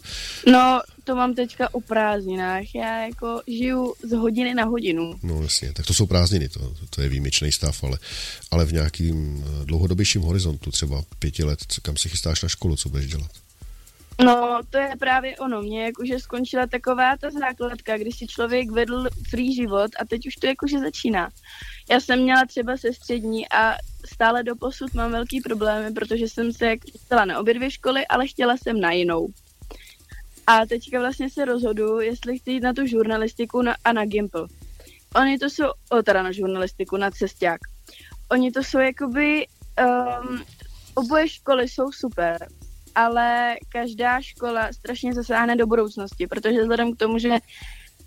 No, 0.52 0.82
to 1.04 1.16
mám 1.16 1.34
teďka 1.34 1.74
o 1.74 1.82
prázdninách. 1.82 2.76
Já 2.76 3.06
jako 3.06 3.42
žiju 3.48 3.94
z 4.04 4.12
hodiny 4.12 4.54
na 4.54 4.66
hodinu. 4.66 5.16
No 5.24 5.42
jasně, 5.42 5.74
tak 5.74 5.86
to 5.86 5.94
jsou 5.94 6.06
prázdniny, 6.06 6.50
to, 6.50 6.74
to 6.90 7.02
je 7.02 7.10
výjimečný 7.10 7.52
stav, 7.52 7.84
ale, 7.84 7.98
ale 8.52 8.66
v 8.66 8.74
nějakým 8.74 9.46
eh, 9.46 9.66
dlouhodobějším 9.66 10.22
horizontu, 10.22 10.72
třeba 10.72 11.04
pěti 11.20 11.44
let, 11.44 11.60
kam 11.82 11.98
si 11.98 12.10
chystáš 12.10 12.44
na 12.44 12.50
školu, 12.50 12.76
co 12.76 12.90
budeš 12.90 13.08
dělat? 13.08 13.32
No, 14.22 14.60
to 14.70 14.78
je 14.78 14.90
právě 15.00 15.38
ono. 15.38 15.62
Mně 15.62 15.84
jakože 15.84 16.20
skončila 16.20 16.68
taková 16.68 17.18
ta 17.18 17.30
základka, 17.32 17.98
kdy 17.98 18.12
si 18.12 18.28
člověk 18.28 18.72
vedl 18.72 19.08
free 19.30 19.56
život 19.56 19.92
a 20.00 20.06
teď 20.06 20.28
už 20.28 20.36
to 20.36 20.48
jakože 20.48 20.80
začíná. 20.80 21.30
Já 21.90 22.00
jsem 22.00 22.22
měla 22.22 22.46
třeba 22.46 22.78
se 22.78 22.94
střední 22.94 23.50
a 23.50 23.76
stále 24.06 24.44
do 24.44 24.56
posud 24.56 24.94
mám 24.94 25.12
velký 25.12 25.42
problémy, 25.42 25.94
protože 25.94 26.28
jsem 26.28 26.54
se 26.54 26.76
chtěla 27.04 27.26
na 27.26 27.40
obě 27.40 27.54
dvě 27.54 27.72
školy, 27.72 28.08
ale 28.08 28.28
chtěla 28.28 28.58
jsem 28.58 28.82
na 28.82 28.92
jinou. 28.92 29.28
A 30.48 30.66
teďka 30.66 31.00
vlastně 31.00 31.30
se 31.30 31.46
rozhodu, 31.46 32.00
jestli 32.00 32.40
chci 32.40 32.52
jít 32.52 32.64
na 32.64 32.74
tu 32.74 32.86
žurnalistiku 32.86 33.62
na, 33.62 33.76
a 33.84 33.94
na 33.94 34.06
Gimple. 34.06 34.48
Oni 35.16 35.38
to 35.38 35.50
jsou, 35.50 35.66
o, 35.90 36.04
teda 36.04 36.24
na 36.24 36.32
žurnalistiku, 36.32 36.98
na 36.98 37.12
cesták. 37.12 37.60
Oni 38.32 38.52
to 38.52 38.64
jsou 38.64 38.80
jakoby, 38.80 39.48
um, 40.28 40.44
oboje 40.96 41.30
školy 41.30 41.70
jsou 41.70 41.92
super, 41.92 42.48
ale 42.96 43.56
každá 43.70 44.22
škola 44.22 44.74
strašně 44.74 45.14
zasáhne 45.14 45.56
do 45.56 45.68
budoucnosti, 45.68 46.28
protože 46.28 46.62
vzhledem 46.62 46.94
k 46.94 46.98
tomu, 46.98 47.18
že 47.18 47.30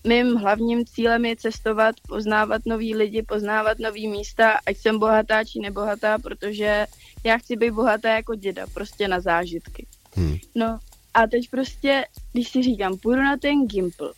mým 0.07 0.37
hlavním 0.37 0.87
cílem 0.87 1.25
je 1.25 1.37
cestovat, 1.37 1.95
poznávat 2.09 2.63
nový 2.67 2.95
lidi, 2.95 3.23
poznávat 3.23 3.79
nový 3.79 4.09
místa, 4.09 4.59
ať 4.67 4.77
jsem 4.77 4.99
bohatá 4.99 5.45
či 5.45 5.61
nebohatá, 5.61 6.19
protože 6.19 6.87
já 7.25 7.39
chci 7.39 7.57
být 7.57 7.71
bohatá 7.71 8.15
jako 8.15 8.35
děda, 8.35 8.67
prostě 8.75 9.09
na 9.09 9.21
zážitky. 9.21 9.87
Hmm. 10.15 10.37
No 10.55 10.79
a 11.15 11.27
teď 11.27 11.51
prostě, 11.51 12.05
když 12.33 12.49
si 12.49 12.63
říkám, 12.63 12.99
půjdu 12.99 13.23
na 13.23 13.37
ten 13.37 13.67
Gimple, 13.67 14.13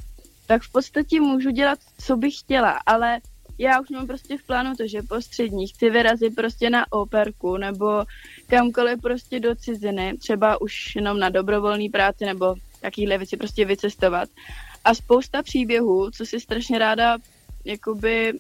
tak 0.47 0.63
v 0.63 0.73
podstatě 0.73 1.21
můžu 1.21 1.51
dělat, 1.51 1.79
co 1.99 2.17
bych 2.17 2.39
chtěla, 2.39 2.79
ale 2.87 3.21
já 3.59 3.81
už 3.81 3.91
mám 3.91 4.07
prostě 4.07 4.39
v 4.39 4.43
plánu 4.43 4.75
to, 4.77 4.87
že 4.87 5.03
po 5.03 5.21
střední 5.21 5.67
chci 5.67 5.91
vyrazit 5.91 6.35
prostě 6.35 6.71
na 6.71 6.93
operku 6.93 7.57
nebo 7.57 8.05
kamkoliv 8.47 9.01
prostě 9.01 9.41
do 9.41 9.55
ciziny, 9.55 10.19
třeba 10.19 10.61
už 10.61 10.97
jenom 10.97 11.19
na 11.19 11.29
dobrovolný 11.29 11.89
práci 11.89 12.25
nebo 12.25 12.55
takovýhle 12.81 13.19
věci 13.19 13.37
prostě 13.37 13.65
vycestovat. 13.65 14.29
A 14.85 14.95
spousta 14.95 15.43
příběhů, 15.43 16.11
co 16.11 16.27
si 16.27 16.41
strašně 16.41 16.79
ráda 16.79 17.19
jakoby 17.65 18.33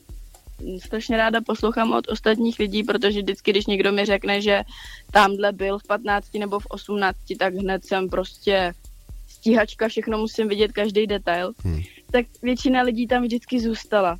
strašně 0.85 1.17
ráda 1.17 1.41
poslouchám 1.41 1.93
od 1.93 2.09
ostatních 2.09 2.59
lidí, 2.59 2.83
protože 2.83 3.23
vždycky, 3.23 3.51
když 3.51 3.67
někdo 3.67 3.93
mi 3.93 4.05
řekne, 4.05 4.41
že 4.41 4.63
tamhle 5.11 5.53
byl 5.53 5.79
v 5.79 5.87
15 5.87 6.35
nebo 6.35 6.61
v 6.61 6.67
18, 6.69 7.17
tak 7.39 7.55
hned 7.55 7.85
jsem 7.85 8.09
prostě 8.09 8.73
stíhačka, 9.29 9.89
všechno 9.89 10.19
musím 10.19 10.49
vidět, 10.49 10.73
každý 10.73 11.07
detail. 11.07 11.53
Hmm. 11.65 11.83
Tak 12.11 12.27
většina 12.43 12.83
lidí 12.83 13.07
tam 13.07 13.23
vždycky 13.23 13.61
zůstala. 13.61 14.19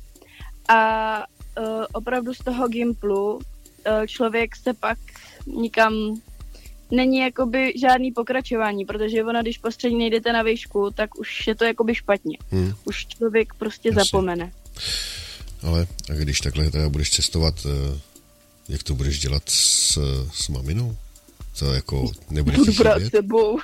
A 0.69 1.17
uh, 1.59 1.85
opravdu 1.93 2.33
z 2.33 2.37
toho 2.37 2.67
Gimplu 2.67 3.33
uh, 3.35 3.41
člověk 4.07 4.55
se 4.55 4.73
pak 4.73 4.97
nikam 5.47 5.93
není 6.91 7.17
jakoby 7.19 7.73
žádný 7.81 8.11
pokračování, 8.11 8.85
protože 8.85 9.23
ono, 9.23 9.41
když 9.41 9.57
postřední 9.57 9.97
nejdete 9.97 10.33
na 10.33 10.41
výšku, 10.41 10.89
tak 10.95 11.19
už 11.19 11.47
je 11.47 11.55
to 11.55 11.65
jakoby 11.65 11.95
špatně. 11.95 12.37
Hmm. 12.49 12.73
Už 12.85 13.07
člověk 13.07 13.53
prostě 13.53 13.89
Jasně. 13.89 14.03
zapomene. 14.03 14.51
Ale 15.63 15.87
a 16.09 16.13
když 16.13 16.41
takhle 16.41 16.71
teda 16.71 16.89
budeš 16.89 17.09
cestovat, 17.09 17.65
eh, 17.65 17.99
jak 18.69 18.83
to 18.83 18.95
budeš 18.95 19.19
dělat 19.19 19.43
s, 19.49 19.97
s 20.33 20.47
maminou? 20.47 20.97
To 21.59 21.73
jako 21.73 22.11
nebude 22.29 22.57
Budu 22.57 22.73
brát 22.73 23.01
s 23.01 23.09
sebou. 23.09 23.59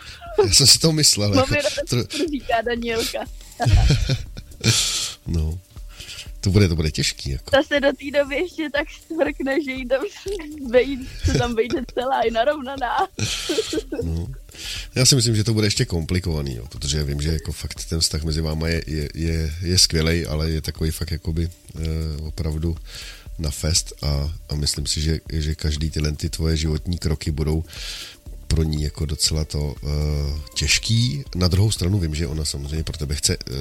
Já 0.45 0.53
jsem 0.53 0.67
si 0.67 0.79
to 0.79 0.91
myslel. 0.91 1.33
Mamina 1.33 1.69
to... 1.89 2.03
to 2.03 2.17
říká 2.17 2.61
Danielka. 2.65 3.19
no, 5.27 5.59
to 6.41 6.49
bude, 6.49 6.67
to 6.67 6.75
bude 6.75 6.91
těžký. 6.91 7.31
Jako. 7.31 7.51
Ta 7.51 7.63
se 7.63 7.79
do 7.79 7.87
té 7.87 8.19
doby 8.19 8.35
ještě 8.35 8.69
tak 8.69 8.87
stvrkne, 9.03 9.63
že 9.63 9.71
jí 9.71 9.87
tam 9.87 10.01
vejde, 10.69 11.03
se 11.25 11.33
tam 11.33 11.55
vejde 11.55 11.81
celá 11.93 12.21
i 12.21 12.31
narovnaná. 12.31 12.97
no. 14.03 14.27
Já 14.95 15.05
si 15.05 15.15
myslím, 15.15 15.35
že 15.35 15.43
to 15.43 15.53
bude 15.53 15.67
ještě 15.67 15.85
komplikovaný, 15.85 16.55
jo, 16.55 16.65
protože 16.69 16.97
já 16.97 17.03
vím, 17.03 17.21
že 17.21 17.29
jako 17.29 17.51
fakt 17.51 17.85
ten 17.89 17.99
vztah 17.99 18.23
mezi 18.23 18.41
váma 18.41 18.67
je, 18.67 18.83
je, 18.87 19.09
je, 19.13 19.53
je 19.61 19.79
skvělý, 19.79 20.25
ale 20.25 20.49
je 20.49 20.61
takový 20.61 20.91
fakt 20.91 21.11
jakoby 21.11 21.49
eh, 21.75 21.81
opravdu 22.21 22.77
na 23.39 23.51
fest 23.51 23.93
a, 24.01 24.33
a 24.49 24.55
myslím 24.55 24.85
si, 24.85 25.01
že, 25.01 25.19
že 25.33 25.55
každý 25.55 25.89
tyhle 25.89 26.11
ty 26.11 26.29
tvoje 26.29 26.57
životní 26.57 26.97
kroky 26.97 27.31
budou 27.31 27.63
pro 28.47 28.63
ní 28.63 28.83
jako 28.83 29.05
docela 29.05 29.45
to 29.45 29.59
uh, 29.59 29.89
těžký. 30.55 31.23
Na 31.35 31.47
druhou 31.47 31.71
stranu 31.71 31.99
vím, 31.99 32.15
že 32.15 32.27
ona 32.27 32.45
samozřejmě 32.45 32.83
pro 32.83 32.97
tebe 32.97 33.15
chce 33.15 33.37
uh, 33.37 33.55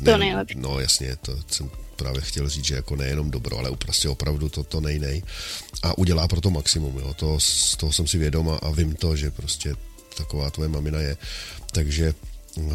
ne, 0.00 0.12
to 0.12 0.18
nejlepší. 0.18 0.58
No 0.58 0.80
jasně, 0.80 1.16
to 1.16 1.38
jsem 1.50 1.70
právě 1.96 2.20
chtěl 2.20 2.48
říct, 2.48 2.64
že 2.64 2.74
jako 2.74 2.96
nejenom 2.96 3.30
dobro, 3.30 3.58
ale 3.58 3.70
prostě 3.76 4.08
opravdu 4.08 4.48
to, 4.48 4.64
to 4.64 4.80
nejnej. 4.80 5.22
A 5.82 5.98
udělá 5.98 6.28
pro 6.28 6.40
to 6.40 6.50
maximum, 6.50 6.98
jo. 6.98 7.14
To, 7.14 7.40
z 7.40 7.76
toho 7.76 7.92
jsem 7.92 8.06
si 8.06 8.18
vědom 8.18 8.58
a, 8.62 8.70
vím 8.70 8.94
to, 8.94 9.16
že 9.16 9.30
prostě 9.30 9.74
taková 10.16 10.50
tvoje 10.50 10.68
mamina 10.68 11.00
je. 11.00 11.16
Takže 11.72 12.14
uh, 12.56 12.72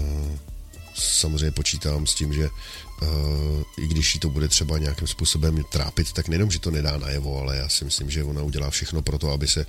samozřejmě 0.93 1.51
počítám 1.51 2.07
s 2.07 2.15
tím, 2.15 2.33
že 2.33 2.49
i 3.77 3.87
když 3.87 4.13
jí 4.13 4.19
to 4.19 4.29
bude 4.29 4.47
třeba 4.47 4.77
nějakým 4.77 5.07
způsobem 5.07 5.63
trápit, 5.71 6.13
tak 6.13 6.27
nejenom, 6.27 6.51
že 6.51 6.59
to 6.59 6.71
nedá 6.71 6.97
najevo, 6.97 7.39
ale 7.39 7.57
já 7.57 7.69
si 7.69 7.85
myslím, 7.85 8.09
že 8.09 8.23
ona 8.23 8.41
udělá 8.41 8.69
všechno 8.69 9.01
pro 9.01 9.17
to, 9.17 9.31
aby 9.31 9.47
se, 9.47 9.65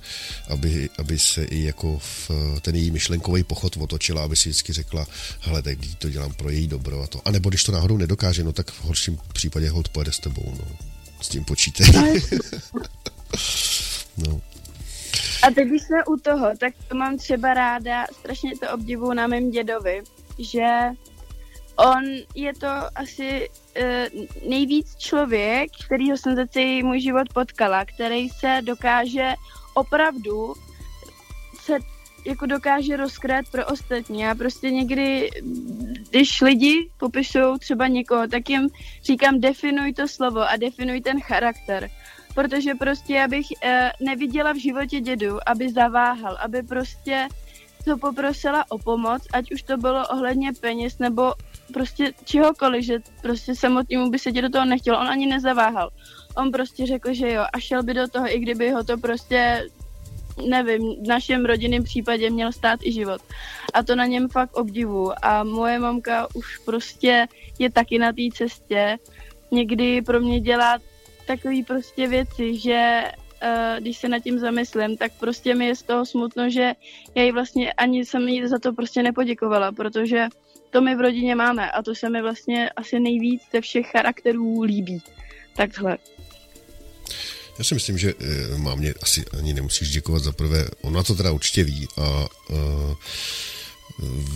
aby, 0.49 0.89
aby 0.99 1.19
se 1.19 1.43
i 1.43 1.63
jako 1.63 1.99
v 1.99 2.31
ten 2.61 2.75
její 2.75 2.91
myšlenkový 2.91 3.43
pochod 3.43 3.77
otočila, 3.77 4.23
aby 4.23 4.35
si 4.35 4.49
vždycky 4.49 4.73
řekla, 4.73 5.07
hele, 5.39 5.61
tak 5.61 5.77
to 5.97 6.09
dělám 6.09 6.33
pro 6.33 6.49
její 6.49 6.67
dobro 6.67 7.03
a 7.03 7.07
to. 7.07 7.21
A 7.25 7.31
nebo 7.31 7.49
když 7.49 7.63
to 7.63 7.71
náhodou 7.71 7.97
nedokáže, 7.97 8.43
no 8.43 8.53
tak 8.53 8.71
v 8.71 8.83
horším 8.83 9.17
případě 9.33 9.69
hold 9.69 9.89
pojede 9.89 10.11
s 10.11 10.19
tebou, 10.19 10.55
no. 10.59 10.77
S 11.21 11.29
tím 11.29 11.45
počítej. 11.45 11.87
no. 14.17 14.41
A 15.43 15.51
teď, 15.55 15.67
když 15.67 15.81
jsme 15.81 16.05
u 16.05 16.17
toho, 16.17 16.47
tak 16.59 16.73
to 16.87 16.95
mám 16.95 17.17
třeba 17.17 17.53
ráda, 17.53 18.05
strašně 18.19 18.51
to 18.57 18.73
obdivu 18.73 19.13
na 19.13 19.27
mém 19.27 19.51
dědovi, 19.51 20.01
že 20.39 20.67
On 21.75 22.03
je 22.35 22.53
to 22.53 22.67
asi 22.95 23.49
uh, 23.49 24.49
nejvíc 24.49 24.95
člověk, 24.95 25.71
kterýho 25.85 26.17
jsem 26.17 26.35
za 26.35 26.47
celý 26.47 26.83
můj 26.83 26.99
život 27.01 27.33
potkala, 27.33 27.85
který 27.85 28.29
se 28.29 28.59
dokáže 28.63 29.33
opravdu 29.73 30.53
se 31.61 31.77
jako 32.25 32.45
dokáže 32.45 32.97
rozkrát 32.97 33.45
pro 33.51 33.65
ostatní. 33.65 34.19
Já 34.19 34.35
prostě 34.35 34.71
někdy, 34.71 35.29
když 36.09 36.41
lidi 36.41 36.89
popisují 36.97 37.59
třeba 37.59 37.87
někoho, 37.87 38.27
tak 38.27 38.49
jim 38.49 38.69
říkám 39.03 39.39
definuj 39.39 39.93
to 39.93 40.07
slovo 40.07 40.49
a 40.49 40.55
definuj 40.55 41.01
ten 41.01 41.21
charakter. 41.21 41.89
Protože 42.35 42.75
prostě 42.75 43.13
já 43.13 43.27
bych 43.27 43.45
uh, 43.51 44.07
neviděla 44.07 44.51
v 44.51 44.61
životě 44.61 44.99
dědu, 44.99 45.37
aby 45.45 45.71
zaváhal, 45.71 46.37
aby 46.41 46.63
prostě 46.63 47.27
to 47.85 47.97
poprosila 47.97 48.65
o 48.69 48.77
pomoc, 48.77 49.23
ať 49.33 49.51
už 49.51 49.63
to 49.63 49.77
bylo 49.77 50.07
ohledně 50.07 50.53
peněz 50.53 50.99
nebo 50.99 51.33
prostě 51.73 52.13
čehokoliv, 52.25 52.83
že 52.85 52.99
prostě 53.21 53.55
samotnému 53.55 54.09
by 54.09 54.19
se 54.19 54.31
do 54.31 54.49
toho 54.49 54.65
nechtělo, 54.65 54.99
on 54.99 55.07
ani 55.07 55.25
nezaváhal. 55.25 55.89
On 56.37 56.51
prostě 56.51 56.85
řekl, 56.85 57.13
že 57.13 57.31
jo 57.31 57.43
a 57.53 57.59
šel 57.59 57.83
by 57.83 57.93
do 57.93 58.07
toho, 58.07 58.35
i 58.35 58.39
kdyby 58.39 58.71
ho 58.71 58.83
to 58.83 58.97
prostě 58.97 59.63
nevím, 60.47 61.03
v 61.03 61.07
našem 61.07 61.45
rodinném 61.45 61.83
případě 61.83 62.29
měl 62.29 62.51
stát 62.51 62.79
i 62.83 62.91
život. 62.91 63.21
A 63.73 63.83
to 63.83 63.95
na 63.95 64.05
něm 64.05 64.29
fakt 64.29 64.57
obdivu. 64.57 65.25
A 65.25 65.43
moje 65.43 65.79
mamka 65.79 66.27
už 66.33 66.57
prostě 66.57 67.27
je 67.59 67.71
taky 67.71 67.99
na 67.99 68.11
té 68.13 68.21
cestě. 68.33 68.97
Někdy 69.51 70.01
pro 70.01 70.19
mě 70.19 70.39
dělá 70.39 70.79
takové 71.27 71.55
prostě 71.67 72.07
věci, 72.07 72.59
že 72.59 73.03
uh, 73.43 73.79
když 73.79 73.97
se 73.97 74.09
nad 74.09 74.19
tím 74.19 74.39
zamyslím, 74.39 74.97
tak 74.97 75.11
prostě 75.19 75.55
mi 75.55 75.65
je 75.67 75.75
z 75.75 75.83
toho 75.83 76.05
smutno, 76.05 76.49
že 76.49 76.73
já 77.15 77.23
jí 77.23 77.31
vlastně 77.31 77.73
ani 77.73 78.05
jsem 78.05 78.27
jí 78.27 78.47
za 78.47 78.59
to 78.59 78.73
prostě 78.73 79.03
nepoděkovala, 79.03 79.71
protože 79.71 80.27
to 80.73 80.81
my 80.81 80.95
v 80.95 81.01
rodině 81.01 81.35
máme 81.35 81.71
a 81.71 81.81
to 81.81 81.95
se 81.95 82.09
mi 82.09 82.21
vlastně 82.21 82.69
asi 82.69 82.99
nejvíc 82.99 83.41
ze 83.51 83.61
všech 83.61 83.85
charakterů 83.91 84.61
líbí. 84.61 85.01
Takhle. 85.55 85.97
Já 87.57 87.63
si 87.63 87.73
myslím, 87.73 87.97
že 87.97 88.13
e, 88.13 88.57
mámě 88.57 88.93
asi 89.01 89.25
ani 89.37 89.53
nemusíš 89.53 89.89
děkovat 89.89 90.23
za 90.23 90.31
prvé. 90.31 90.67
Ona 90.81 91.03
to 91.03 91.15
teda 91.15 91.31
určitě 91.31 91.63
ví 91.63 91.87
a, 91.97 92.01
a 92.01 92.27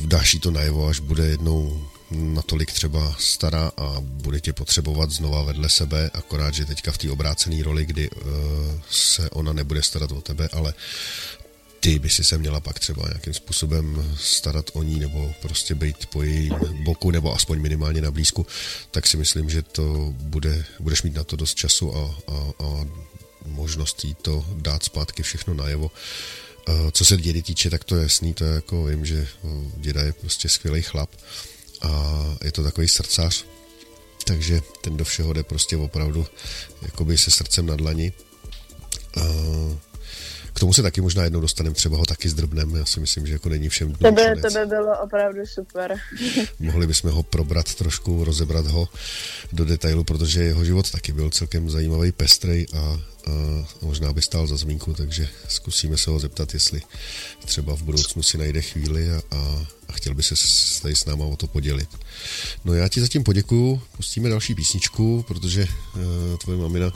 dáš 0.06 0.34
jí 0.34 0.40
to 0.40 0.52
najevo, 0.52 0.88
až 0.88 1.00
bude 1.00 1.26
jednou 1.26 1.88
natolik 2.12 2.72
třeba 2.72 3.16
stará 3.20 3.72
a 3.78 3.96
bude 4.00 4.40
tě 4.40 4.54
potřebovat 4.54 5.12
znova 5.12 5.44
vedle 5.44 5.70
sebe, 5.70 6.10
akorát, 6.14 6.54
že 6.54 6.66
teďka 6.66 6.92
v 6.92 6.98
té 6.98 7.12
obrácené 7.12 7.64
roli, 7.64 7.86
kdy 7.86 8.10
uh, 8.10 8.22
se 8.90 9.30
ona 9.30 9.54
nebude 9.54 9.84
starat 9.84 10.12
o 10.12 10.22
tebe, 10.22 10.50
ale 10.54 10.74
ty 11.88 12.00
by 12.00 12.10
si 12.10 12.24
se 12.24 12.38
měla 12.38 12.60
pak 12.60 12.80
třeba 12.80 13.08
nějakým 13.08 13.34
způsobem 13.34 14.16
starat 14.20 14.70
o 14.74 14.84
ní 14.84 15.00
nebo 15.00 15.34
prostě 15.42 15.76
být 15.76 16.06
po 16.06 16.24
jejím 16.24 16.56
boku 16.84 17.12
nebo 17.12 17.34
aspoň 17.34 17.62
minimálně 17.62 18.02
na 18.02 18.12
blízku, 18.12 18.46
tak 18.92 19.08
si 19.08 19.18
myslím, 19.18 19.50
že 19.50 19.62
to 19.62 20.14
bude, 20.20 20.66
budeš 20.80 21.04
mít 21.04 21.16
na 21.16 21.24
to 21.24 21.36
dost 21.36 21.56
času 21.56 21.96
a, 21.96 22.16
a, 22.28 22.34
a 22.64 22.88
možností 23.46 24.16
to 24.22 24.46
dát 24.54 24.84
zpátky 24.84 25.24
všechno 25.24 25.54
najevo. 25.54 25.92
Co 26.92 27.06
se 27.06 27.18
dědy 27.18 27.42
týče, 27.42 27.70
tak 27.70 27.84
to 27.84 27.96
je 27.96 28.04
jasný, 28.04 28.34
to 28.34 28.44
je 28.44 28.56
jako 28.56 28.86
vím, 28.86 29.06
že 29.06 29.28
děda 29.78 30.02
je 30.02 30.14
prostě 30.14 30.50
skvělý 30.50 30.82
chlap 30.82 31.10
a 31.82 32.24
je 32.44 32.52
to 32.52 32.64
takový 32.64 32.88
srdcař, 32.88 33.46
takže 34.26 34.62
ten 34.82 34.98
do 34.98 35.06
všeho 35.06 35.34
jde 35.34 35.44
prostě 35.44 35.78
opravdu 35.78 36.28
jakoby 36.82 37.18
se 37.18 37.32
srdcem 37.32 37.66
na 37.66 37.76
dlani. 37.76 38.14
K 40.58 40.60
tomu 40.60 40.74
se 40.74 40.82
taky 40.82 41.02
možná 41.02 41.24
jednou 41.24 41.42
dostaneme, 41.42 41.76
třeba 41.76 41.98
ho 41.98 42.06
taky 42.06 42.30
zdrbnem, 42.30 42.76
já 42.76 42.86
si 42.86 43.00
myslím, 43.00 43.28
že 43.28 43.34
jako 43.34 43.50
není 43.50 43.70
všem 43.70 43.94
To 43.94 44.12
by, 44.12 44.22
to 44.42 44.50
by 44.60 44.66
bylo 44.66 45.02
opravdu 45.04 45.46
super. 45.46 45.96
Mohli 46.60 46.88
bychom 46.88 47.12
ho 47.12 47.24
probrat 47.24 47.76
trošku, 47.76 48.24
rozebrat 48.24 48.68
ho 48.68 48.88
do 49.54 49.66
detailu, 49.66 50.04
protože 50.04 50.44
jeho 50.44 50.66
život 50.66 50.92
taky 50.92 51.12
byl 51.12 51.30
celkem 51.30 51.70
zajímavý, 51.70 52.12
pestrej 52.12 52.66
a, 52.74 52.80
a 52.80 53.00
možná 53.82 54.14
by 54.14 54.22
stál 54.22 54.48
za 54.48 54.58
zmínku, 54.58 54.94
takže 54.94 55.28
zkusíme 55.48 55.98
se 55.98 56.10
ho 56.10 56.20
zeptat, 56.20 56.54
jestli 56.54 56.82
třeba 57.46 57.76
v 57.76 57.82
budoucnu 57.82 58.24
si 58.24 58.38
najde 58.38 58.62
chvíli 58.62 59.12
a, 59.12 59.22
a, 59.32 59.38
a 59.38 59.68
chtěl 59.98 60.14
by 60.14 60.24
se 60.24 60.36
tady 60.82 60.96
s 60.96 61.06
náma 61.06 61.26
o 61.26 61.36
to 61.36 61.48
podělit. 61.48 61.90
No 62.66 62.74
já 62.74 62.88
ti 62.88 63.02
zatím 63.02 63.24
poděkuju, 63.24 63.82
pustíme 63.96 64.30
další 64.30 64.56
písničku, 64.56 65.26
protože 65.28 65.68
uh, 65.96 66.38
tvoje 66.38 66.58
mamina 66.58 66.92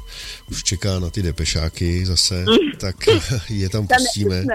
už 0.52 0.64
čeká 0.64 1.00
na 1.00 1.10
ty 1.10 1.22
depešáky 1.22 2.06
zase, 2.06 2.46
tak 2.80 2.96
je 3.50 3.70
tam 3.70 3.88
pustíme. 3.88 4.46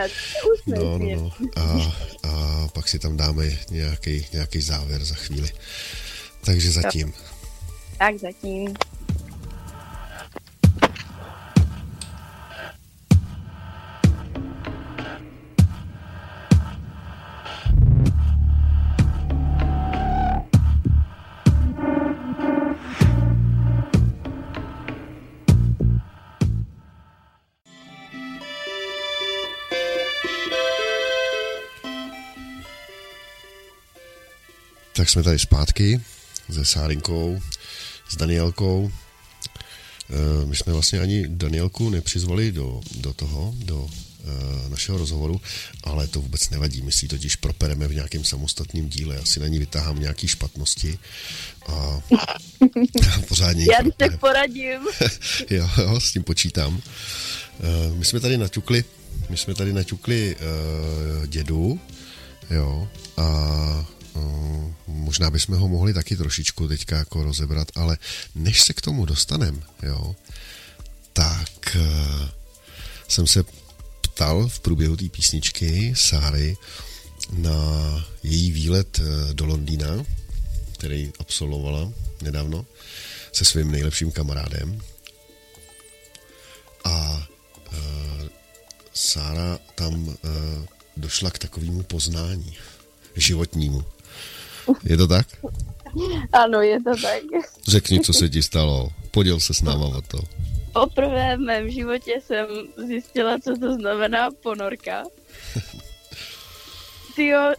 No, 0.67 0.99
no, 0.99 0.99
no. 0.99 1.33
A, 1.57 1.97
a 2.23 2.69
pak 2.69 2.89
si 2.89 2.99
tam 2.99 3.17
dáme 3.17 3.59
nějaký, 3.71 4.27
nějaký 4.33 4.61
závěr 4.61 5.05
za 5.05 5.15
chvíli. 5.15 5.51
Takže 6.45 6.71
zatím. 6.71 7.13
Tak 7.99 8.19
zatím. 8.19 8.75
Tak 35.07 35.11
jsme 35.11 35.23
tady 35.23 35.39
zpátky 35.39 36.01
se 36.53 36.65
Sárinkou, 36.65 37.43
s 38.09 38.17
Danielkou. 38.17 38.93
Eh, 40.11 40.47
my 40.47 40.57
jsme 40.57 40.73
vlastně 40.73 41.01
ani 41.01 41.29
Danielku 41.29 41.91
nepřizvali 41.91 42.53
do, 42.53 42.81
do 42.95 43.13
toho, 43.15 43.55
do 43.59 43.89
eh, 43.89 44.69
našeho 44.69 44.99
rozhovoru, 44.99 45.41
ale 45.85 46.07
to 46.07 46.21
vůbec 46.21 46.51
nevadí. 46.51 46.83
My 46.83 46.93
si 46.93 47.09
totiž 47.09 47.37
propereme 47.37 47.89
v 47.89 47.95
nějakém 47.95 48.25
samostatném 48.25 48.89
díle. 48.89 49.17
Asi 49.17 49.41
na 49.41 49.49
ní 49.49 49.59
vytáhám 49.59 50.01
nějaké 50.01 50.29
špatnosti 50.29 50.99
a 51.67 52.01
pořádně 53.29 53.67
Já 53.73 54.09
se 54.09 54.17
poradím. 54.17 54.81
jo, 55.51 55.71
jo, 55.79 56.01
s 56.01 56.13
tím 56.13 56.23
počítám. 56.25 56.83
Eh, 57.61 57.95
my 57.95 58.05
jsme 58.05 58.21
tady 58.21 58.39
naťukli, 58.39 58.85
my 59.29 59.37
jsme 59.37 59.55
tady 59.55 59.73
naťukli 59.73 60.37
uh, 60.37 61.27
dědu, 61.27 61.81
jo, 62.51 62.89
a 63.17 63.96
možná 64.87 65.31
bychom 65.31 65.59
ho 65.59 65.69
mohli 65.69 65.95
taky 65.95 66.17
trošičku 66.17 66.69
teďka 66.69 66.97
jako 66.97 67.23
rozebrat, 67.23 67.69
ale 67.75 67.99
než 68.35 68.63
se 68.63 68.73
k 68.73 68.81
tomu 68.81 69.07
dostanem, 69.07 69.63
jo, 69.83 70.17
tak 71.13 71.77
uh, 71.77 72.29
jsem 73.09 73.27
se 73.27 73.45
ptal 74.01 74.49
v 74.49 74.61
průběhu 74.61 74.97
té 74.97 75.09
písničky 75.09 75.95
Sáry 75.97 76.57
na 77.33 77.53
její 78.23 78.53
výlet 78.53 79.01
eh, 79.01 79.35
do 79.35 79.47
Londýna, 79.47 80.05
který 80.73 81.13
absolvovala 81.19 81.93
nedávno 82.23 82.67
se 83.33 83.45
svým 83.45 83.71
nejlepším 83.71 84.11
kamarádem. 84.11 84.81
A 86.85 87.27
uh, 87.73 88.29
Sára 88.95 89.59
tam 89.75 90.09
uh, 90.09 90.15
došla 90.97 91.31
k 91.31 91.39
takovému 91.39 91.83
poznání 91.83 92.57
životnímu. 93.17 93.85
Je 94.85 94.97
to 94.97 95.07
tak? 95.07 95.27
Ano, 96.33 96.61
je 96.61 96.83
to 96.83 96.91
tak. 97.03 97.23
Řekni, 97.69 98.01
co 98.01 98.13
se 98.13 98.29
ti 98.29 98.43
stalo. 98.43 98.89
Poděl 99.11 99.41
se 99.41 99.55
s 99.55 99.63
náma 99.63 99.87
o 99.87 100.03
to. 100.03 100.19
Poprvé 100.73 101.37
v 101.37 101.41
mém 101.41 101.71
životě 101.71 102.21
jsem 102.27 102.47
zjistila, 102.87 103.39
co 103.39 103.57
to 103.57 103.75
znamená 103.75 104.31
ponorka. 104.43 105.05
Tyjo, 107.15 107.53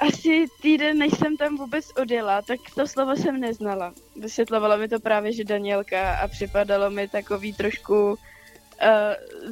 asi 0.00 0.46
týden, 0.62 0.98
než 0.98 1.12
jsem 1.18 1.36
tam 1.36 1.56
vůbec 1.56 1.84
odjela, 1.96 2.42
tak 2.42 2.60
to 2.74 2.86
slovo 2.86 3.16
jsem 3.16 3.40
neznala. 3.40 3.94
Vysvětlovala 4.20 4.76
mi 4.76 4.88
to 4.88 5.00
právě, 5.00 5.32
že 5.32 5.44
Danielka 5.44 6.16
a 6.16 6.28
připadalo 6.28 6.90
mi 6.90 7.08
takový 7.08 7.52
trošku 7.52 8.10
uh, 8.10 8.16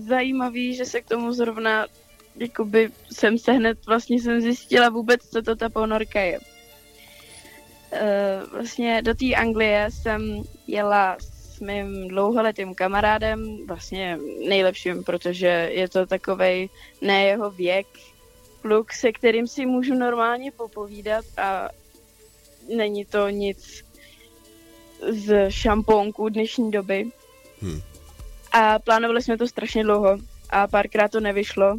zajímavý, 0.09 0.74
že 0.76 0.84
se 0.84 1.00
k 1.00 1.09
tomu 1.09 1.32
zrovna 1.32 1.86
jakoby 2.36 2.90
jsem 3.12 3.38
se 3.38 3.52
hned 3.52 3.86
vlastně 3.86 4.20
jsem 4.20 4.40
zjistila 4.40 4.88
vůbec, 4.88 5.20
co 5.30 5.42
to 5.42 5.57
ta 5.57 5.68
ponorka 5.68 6.20
je. 6.20 6.38
Uh, 7.93 8.51
vlastně 8.53 9.03
do 9.03 9.14
té 9.14 9.34
Anglie 9.34 9.89
jsem 9.91 10.43
jela 10.66 11.16
s 11.20 11.61
mým 11.61 12.09
dlouholetým 12.09 12.74
kamarádem, 12.74 13.66
vlastně 13.66 14.18
nejlepším, 14.49 15.05
protože 15.05 15.70
je 15.72 15.89
to 15.89 16.07
takovej 16.07 16.68
ne 17.01 17.24
jeho 17.24 17.51
věk, 17.51 17.87
kluk, 18.62 18.93
se 18.93 19.12
kterým 19.12 19.47
si 19.47 19.66
můžu 19.66 19.95
normálně 19.95 20.53
popovídat 20.53 21.24
a 21.39 21.68
není 22.76 23.05
to 23.05 23.28
nic 23.28 23.84
z 25.09 25.51
šampónku 25.51 26.28
dnešní 26.28 26.70
doby. 26.70 27.11
Hmm. 27.61 27.80
A 28.53 28.78
plánovali 28.78 29.22
jsme 29.22 29.39
to 29.39 29.49
strašně 29.49 29.84
dlouho 29.84 30.18
a 30.51 30.66
párkrát 30.66 31.11
to 31.11 31.20
nevyšlo. 31.20 31.78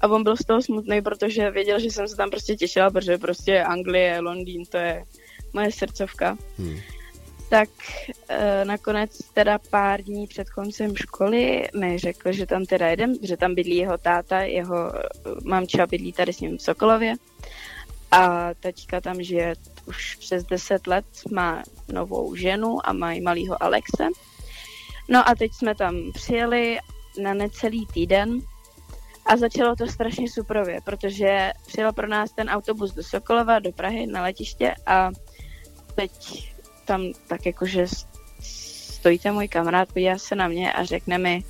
A 0.00 0.08
on 0.08 0.22
byl 0.22 0.36
z 0.36 0.46
toho 0.46 0.62
smutný, 0.62 1.02
protože 1.02 1.50
věděl, 1.50 1.80
že 1.80 1.90
jsem 1.90 2.08
se 2.08 2.16
tam 2.16 2.30
prostě 2.30 2.56
těšila, 2.56 2.90
protože 2.90 3.18
prostě 3.18 3.62
Anglie, 3.62 4.20
Londýn, 4.20 4.64
to 4.66 4.76
je 4.76 5.04
moje 5.56 5.72
srdcovka. 5.72 6.36
Hmm. 6.58 6.76
Tak 7.48 7.68
e, 8.28 8.64
nakonec 8.64 9.18
teda 9.32 9.58
pár 9.58 10.02
dní 10.02 10.26
před 10.26 10.50
koncem 10.50 10.96
školy 10.96 11.68
mi 11.78 11.98
řekl, 11.98 12.32
že 12.32 12.46
tam 12.46 12.66
teda 12.66 12.86
jedem, 12.88 13.14
že 13.22 13.36
tam 13.36 13.54
bydlí 13.54 13.76
jeho 13.76 13.98
táta, 13.98 14.40
jeho 14.40 14.92
eh, 14.96 15.02
mamča 15.44 15.86
bydlí 15.86 16.12
tady 16.12 16.32
s 16.32 16.40
ním 16.40 16.58
v 16.58 16.62
Sokolově 16.62 17.14
a 18.10 18.54
teďka 18.54 19.00
tam 19.00 19.22
žije 19.22 19.54
už 19.86 20.14
přes 20.14 20.44
10 20.44 20.86
let, 20.86 21.04
má 21.32 21.62
novou 21.92 22.34
ženu 22.34 22.78
a 22.84 22.92
mají 22.92 23.20
malýho 23.20 23.62
Alexe. 23.62 24.04
No 25.08 25.28
a 25.28 25.34
teď 25.34 25.52
jsme 25.52 25.74
tam 25.74 26.12
přijeli 26.12 26.78
na 27.22 27.34
necelý 27.34 27.86
týden 27.86 28.40
a 29.26 29.36
začalo 29.36 29.76
to 29.76 29.86
strašně 29.86 30.30
suprově, 30.30 30.80
protože 30.84 31.52
přijel 31.66 31.92
pro 31.92 32.06
nás 32.06 32.32
ten 32.32 32.48
autobus 32.48 32.92
do 32.92 33.02
Sokolova, 33.02 33.58
do 33.58 33.72
Prahy 33.72 34.06
na 34.06 34.22
letiště 34.22 34.74
a 34.86 35.10
teď 35.96 36.12
tam 36.84 37.12
tak 37.26 37.46
jakože 37.46 37.86
stojí 38.40 39.18
ten 39.18 39.34
můj 39.34 39.48
kamarád, 39.48 39.92
podívá 39.92 40.18
se 40.18 40.34
na 40.34 40.48
mě 40.48 40.72
a 40.72 40.84
řekne 40.84 41.18
mi, 41.18 41.44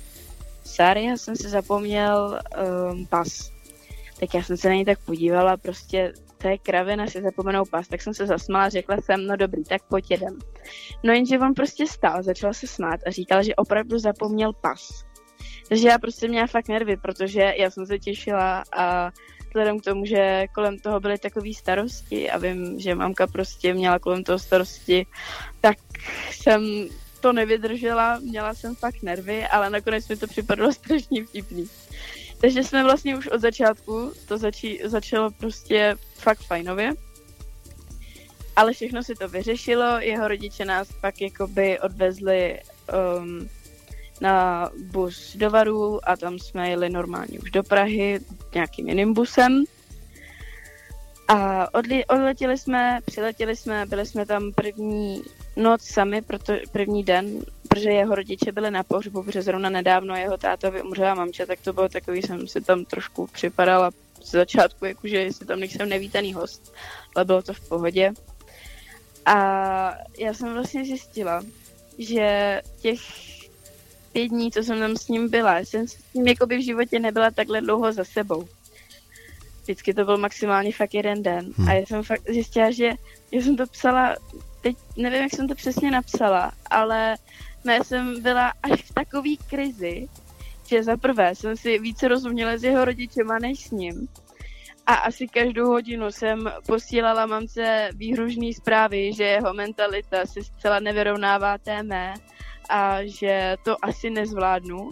sorry, 0.63 1.03
já 1.03 1.17
jsem 1.17 1.35
si 1.35 1.49
zapomněl 1.49 2.39
um, 2.91 3.05
pas. 3.05 3.51
Tak 4.19 4.33
já 4.33 4.43
jsem 4.43 4.57
se 4.57 4.67
na 4.67 4.73
něj 4.75 4.85
tak 4.85 4.99
podívala, 4.99 5.57
prostě 5.57 6.13
to 6.37 6.47
je 6.47 6.57
kravina 6.57 7.07
si 7.07 7.21
zapomenou 7.21 7.65
pas, 7.65 7.87
tak 7.87 8.01
jsem 8.01 8.13
se 8.13 8.25
zasmála, 8.25 8.69
řekla 8.69 8.97
jsem, 8.97 9.27
no 9.27 9.35
dobrý, 9.37 9.63
tak 9.63 9.83
pojď 9.83 10.11
jedem. 10.11 10.39
No 11.03 11.13
jenže 11.13 11.39
on 11.39 11.53
prostě 11.53 11.87
stál, 11.87 12.23
začal 12.23 12.53
se 12.53 12.67
smát 12.67 12.99
a 13.07 13.11
říkal, 13.11 13.43
že 13.43 13.55
opravdu 13.55 13.99
zapomněl 13.99 14.53
pas. 14.53 15.03
Takže 15.69 15.87
já 15.87 15.99
prostě 15.99 16.27
měla 16.27 16.47
fakt 16.47 16.67
nervy, 16.67 16.97
protože 16.97 17.53
já 17.57 17.71
jsem 17.71 17.85
se 17.85 17.99
těšila 17.99 18.63
a 18.77 19.11
vzhledem 19.47 19.79
k 19.79 19.83
tomu, 19.83 20.05
že 20.05 20.47
kolem 20.55 20.79
toho 20.79 20.99
byly 20.99 21.17
takové 21.17 21.53
starosti 21.53 22.31
a 22.31 22.37
vím, 22.37 22.79
že 22.79 22.95
mamka 22.95 23.27
prostě 23.27 23.73
měla 23.73 23.99
kolem 23.99 24.23
toho 24.23 24.39
starosti, 24.39 25.05
tak 25.61 25.77
jsem 26.31 26.87
to 27.19 27.33
nevydržela, 27.33 28.19
měla 28.19 28.53
jsem 28.53 28.75
fakt 28.75 29.01
nervy, 29.03 29.47
ale 29.47 29.69
nakonec 29.69 30.07
mi 30.07 30.17
to 30.17 30.27
připadlo 30.27 30.73
strašně 30.73 31.25
vtipný. 31.25 31.69
Takže 32.41 32.63
jsme 32.63 32.83
vlastně 32.83 33.17
už 33.17 33.27
od 33.27 33.41
začátku, 33.41 34.13
to 34.27 34.37
začí, 34.37 34.79
začalo 34.83 35.31
prostě 35.31 35.95
fakt 36.13 36.41
fajnově. 36.41 36.93
Ale 38.55 38.73
všechno 38.73 39.03
si 39.03 39.15
to 39.15 39.27
vyřešilo, 39.27 39.99
jeho 39.99 40.27
rodiče 40.27 40.65
nás 40.65 40.87
pak 41.01 41.21
jakoby 41.21 41.79
odvezli 41.79 42.59
um, 43.19 43.49
na 44.21 44.69
bus 44.91 45.35
do 45.35 45.49
Varu 45.49 46.09
a 46.09 46.17
tam 46.17 46.39
jsme 46.39 46.69
jeli 46.69 46.89
normálně 46.89 47.39
už 47.39 47.51
do 47.51 47.63
Prahy 47.63 48.19
nějakým 48.53 48.89
jiným 48.89 49.13
busem. 49.13 49.63
A 51.27 51.67
odli, 51.73 52.05
odletěli 52.05 52.57
jsme, 52.57 52.99
přiletěli 53.05 53.55
jsme, 53.55 53.85
byli 53.85 54.05
jsme 54.05 54.25
tam 54.25 54.53
první 54.53 55.23
noc 55.55 55.81
sami, 55.81 56.21
proto, 56.21 56.53
první 56.71 57.03
den, 57.03 57.39
protože 57.67 57.89
jeho 57.89 58.15
rodiče 58.15 58.51
byli 58.51 58.71
na 58.71 58.83
pohřbu, 58.83 59.23
protože 59.23 59.41
zrovna 59.41 59.69
nedávno 59.69 60.15
jeho 60.15 60.37
tátovi 60.37 60.81
umřela 60.81 61.15
mamče, 61.15 61.45
tak 61.45 61.59
to 61.61 61.73
bylo 61.73 61.89
takový, 61.89 62.21
jsem 62.21 62.47
si 62.47 62.61
tam 62.61 62.85
trošku 62.85 63.27
připadala 63.27 63.91
z 64.23 64.31
začátku, 64.31 64.85
jakože 64.85 65.17
jestli 65.17 65.45
tam 65.45 65.59
nejsem 65.59 65.89
nevítaný 65.89 66.33
host, 66.33 66.73
ale 67.15 67.25
bylo 67.25 67.41
to 67.41 67.53
v 67.53 67.69
pohodě. 67.69 68.11
A 69.25 69.35
já 70.17 70.33
jsem 70.33 70.53
vlastně 70.53 70.85
zjistila, 70.85 71.43
že 71.97 72.61
těch 72.81 72.99
pět 74.17 74.27
dní, 74.27 74.51
co 74.51 74.63
jsem 74.63 74.79
tam 74.79 74.95
s 74.95 75.07
ním 75.07 75.29
byla, 75.29 75.57
jsem 75.57 75.87
s 75.87 76.13
ním 76.13 76.27
jakoby 76.27 76.57
v 76.57 76.65
životě 76.65 76.99
nebyla 76.99 77.31
takhle 77.31 77.61
dlouho 77.61 77.93
za 77.93 78.03
sebou. 78.03 78.47
Vždycky 79.63 79.93
to 79.93 80.05
byl 80.05 80.17
maximálně 80.17 80.71
fakt 80.71 80.93
jeden 80.93 81.23
den. 81.23 81.53
Hmm. 81.57 81.69
A 81.69 81.73
já 81.73 81.85
jsem 81.85 82.03
fakt 82.03 82.29
zjistila, 82.29 82.71
že 82.71 82.89
já 83.31 83.41
jsem 83.41 83.57
to 83.57 83.67
psala, 83.67 84.15
teď 84.61 84.75
nevím, 84.97 85.21
jak 85.21 85.31
jsem 85.35 85.47
to 85.47 85.55
přesně 85.55 85.91
napsala, 85.91 86.51
ale 86.69 87.15
já 87.65 87.83
jsem 87.83 88.21
byla 88.21 88.53
až 88.63 88.81
v 88.81 88.93
takové 88.93 89.35
krizi, 89.49 90.07
že 90.67 90.83
za 90.83 90.97
prvé 90.97 91.35
jsem 91.35 91.57
si 91.57 91.79
více 91.79 92.07
rozuměla 92.07 92.57
s 92.57 92.63
jeho 92.63 92.85
rodičema 92.85 93.39
než 93.39 93.59
s 93.59 93.71
ním. 93.71 94.07
A 94.85 94.93
asi 94.93 95.27
každou 95.27 95.67
hodinu 95.67 96.11
jsem 96.11 96.51
posílala 96.65 97.25
mamce 97.25 97.89
výhružné 97.93 98.53
zprávy, 98.53 99.13
že 99.13 99.23
jeho 99.23 99.53
mentalita 99.53 100.25
se 100.25 100.43
zcela 100.43 100.79
nevyrovnává 100.79 101.57
té 101.57 101.83
mé 101.83 102.13
a 102.69 103.05
že 103.05 103.57
to 103.63 103.85
asi 103.85 104.09
nezvládnu, 104.09 104.89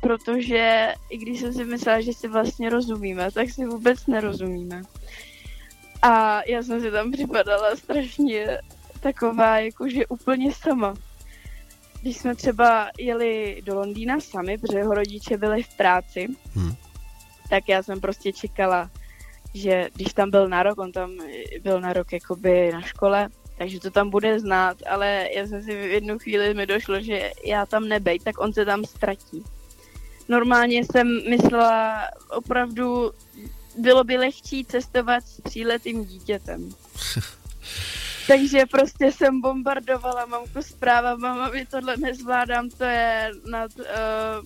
protože 0.00 0.94
i 1.10 1.18
když 1.18 1.40
jsem 1.40 1.52
si 1.52 1.64
myslela, 1.64 2.00
že 2.00 2.12
si 2.12 2.28
vlastně 2.28 2.70
rozumíme, 2.70 3.30
tak 3.30 3.50
si 3.50 3.64
vůbec 3.64 4.06
nerozumíme. 4.06 4.82
A 6.02 6.42
já 6.46 6.62
jsem 6.62 6.80
si 6.80 6.90
tam 6.90 7.12
připadala 7.12 7.76
strašně 7.76 8.58
taková, 9.00 9.58
jakože 9.58 10.06
úplně 10.06 10.52
sama. 10.52 10.94
Když 12.00 12.16
jsme 12.16 12.34
třeba 12.34 12.90
jeli 12.98 13.62
do 13.64 13.74
Londýna 13.74 14.20
sami, 14.20 14.58
protože 14.58 14.78
jeho 14.78 14.94
rodiče 14.94 15.36
byli 15.36 15.62
v 15.62 15.76
práci, 15.76 16.28
hmm. 16.54 16.74
tak 17.50 17.68
já 17.68 17.82
jsem 17.82 18.00
prostě 18.00 18.32
čekala, 18.32 18.90
že 19.54 19.88
když 19.94 20.12
tam 20.12 20.30
byl 20.30 20.48
na 20.48 20.62
rok, 20.62 20.78
on 20.78 20.92
tam 20.92 21.10
byl 21.62 21.80
na 21.80 21.92
rok 21.92 22.12
jakoby 22.12 22.72
na 22.72 22.80
škole, 22.80 23.28
takže 23.58 23.80
to 23.80 23.90
tam 23.90 24.10
bude 24.10 24.40
znát, 24.40 24.76
ale 24.90 25.28
já 25.36 25.46
jsem 25.46 25.62
si 25.62 25.76
v 25.76 25.90
jednu 25.90 26.18
chvíli 26.18 26.54
mi 26.54 26.66
došlo, 26.66 27.00
že 27.00 27.32
já 27.44 27.66
tam 27.66 27.88
nebej, 27.88 28.18
tak 28.18 28.40
on 28.40 28.52
se 28.52 28.64
tam 28.64 28.84
ztratí. 28.84 29.44
Normálně 30.28 30.84
jsem 30.84 31.30
myslela, 31.30 32.02
opravdu 32.30 33.12
bylo 33.78 34.04
by 34.04 34.16
lehčí 34.16 34.64
cestovat 34.64 35.24
s 35.24 35.42
tříletým 35.42 36.04
dítětem. 36.04 36.70
Takže 38.26 38.66
prostě 38.66 39.12
jsem 39.12 39.40
bombardovala 39.40 40.26
mamku 40.26 40.62
zpráva, 40.62 41.16
mama, 41.16 41.48
my 41.48 41.66
tohle 41.66 41.96
nezvládám, 41.96 42.70
to 42.70 42.84
je 42.84 43.30
nad 43.50 43.70
uh, 43.78 43.84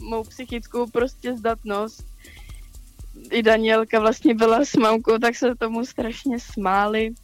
mou 0.03 0.25
psychickou 0.25 0.87
prostě 0.87 1.37
zdatnost. 1.37 2.07
I 3.31 3.43
Danielka 3.43 4.01
vlastně 4.01 4.35
byla 4.35 4.65
s 4.65 4.77
mamkou, 4.77 5.19
tak 5.19 5.37
se 5.37 5.55
tomu 5.55 5.87
strašně 5.87 6.41
smáli. 6.41 7.15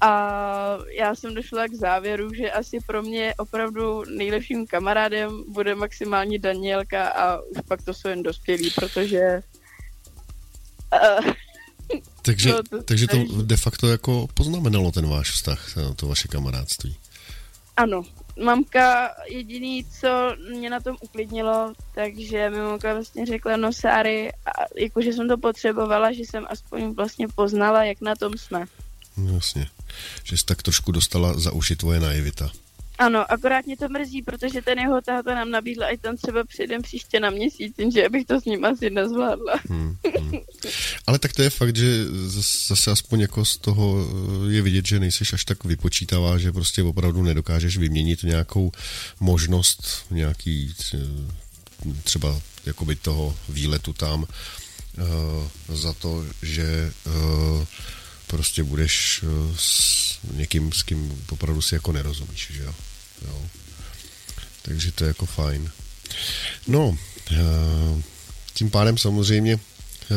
A 0.00 0.78
já 0.98 1.14
jsem 1.14 1.34
došla 1.34 1.68
k 1.68 1.74
závěru, 1.74 2.34
že 2.34 2.50
asi 2.50 2.78
pro 2.86 3.02
mě 3.02 3.34
opravdu 3.38 4.04
nejlepším 4.04 4.66
kamarádem 4.66 5.44
bude 5.48 5.74
maximálně 5.74 6.38
Danielka 6.38 7.08
a 7.08 7.40
už 7.40 7.58
pak 7.68 7.82
to 7.82 7.94
jsou 7.94 8.08
jen 8.08 8.22
dospělí, 8.22 8.70
protože... 8.70 9.42
Uh, 10.92 11.32
takže, 12.22 12.52
no, 12.52 12.62
to, 12.62 12.82
takže 12.82 13.06
to 13.06 13.16
de 13.42 13.56
facto 13.56 13.88
jako 13.88 14.28
poznamenalo 14.34 14.92
ten 14.92 15.08
váš 15.08 15.30
vztah, 15.30 15.66
to 15.96 16.06
vaše 16.06 16.28
kamarádství. 16.28 16.96
Ano, 17.76 18.02
mamka 18.44 19.14
jediný, 19.28 19.84
co 20.00 20.08
mě 20.50 20.70
na 20.70 20.80
tom 20.80 20.96
uklidnilo, 21.00 21.72
takže 21.94 22.50
mi 22.50 22.58
mamka 22.58 22.94
vlastně 22.94 23.26
řekla, 23.26 23.56
no 23.56 23.72
Sáry, 23.72 24.32
jakože 24.76 25.12
jsem 25.12 25.28
to 25.28 25.38
potřebovala, 25.38 26.12
že 26.12 26.22
jsem 26.22 26.46
aspoň 26.48 26.94
vlastně 26.94 27.28
poznala, 27.34 27.84
jak 27.84 28.00
na 28.00 28.14
tom 28.14 28.32
jsme. 28.38 28.64
No, 29.16 29.34
jasně, 29.34 29.66
že 30.24 30.38
jsi 30.38 30.44
tak 30.44 30.62
trošku 30.62 30.92
dostala 30.92 31.40
za 31.40 31.52
uši 31.52 31.76
tvoje 31.76 32.00
naivita. 32.00 32.50
Ano, 32.98 33.32
akorát 33.32 33.66
mě 33.66 33.76
to 33.76 33.88
mrzí, 33.88 34.22
protože 34.22 34.62
ten 34.62 34.78
jeho 34.78 35.00
táta 35.00 35.34
nám 35.34 35.50
nabídl, 35.50 35.84
ať 35.84 36.00
tam 36.00 36.16
třeba 36.16 36.44
přijdem 36.44 36.82
příště 36.82 37.20
na 37.20 37.30
měsíc, 37.30 37.74
že 37.94 38.08
bych 38.08 38.26
to 38.26 38.40
s 38.40 38.44
ním 38.44 38.64
asi 38.64 38.90
nezvládla. 38.90 39.54
Hmm, 39.68 39.96
hmm. 40.18 40.32
Ale 41.06 41.18
tak 41.18 41.32
to 41.32 41.42
je 41.42 41.50
fakt, 41.50 41.76
že 41.76 42.04
zase 42.68 42.90
aspoň 42.90 43.20
jako 43.20 43.44
z 43.44 43.56
toho 43.56 44.06
eh, 44.48 44.52
je 44.52 44.62
vidět, 44.62 44.86
že 44.86 45.00
nejsiš 45.00 45.32
až 45.32 45.44
tak 45.44 45.64
vypočítavá, 45.64 46.38
že 46.38 46.52
prostě 46.52 46.82
opravdu 46.82 47.22
nedokážeš 47.22 47.76
vyměnit 47.76 48.22
nějakou 48.22 48.72
možnost, 49.20 50.06
nějaký 50.10 50.74
eh, 50.94 50.98
třeba 52.04 52.40
jakoby 52.66 52.96
toho 52.96 53.36
výletu 53.48 53.92
tam 53.92 54.22
uh, 54.22 55.76
za 55.76 55.92
to, 55.92 56.24
že 56.42 56.92
prostě 58.26 58.62
budeš 58.62 59.20
eh, 59.22 59.54
s 59.56 60.18
někým, 60.32 60.72
s 60.72 60.82
kým 60.82 61.24
opravdu 61.30 61.62
si 61.62 61.74
jako 61.74 61.92
nerozumíš, 61.92 62.48
že 62.52 62.62
jo. 62.62 62.74
jo. 63.26 63.42
Takže 64.62 64.92
to 64.92 65.04
je 65.04 65.08
jako 65.08 65.26
fajn. 65.26 65.70
No, 66.66 66.98
eh, 67.32 68.02
tím 68.54 68.70
pádem 68.70 68.98
samozřejmě 68.98 69.52
eh, 69.54 70.14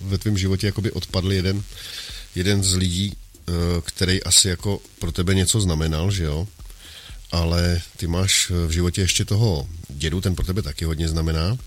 ve 0.00 0.18
tvém 0.18 0.38
životě 0.38 0.66
jakoby 0.66 0.92
odpadl 0.92 1.32
jeden, 1.32 1.62
jeden 2.34 2.62
z 2.62 2.74
lidí, 2.74 3.16
který 3.84 4.22
asi 4.22 4.48
jako 4.48 4.80
pro 4.98 5.12
tebe 5.12 5.34
něco 5.34 5.60
znamenal, 5.60 6.10
že 6.10 6.24
jo? 6.24 6.48
Ale 7.32 7.82
ty 7.96 8.06
máš 8.06 8.50
v 8.50 8.70
životě 8.70 9.00
ještě 9.00 9.24
toho 9.24 9.68
dědu, 9.88 10.20
ten 10.20 10.34
pro 10.34 10.44
tebe 10.44 10.62
taky 10.62 10.84
hodně 10.84 11.08
znamená. 11.08 11.58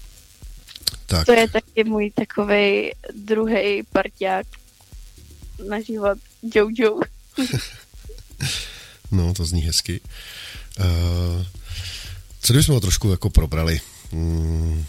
Tak. 1.05 1.25
To 1.25 1.31
je 1.31 1.49
taky 1.49 1.83
můj 1.83 2.11
takový 2.11 2.91
druhý 3.15 3.83
parťák, 3.91 4.47
na 5.67 5.81
život 5.81 6.17
Jojo. 6.55 6.99
no, 9.11 9.33
to 9.33 9.45
zní 9.45 9.61
hezky. 9.61 10.01
Uh, 10.79 11.45
co 12.41 12.53
kdybychom 12.53 12.75
ho 12.75 12.81
trošku 12.81 13.11
jako 13.11 13.29
probrali? 13.29 13.79
Hmm, 14.11 14.85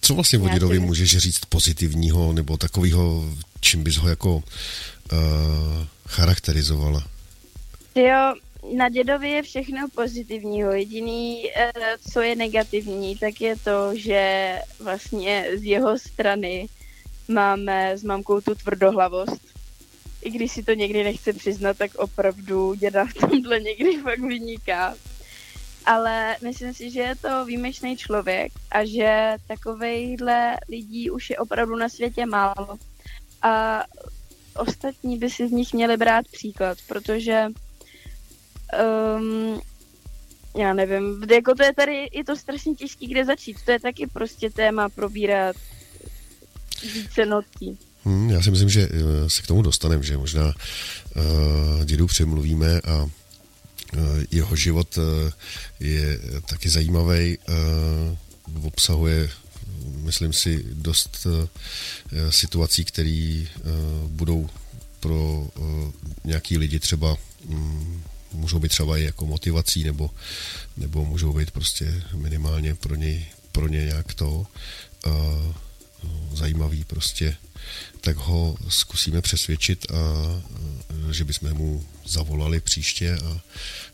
co 0.00 0.14
vlastně 0.14 0.38
o 0.38 0.48
dědovi 0.48 0.78
můžeš 0.78 1.16
říct 1.16 1.44
pozitivního 1.48 2.32
nebo 2.32 2.56
takového, 2.56 3.34
čím 3.60 3.82
bys 3.82 3.96
ho 3.96 4.08
jako 4.08 4.36
uh, 4.36 4.42
charakterizovala? 6.06 7.06
Jo, 7.94 8.34
na 8.76 8.88
dědovi 8.88 9.30
je 9.30 9.42
všechno 9.42 9.88
pozitivního. 9.94 10.72
Jediný, 10.72 11.42
uh, 11.44 11.82
co 12.12 12.20
je 12.20 12.36
negativní, 12.36 13.16
tak 13.16 13.40
je 13.40 13.56
to, 13.56 13.90
že 13.94 14.54
vlastně 14.80 15.46
z 15.56 15.62
jeho 15.62 15.98
strany 15.98 16.68
máme 17.28 17.92
s 17.92 18.02
mamkou 18.02 18.40
tu 18.40 18.54
tvrdohlavost, 18.54 19.40
i 20.22 20.30
když 20.30 20.52
si 20.52 20.62
to 20.62 20.72
někdy 20.72 21.04
nechce 21.04 21.32
přiznat, 21.32 21.78
tak 21.78 21.94
opravdu 21.94 22.74
děda 22.74 23.04
v 23.04 23.14
tomhle 23.14 23.60
někdy 23.60 23.98
fakt 24.02 24.20
vyniká. 24.20 24.94
Ale 25.86 26.36
myslím 26.42 26.74
si, 26.74 26.90
že 26.90 27.00
je 27.00 27.16
to 27.16 27.44
výjimečný 27.44 27.96
člověk 27.96 28.52
a 28.70 28.84
že 28.84 29.34
takovejhle 29.48 30.56
lidí 30.68 31.10
už 31.10 31.30
je 31.30 31.38
opravdu 31.38 31.76
na 31.76 31.88
světě 31.88 32.26
málo. 32.26 32.78
A 33.42 33.84
ostatní 34.56 35.18
by 35.18 35.30
si 35.30 35.48
z 35.48 35.50
nich 35.50 35.72
měli 35.72 35.96
brát 35.96 36.28
příklad, 36.28 36.78
protože 36.88 37.46
um, 39.18 39.60
já 40.56 40.74
nevím, 40.74 41.22
jako 41.30 41.54
to 41.54 41.62
je 41.62 41.74
tady, 41.74 42.08
je 42.12 42.24
to 42.24 42.36
strašně 42.36 42.74
těžký, 42.74 43.06
kde 43.06 43.24
začít. 43.24 43.56
To 43.64 43.70
je 43.70 43.80
taky 43.80 44.06
prostě 44.06 44.50
téma 44.50 44.88
probírat 44.88 45.56
více 46.94 47.26
notí. 47.26 47.89
Hmm, 48.04 48.30
já 48.30 48.42
si 48.42 48.50
myslím, 48.50 48.68
že 48.68 48.88
eh, 48.90 49.30
se 49.30 49.42
k 49.42 49.46
tomu 49.46 49.62
dostaneme, 49.62 50.02
že 50.02 50.16
možná 50.16 50.46
uh, 50.46 51.84
dědu 51.84 52.06
přemluvíme 52.06 52.80
a 52.80 53.02
uh, 53.02 53.10
jeho 54.30 54.56
život 54.56 54.98
uh, 54.98 55.04
je 55.80 56.20
taky 56.46 56.68
zajímavý, 56.68 57.38
uh, 57.38 58.66
obsahuje, 58.66 59.30
myslím 59.84 60.32
si, 60.32 60.64
dost 60.72 61.26
uh, 61.26 61.48
situací, 62.30 62.84
které 62.84 63.44
uh, 63.44 64.08
budou 64.08 64.48
pro 65.00 65.48
uh, 65.58 65.92
nějaký 66.24 66.58
lidi 66.58 66.80
třeba 66.80 67.16
um, 67.46 68.02
můžou 68.32 68.58
být 68.58 68.68
třeba 68.68 68.98
i 68.98 69.02
jako 69.02 69.26
motivací, 69.26 69.84
nebo, 69.84 70.10
nebo 70.76 71.04
můžou 71.04 71.32
být 71.32 71.50
prostě 71.50 72.02
minimálně 72.14 72.74
pro 72.74 72.94
něj, 72.94 73.26
pro 73.52 73.68
ně 73.68 73.84
nějak 73.84 74.14
to 74.14 74.46
zajímavý 76.32 76.84
prostě, 76.84 77.36
tak 78.00 78.16
ho 78.16 78.56
zkusíme 78.68 79.22
přesvědčit 79.22 79.86
a 79.90 79.94
že 81.12 81.24
bychom 81.24 81.54
mu 81.54 81.86
zavolali 82.06 82.60
příště 82.60 83.18
a 83.24 83.40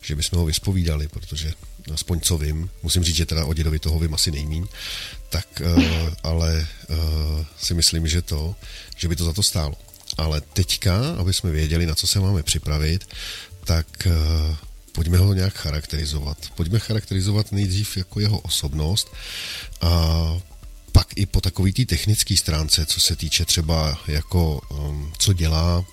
že 0.01 0.15
bychom 0.15 0.39
ho 0.39 0.45
vyspovídali, 0.45 1.07
protože 1.07 1.53
aspoň 1.93 2.19
co 2.19 2.37
vím, 2.37 2.69
musím 2.83 3.03
říct, 3.03 3.15
že 3.15 3.25
teda 3.25 3.45
o 3.45 3.53
dědovi 3.53 3.79
toho 3.79 3.99
vím 3.99 4.13
asi 4.13 4.31
nejmíň, 4.31 4.67
tak 5.29 5.61
ale 6.23 6.67
si 7.57 7.73
myslím, 7.73 8.07
že 8.07 8.21
to, 8.21 8.55
že 8.97 9.07
by 9.07 9.15
to 9.15 9.25
za 9.25 9.33
to 9.33 9.43
stálo. 9.43 9.75
Ale 10.17 10.41
teďka, 10.41 11.15
aby 11.19 11.33
jsme 11.33 11.51
věděli, 11.51 11.85
na 11.85 11.95
co 11.95 12.07
se 12.07 12.19
máme 12.19 12.43
připravit, 12.43 13.09
tak 13.63 14.07
pojďme 14.91 15.17
ho 15.17 15.33
nějak 15.33 15.53
charakterizovat. 15.53 16.37
Pojďme 16.55 16.79
charakterizovat 16.79 17.51
nejdřív 17.51 17.97
jako 17.97 18.19
jeho 18.19 18.39
osobnost 18.39 19.13
a 19.81 19.91
pak 20.97 21.13
i 21.15 21.25
po 21.25 21.41
takové 21.41 21.71
té 21.71 21.85
technické 21.85 22.37
stránce, 22.37 22.85
co 22.85 22.99
se 22.99 23.15
týče 23.15 23.45
třeba 23.45 23.97
jako 24.07 24.61
um, 24.69 25.13
co 25.17 25.33
dělá, 25.33 25.85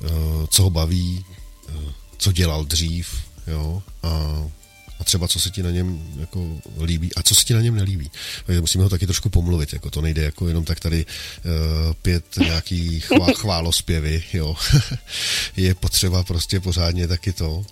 uh, 0.00 0.46
co 0.46 0.62
ho 0.62 0.70
baví, 0.70 1.24
uh, 1.68 1.90
co 2.18 2.32
dělal 2.32 2.64
dřív, 2.64 3.08
jo, 3.46 3.82
a, 4.02 4.08
a 4.98 5.04
třeba 5.04 5.28
co 5.28 5.40
se 5.40 5.50
ti 5.50 5.62
na 5.62 5.70
něm 5.70 6.14
jako 6.20 6.60
líbí 6.82 7.14
a 7.14 7.22
co 7.22 7.34
se 7.34 7.44
ti 7.44 7.54
na 7.54 7.60
něm 7.60 7.74
nelíbí. 7.74 8.10
Musíme 8.60 8.84
ho 8.84 8.90
taky 8.90 9.06
trošku 9.06 9.28
pomluvit, 9.28 9.72
jako 9.72 9.90
to 9.90 10.00
nejde 10.00 10.22
jako 10.22 10.48
jenom 10.48 10.64
tak 10.64 10.80
tady 10.80 11.06
uh, 11.06 11.52
pět 12.02 12.24
nějaký 12.38 13.00
chvá, 13.00 13.26
chválospěvy, 13.36 14.24
jo. 14.32 14.56
Je 15.56 15.74
potřeba 15.74 16.22
prostě 16.22 16.60
pořádně 16.60 17.08
taky 17.08 17.32
to 17.32 17.50
uh, 17.50 17.64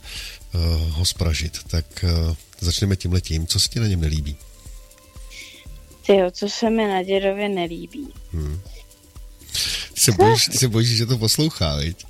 ho 0.90 1.04
spražit. 1.04 1.58
Tak 1.66 2.04
uh, 2.28 2.34
začneme 2.60 2.96
tím 2.96 3.12
letím. 3.12 3.46
Co 3.46 3.60
se 3.60 3.68
ti 3.68 3.80
na 3.80 3.86
něm 3.86 4.00
nelíbí? 4.00 4.36
Tyjo, 6.10 6.30
co 6.30 6.48
se 6.48 6.70
mi 6.70 6.88
na 6.88 7.02
dědově 7.02 7.48
nelíbí. 7.48 8.08
Hmm. 8.32 8.60
Ty 9.94 10.00
se, 10.00 10.12
bojíš, 10.12 10.44
ty 10.44 10.58
se 10.58 10.68
bojíš, 10.68 10.88
že 10.88 11.06
to 11.06 11.18
poslouchá, 11.18 11.76
viď? 11.76 12.06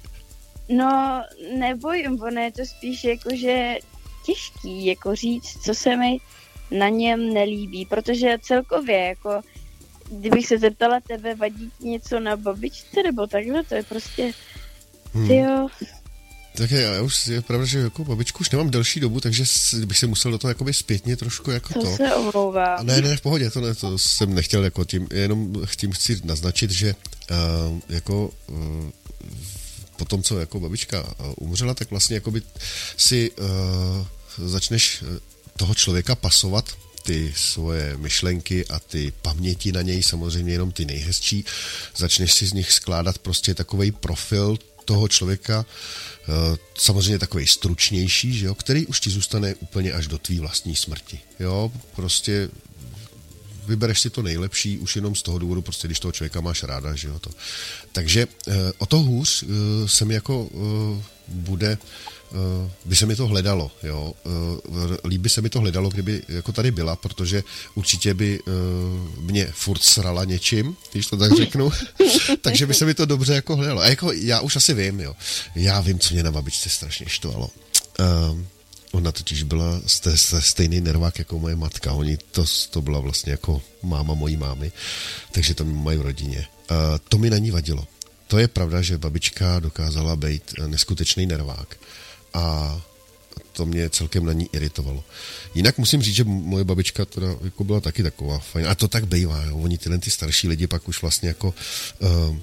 No, 0.69 1.23
nebojím, 1.59 2.23
ono 2.23 2.41
je 2.41 2.53
to 2.53 2.67
spíš 2.67 3.05
jako, 3.05 3.37
že 3.37 3.75
těžký 4.27 4.87
jako 4.87 5.15
říct, 5.15 5.59
co 5.65 5.75
se 5.75 5.97
mi 5.97 6.19
na 6.71 6.89
něm 6.89 7.35
nelíbí, 7.35 7.87
protože 7.87 8.39
celkově 8.43 8.99
jako 8.99 9.41
kdybych 10.11 10.47
se 10.47 10.59
zeptala 10.59 11.01
tebe, 11.01 11.35
vadí 11.35 11.71
něco 11.81 12.21
na 12.21 12.37
babičce 12.37 13.03
nebo 13.03 13.27
takhle, 13.27 13.65
to 13.65 13.75
je 13.75 13.83
prostě, 13.83 14.33
hmm. 15.15 15.29
tyjo, 15.29 15.69
tak 16.55 16.71
je, 16.71 16.81
já 16.81 17.03
už 17.03 17.27
je 17.27 17.43
pravda, 17.43 17.67
že 17.67 17.79
jako 17.79 18.05
babičku 18.05 18.41
už 18.41 18.51
nemám 18.51 18.71
delší 18.71 19.01
dobu, 19.01 19.21
takže 19.21 19.45
bych 19.85 19.99
se 19.99 20.07
musel 20.07 20.31
do 20.31 20.39
toho 20.39 20.51
jakoby 20.51 20.75
zpětně 20.75 21.17
trošku 21.17 21.51
jako 21.51 21.75
to. 21.75 21.81
To 21.81 21.97
se 21.97 22.15
omlouvám. 22.15 22.87
Ne, 22.87 23.01
ne, 23.01 23.17
v 23.17 23.21
pohodě, 23.21 23.51
to, 23.51 23.61
ne, 23.61 23.75
to 23.75 23.99
jsem 23.99 24.35
nechtěl 24.35 24.65
jako 24.65 24.85
tím, 24.85 25.09
jenom 25.15 25.53
tím 25.77 25.93
chci 25.93 26.21
naznačit, 26.25 26.71
že 26.71 26.95
uh, 27.31 27.79
jako 27.89 28.31
uh, 28.47 28.57
po 29.97 30.05
tom, 30.05 30.23
co 30.23 30.39
jako 30.39 30.61
babička 30.61 31.03
uh, 31.03 31.33
umřela, 31.37 31.75
tak 31.75 31.91
vlastně 31.91 32.15
jakoby 32.15 32.43
si 32.97 33.31
uh, 33.31 34.49
začneš 34.49 35.05
toho 35.57 35.75
člověka 35.75 36.15
pasovat 36.15 36.65
ty 37.03 37.33
svoje 37.37 37.97
myšlenky 37.97 38.67
a 38.67 38.79
ty 38.79 39.13
paměti 39.23 39.73
na 39.73 39.83
něj, 39.83 40.03
samozřejmě 40.03 40.53
jenom 40.53 40.73
ty 40.73 40.85
nejhezčí, 40.85 41.45
začneš 41.97 42.35
si 42.35 42.47
z 42.47 42.53
nich 42.53 42.73
skládat 42.73 43.19
prostě 43.19 43.55
takový 43.55 43.93
profil 43.93 44.57
toho 44.85 45.09
člověka, 45.09 45.65
Eh, 45.65 46.10
samozřejmě 46.79 47.19
takový 47.19 47.47
stručnější, 47.47 48.39
že 48.39 48.47
jo, 48.47 48.55
který 48.55 48.87
už 48.87 49.01
ti 49.01 49.11
zůstane 49.11 49.55
úplně 49.55 49.93
až 49.93 50.07
do 50.07 50.19
tvý 50.19 50.41
vlastní 50.41 50.77
smrti. 50.77 51.21
Jo, 51.41 51.73
prostě 51.97 52.49
vybereš 53.67 54.01
si 54.01 54.11
to 54.11 54.23
nejlepší 54.23 54.79
už 54.79 54.97
jenom 54.97 55.15
z 55.15 55.23
toho 55.23 55.39
důvodu, 55.39 55.63
prostě 55.63 55.89
když 55.89 56.01
toho 56.01 56.13
člověka 56.13 56.41
máš 56.41 56.63
ráda, 56.63 56.95
že 56.95 57.09
jo 57.09 57.19
to. 57.19 57.31
Takže 57.93 58.27
eh, 58.49 58.53
o 58.79 58.87
to 58.87 58.99
hůř 58.99 59.43
eh, 59.43 59.47
se 59.89 60.05
mi 60.05 60.15
jako 60.15 60.51
bude 61.29 61.79
Eh, 61.79 62.20
by 62.85 62.97
se 62.97 63.07
mi 63.07 63.17
to 63.17 63.27
hledalo, 63.27 63.71
jo. 63.83 64.15
Eh, 64.27 65.09
líp 65.09 65.21
by 65.21 65.29
se 65.29 65.43
mi 65.43 65.51
to 65.51 65.61
hledalo, 65.61 65.89
kdyby 65.91 66.23
jako 66.29 66.53
tady 66.53 66.71
byla, 66.71 66.97
protože 66.97 67.45
určitě 67.75 68.15
by 68.15 68.41
eh, 68.41 68.51
mě 69.21 69.49
furt 69.53 69.83
srala 69.83 70.25
něčím, 70.25 70.77
když 70.93 71.07
to 71.07 71.17
tak 71.17 71.37
řeknu, 71.37 71.71
takže 72.41 72.67
by 72.67 72.75
se 72.75 72.85
mi 72.85 72.95
to 72.95 73.07
dobře 73.07 73.35
jako 73.35 73.57
hledalo. 73.57 73.81
A 73.81 73.89
jako 73.89 74.13
já 74.13 74.41
už 74.41 74.57
asi 74.57 74.75
vím, 74.75 75.01
jo. 75.01 75.17
Já 75.55 75.81
vím, 75.81 75.99
co 75.99 76.15
mě 76.15 76.23
na 76.23 76.31
babičce 76.31 76.69
strašně 76.69 77.07
štvalo. 77.09 77.51
Ona 78.93 79.13
totiž 79.13 79.43
byla 79.43 79.81
stejný 80.41 80.81
nervák 80.81 81.19
jako 81.19 81.39
moje 81.39 81.57
matka. 81.57 81.93
Oni 81.93 82.17
to, 82.17 82.45
to 82.71 82.83
byla 82.83 83.01
vlastně 83.01 83.33
jako 83.33 83.63
máma 83.83 84.15
mojí 84.15 84.37
mámy, 84.37 84.73
takže 85.33 85.55
to 85.55 85.65
mají 85.65 85.99
v 85.99 86.03
rodině. 86.03 86.47
to 87.09 87.19
mi 87.19 87.31
na 87.31 87.39
ní 87.39 87.51
vadilo. 87.51 87.87
To 88.27 88.39
je 88.39 88.49
pravda, 88.49 88.83
že 88.83 88.99
babička 88.99 89.61
dokázala 89.61 90.17
být 90.17 90.55
neskutečný 90.67 91.27
nervák 91.27 91.77
a 92.35 92.77
to 93.53 93.67
mě 93.67 93.91
celkem 93.91 94.25
na 94.25 94.33
ní 94.33 94.49
iritovalo. 94.53 95.05
Jinak 95.55 95.79
musím 95.79 96.03
říct, 96.03 96.15
že 96.15 96.25
moje 96.25 96.65
babička 96.65 97.05
teda 97.05 97.35
jako 97.45 97.65
byla 97.65 97.81
taky 97.81 98.03
taková 98.03 98.39
fajn. 98.39 98.67
A 98.67 98.75
to 98.75 98.89
tak 98.89 99.07
bývá, 99.07 99.45
jo. 99.45 99.57
Oni 99.57 99.79
tyhle 99.79 99.99
ty 99.99 100.11
starší 100.11 100.49
lidi 100.49 100.67
pak 100.67 100.89
už 100.89 101.03
vlastně 101.03 101.29
jako 101.29 101.55
uh, 101.99 102.37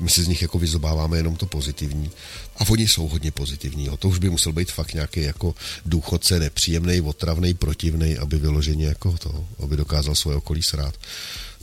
my 0.00 0.10
si 0.10 0.22
z 0.22 0.28
nich 0.28 0.42
jako 0.42 0.58
vyzobáváme 0.58 1.16
jenom 1.16 1.36
to 1.36 1.46
pozitivní. 1.46 2.10
A 2.56 2.68
oni 2.68 2.88
jsou 2.88 3.08
hodně 3.08 3.30
pozitivní. 3.30 3.86
Jo. 3.86 3.96
To 3.96 4.08
už 4.08 4.18
by 4.18 4.30
musel 4.30 4.52
být 4.52 4.72
fakt 4.72 4.94
nějaký 4.94 5.22
jako 5.22 5.54
důchodce, 5.86 6.40
nepříjemný, 6.40 7.00
otravný, 7.00 7.54
protivný, 7.54 8.18
aby 8.18 8.38
vyloženě 8.38 8.86
jako 8.86 9.18
to, 9.18 9.44
aby 9.62 9.76
dokázal 9.76 10.14
svoje 10.14 10.36
okolí 10.36 10.62
srát. 10.62 10.94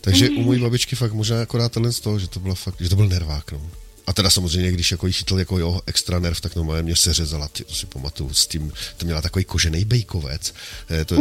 Takže 0.02 0.30
u 0.30 0.42
mojí 0.42 0.62
babičky 0.62 0.96
fakt 0.96 1.14
možná 1.14 1.42
akorát 1.42 1.72
tenhle 1.72 1.94
z 1.94 2.00
toho, 2.00 2.20
že 2.20 2.28
to, 2.28 2.40
byla 2.40 2.56
fakt, 2.56 2.82
že 2.82 2.90
to 2.90 2.96
byl 2.96 3.08
nervák. 3.08 3.52
No. 3.52 3.62
A 4.08 4.14
teda 4.14 4.30
samozřejmě, 4.30 4.72
když 4.72 4.92
jako 4.92 5.08
jí 5.08 5.14
chytl 5.14 5.40
jako 5.40 5.60
jo, 5.60 5.82
extra 5.86 6.20
nerv, 6.20 6.42
tak 6.42 6.56
normálně 6.56 6.84
mě 6.84 6.96
seřezala, 6.96 7.48
to 7.48 7.74
si 7.74 7.86
pamatuju, 7.86 8.34
s 8.34 8.48
tím, 8.48 8.74
to 8.98 9.06
měla 9.06 9.22
takový 9.22 9.46
kožený 9.46 9.86
bejkovec. 9.86 10.54
Eh, 10.90 11.06
to, 11.06 11.16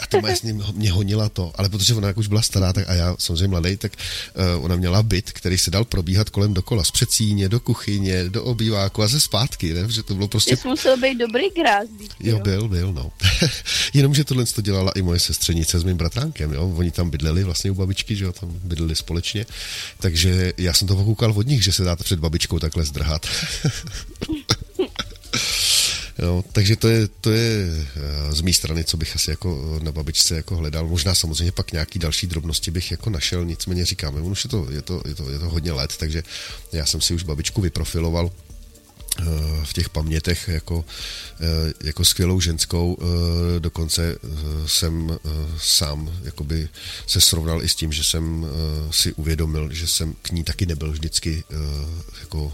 a 0.00 0.06
to 0.06 0.20
mě, 0.20 0.54
mě 0.72 0.92
honila 0.92 1.28
to, 1.28 1.52
ale 1.54 1.68
protože 1.68 1.94
ona 1.94 2.08
jak 2.08 2.18
už 2.18 2.26
byla 2.26 2.42
stará, 2.42 2.72
tak 2.72 2.90
a 2.90 2.94
já 2.94 3.16
samozřejmě 3.18 3.48
mladý, 3.48 3.76
tak 3.76 3.92
uh, 4.56 4.64
ona 4.64 4.76
měla 4.76 5.02
byt, 5.02 5.32
který 5.32 5.58
se 5.58 5.70
dal 5.70 5.84
probíhat 5.84 6.30
kolem 6.30 6.54
dokola, 6.54 6.84
z 6.84 6.90
předsíně 6.90 7.48
do 7.48 7.60
kuchyně, 7.60 8.24
do 8.28 8.44
obýváku 8.44 9.02
a 9.02 9.08
ze 9.08 9.20
zpátky, 9.20 9.74
ne? 9.74 9.90
že 9.90 10.02
to 10.02 10.14
bylo 10.14 10.28
prostě... 10.28 10.56
Jsi 10.56 10.68
musel 10.68 10.96
být 10.96 11.18
dobrý 11.18 11.50
grázlík. 11.50 12.12
Jo, 12.20 12.38
byl, 12.38 12.68
byl, 12.68 12.92
no. 12.92 13.12
Jenomže 13.94 14.24
tohle 14.24 14.44
to 14.44 14.60
dělala 14.60 14.92
i 14.92 15.02
moje 15.02 15.20
sestřenice 15.20 15.80
s 15.80 15.84
mým 15.84 15.96
bratránkem, 15.96 16.52
jo. 16.52 16.74
Oni 16.76 16.90
tam 16.90 17.10
bydleli 17.10 17.44
vlastně 17.44 17.70
u 17.70 17.74
babičky, 17.74 18.16
že 18.16 18.24
jo, 18.24 18.32
tam 18.32 18.60
bydleli 18.64 18.96
společně. 18.96 19.46
Takže 20.00 20.52
já 20.58 20.72
jsem 20.74 20.88
to 20.88 20.96
pokoukal 20.96 21.32
od 21.36 21.46
nich, 21.46 21.64
že 21.64 21.72
se 21.72 21.84
dáte 21.84 22.04
před 22.04 22.20
babičkou 22.24 22.58
takhle 22.58 22.84
zdrhat. 22.84 23.26
Jo, 26.18 26.44
takže 26.52 26.76
to 26.76 26.88
je, 26.88 27.08
to 27.20 27.30
je 27.30 27.68
eh, 27.68 28.32
z 28.32 28.40
mé 28.40 28.52
strany, 28.52 28.84
co 28.84 28.96
bych 28.96 29.16
asi 29.16 29.30
jako 29.30 29.78
na 29.82 29.92
babičce 29.92 30.36
jako 30.36 30.56
hledal. 30.56 30.86
Možná 30.86 31.14
samozřejmě 31.14 31.52
pak 31.52 31.72
nějaký 31.72 31.98
další 31.98 32.26
drobnosti 32.26 32.70
bych 32.70 32.90
jako 32.90 33.10
našel, 33.10 33.44
nicméně 33.44 33.84
říkáme, 33.84 34.20
už 34.20 34.44
je 34.44 34.50
to, 34.50 34.66
je 34.70 34.82
to, 34.82 35.02
je 35.08 35.14
to, 35.14 35.30
je 35.30 35.38
to 35.38 35.48
hodně 35.50 35.72
let, 35.72 35.94
takže 35.98 36.22
já 36.72 36.86
jsem 36.86 37.00
si 37.00 37.14
už 37.14 37.22
babičku 37.22 37.60
vyprofiloval 37.60 38.30
eh, 38.30 38.43
v 39.64 39.72
těch 39.72 39.88
pamětech 39.88 40.48
jako, 40.48 40.84
eh, 41.40 41.72
jako 41.84 42.04
skvělou 42.04 42.40
ženskou. 42.40 42.98
Dokonce 43.58 44.18
jsem 44.66 45.18
sám 45.58 46.10
jakoby 46.22 46.68
se 47.06 47.20
srovnal 47.20 47.62
i 47.62 47.68
s 47.68 47.74
tím, 47.74 47.92
že 47.92 48.04
jsem 48.04 48.46
si 48.90 49.12
uvědomil, 49.12 49.72
že 49.72 49.86
jsem 49.86 50.14
k 50.22 50.30
ní 50.30 50.44
taky 50.44 50.66
nebyl 50.66 50.92
vždycky 50.92 51.44
jako 52.20 52.52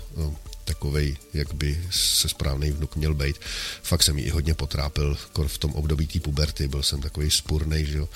takovej, 0.65 1.17
jak 1.35 1.55
by 1.55 1.85
se 1.91 2.29
správný 2.29 2.71
vnuk 2.71 2.97
měl 2.97 3.15
být. 3.15 3.37
Fakt 3.83 4.03
jsem 4.03 4.19
ji 4.19 4.25
i 4.25 4.31
hodně 4.31 4.55
potrápil 4.55 5.19
v 5.47 5.59
tom 5.59 5.73
období 5.75 6.07
té 6.07 6.21
puberty, 6.21 6.69
byl 6.69 6.83
jsem 6.83 7.01
takový 7.01 7.31
spurnej, 7.31 7.87
že 7.87 7.99
jo, 7.99 8.09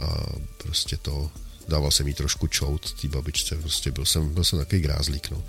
a 0.00 0.06
prostě 0.58 0.96
to, 0.96 1.30
dával 1.68 1.90
jsem 1.90 2.08
jí 2.08 2.14
trošku 2.14 2.46
čout, 2.46 2.92
té 3.00 3.08
babičce, 3.08 3.56
prostě 3.56 3.90
byl 3.90 4.04
jsem, 4.04 4.34
byl 4.34 4.44
jsem 4.44 4.58
takový 4.58 4.80
grázlík, 4.80 5.30
no. 5.30 5.42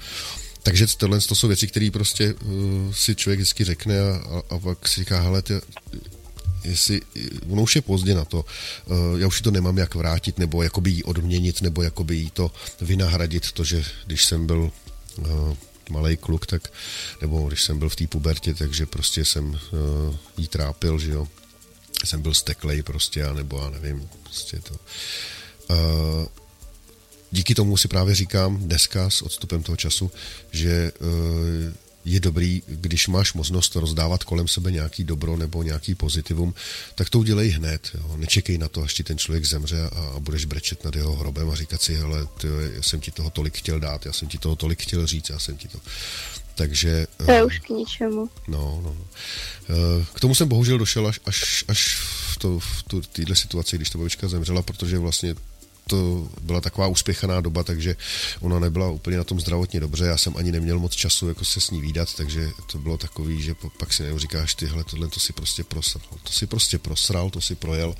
Takže 0.63 0.87
tohle 0.97 1.21
to 1.21 1.35
jsou 1.35 1.47
věci, 1.47 1.67
které 1.67 1.89
prostě 1.93 2.33
uh, 2.33 2.93
si 2.93 3.15
člověk 3.15 3.39
vždycky 3.39 3.63
řekne 3.63 3.99
a, 3.99 4.15
a, 4.15 4.55
a 4.55 4.59
pak 4.59 4.87
si 4.87 4.99
říká, 4.99 5.21
hele, 5.21 5.41
tě, 5.41 5.61
jestli, 6.63 7.01
ono 7.49 7.61
už 7.61 7.75
je 7.75 7.81
pozdě 7.81 8.15
na 8.15 8.25
to, 8.25 8.45
já 9.17 9.27
už 9.27 9.41
to 9.41 9.51
nemám 9.51 9.77
jak 9.77 9.95
vrátit, 9.95 10.39
nebo 10.39 10.63
jakoby 10.63 10.91
jí 10.91 11.03
odměnit, 11.03 11.61
nebo 11.61 11.81
jakoby 11.81 12.15
jí 12.15 12.29
to 12.29 12.51
vynahradit, 12.81 13.51
to, 13.51 13.63
že 13.63 13.83
když 14.05 14.25
jsem 14.25 14.47
byl 14.47 14.71
malý 15.89 16.17
kluk, 16.17 16.45
tak, 16.45 16.73
nebo 17.21 17.47
když 17.47 17.63
jsem 17.63 17.79
byl 17.79 17.89
v 17.89 17.95
té 17.95 18.07
pubertě, 18.07 18.53
takže 18.53 18.85
prostě 18.85 19.25
jsem 19.25 19.59
jí 20.37 20.47
trápil, 20.47 20.99
že 20.99 21.11
jo, 21.11 21.27
jsem 22.05 22.21
byl 22.21 22.33
steklej 22.33 22.83
prostě, 22.83 23.33
nebo 23.33 23.59
já 23.59 23.69
nevím, 23.69 24.09
prostě 24.23 24.59
to. 24.59 24.75
Uh, 25.69 26.25
díky 27.31 27.55
tomu 27.55 27.77
si 27.77 27.87
právě 27.87 28.15
říkám 28.15 28.57
dneska 28.57 29.09
s 29.09 29.21
odstupem 29.21 29.63
toho 29.63 29.75
času, 29.75 30.11
že 30.51 30.91
uh, 31.01 31.73
je 32.05 32.19
dobrý, 32.19 32.63
když 32.67 33.07
máš 33.07 33.33
možnost 33.33 33.75
rozdávat 33.75 34.23
kolem 34.23 34.47
sebe 34.47 34.71
nějaký 34.71 35.03
dobro 35.03 35.37
nebo 35.37 35.63
nějaký 35.63 35.95
pozitivum, 35.95 36.53
tak 36.95 37.09
to 37.09 37.19
udělej 37.19 37.49
hned. 37.49 37.89
Jo. 37.93 38.17
Nečekej 38.17 38.57
na 38.57 38.67
to, 38.67 38.83
až 38.83 38.93
ti 38.93 39.03
ten 39.03 39.17
člověk 39.17 39.45
zemře 39.45 39.81
a, 39.81 39.99
a 40.15 40.19
budeš 40.19 40.45
brečet 40.45 40.83
nad 40.83 40.95
jeho 40.95 41.15
hrobem 41.15 41.49
a 41.49 41.55
říkat 41.55 41.81
si, 41.81 41.95
hele, 41.95 42.27
ty, 42.37 42.47
já 42.73 42.81
jsem 42.81 43.01
ti 43.01 43.11
toho 43.11 43.29
tolik 43.29 43.57
chtěl 43.57 43.79
dát, 43.79 44.05
já 44.05 44.13
jsem 44.13 44.27
ti 44.27 44.37
toho 44.37 44.55
tolik 44.55 44.81
chtěl 44.81 45.07
říct, 45.07 45.29
já 45.29 45.39
jsem 45.39 45.57
ti 45.57 45.67
to... 45.67 45.79
Takže... 46.55 47.07
To 47.17 47.31
je 47.31 47.43
uh, 47.43 47.47
už 47.47 47.59
k 47.59 47.69
ničemu. 47.69 48.29
No, 48.47 48.81
no. 48.83 48.89
Uh, 48.89 50.05
k 50.13 50.19
tomu 50.19 50.35
jsem 50.35 50.47
bohužel 50.47 50.77
došel 50.77 51.07
až, 51.07 51.19
až, 51.25 51.65
až 51.67 51.95
v, 52.33 52.37
to, 52.37 52.59
v 52.59 52.83
tu, 52.83 53.01
téhle 53.01 53.35
situaci, 53.35 53.75
když 53.75 53.89
ta 53.89 53.97
babička 53.97 54.27
zemřela, 54.27 54.61
protože 54.61 54.97
vlastně 54.97 55.35
to 55.87 56.29
byla 56.41 56.61
taková 56.61 56.87
úspěchaná 56.87 57.41
doba, 57.41 57.63
takže 57.63 57.95
ona 58.39 58.59
nebyla 58.59 58.89
úplně 58.89 59.17
na 59.17 59.23
tom 59.23 59.39
zdravotně 59.39 59.79
dobře. 59.79 60.05
Já 60.05 60.17
jsem 60.17 60.37
ani 60.37 60.51
neměl 60.51 60.79
moc 60.79 60.93
času 60.93 61.27
jako 61.27 61.45
se 61.45 61.61
s 61.61 61.71
ní 61.71 61.81
výdat, 61.81 62.13
takže 62.13 62.49
to 62.71 62.77
bylo 62.77 62.97
takový, 62.97 63.41
že 63.41 63.55
pak 63.79 63.93
si 63.93 64.03
říkáš, 64.15 64.55
tyhle, 64.55 64.83
tohle 64.83 65.07
to 65.07 65.19
si 65.19 65.33
prostě 65.33 65.63
prosral. 65.63 66.03
To 66.23 66.31
si 66.31 66.47
prostě 66.47 66.77
prosral, 66.79 67.29
to 67.29 67.41
si 67.41 67.55
projel 67.55 67.95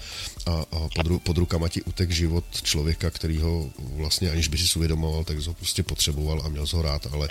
a, 0.46 0.52
a 0.52 0.88
pod, 0.96 1.24
pod 1.24 1.38
rukama 1.38 1.70
ti 1.70 1.82
utek 1.82 2.12
život 2.12 2.46
člověka, 2.62 3.10
který 3.10 3.38
ho 3.38 3.70
vlastně 3.96 4.32
aniž 4.32 4.48
by 4.48 4.58
si 4.58 4.80
uvědomoval, 4.80 5.24
tak 5.24 5.38
ho 5.48 5.54
prostě 5.54 5.84
potřeboval 5.84 6.42
a 6.46 6.50
měl 6.50 6.66
ho 6.74 6.82
rád, 6.82 7.08
ale, 7.12 7.28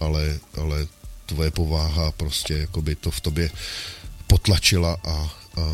ale, 0.00 0.38
ale 0.60 0.86
tvoje 1.26 1.50
pováha 1.50 2.12
prostě 2.12 2.54
jakoby 2.54 2.94
to 2.94 3.10
v 3.10 3.20
tobě 3.20 3.50
potlačila 4.26 4.96
a, 5.04 5.14
a 5.56 5.64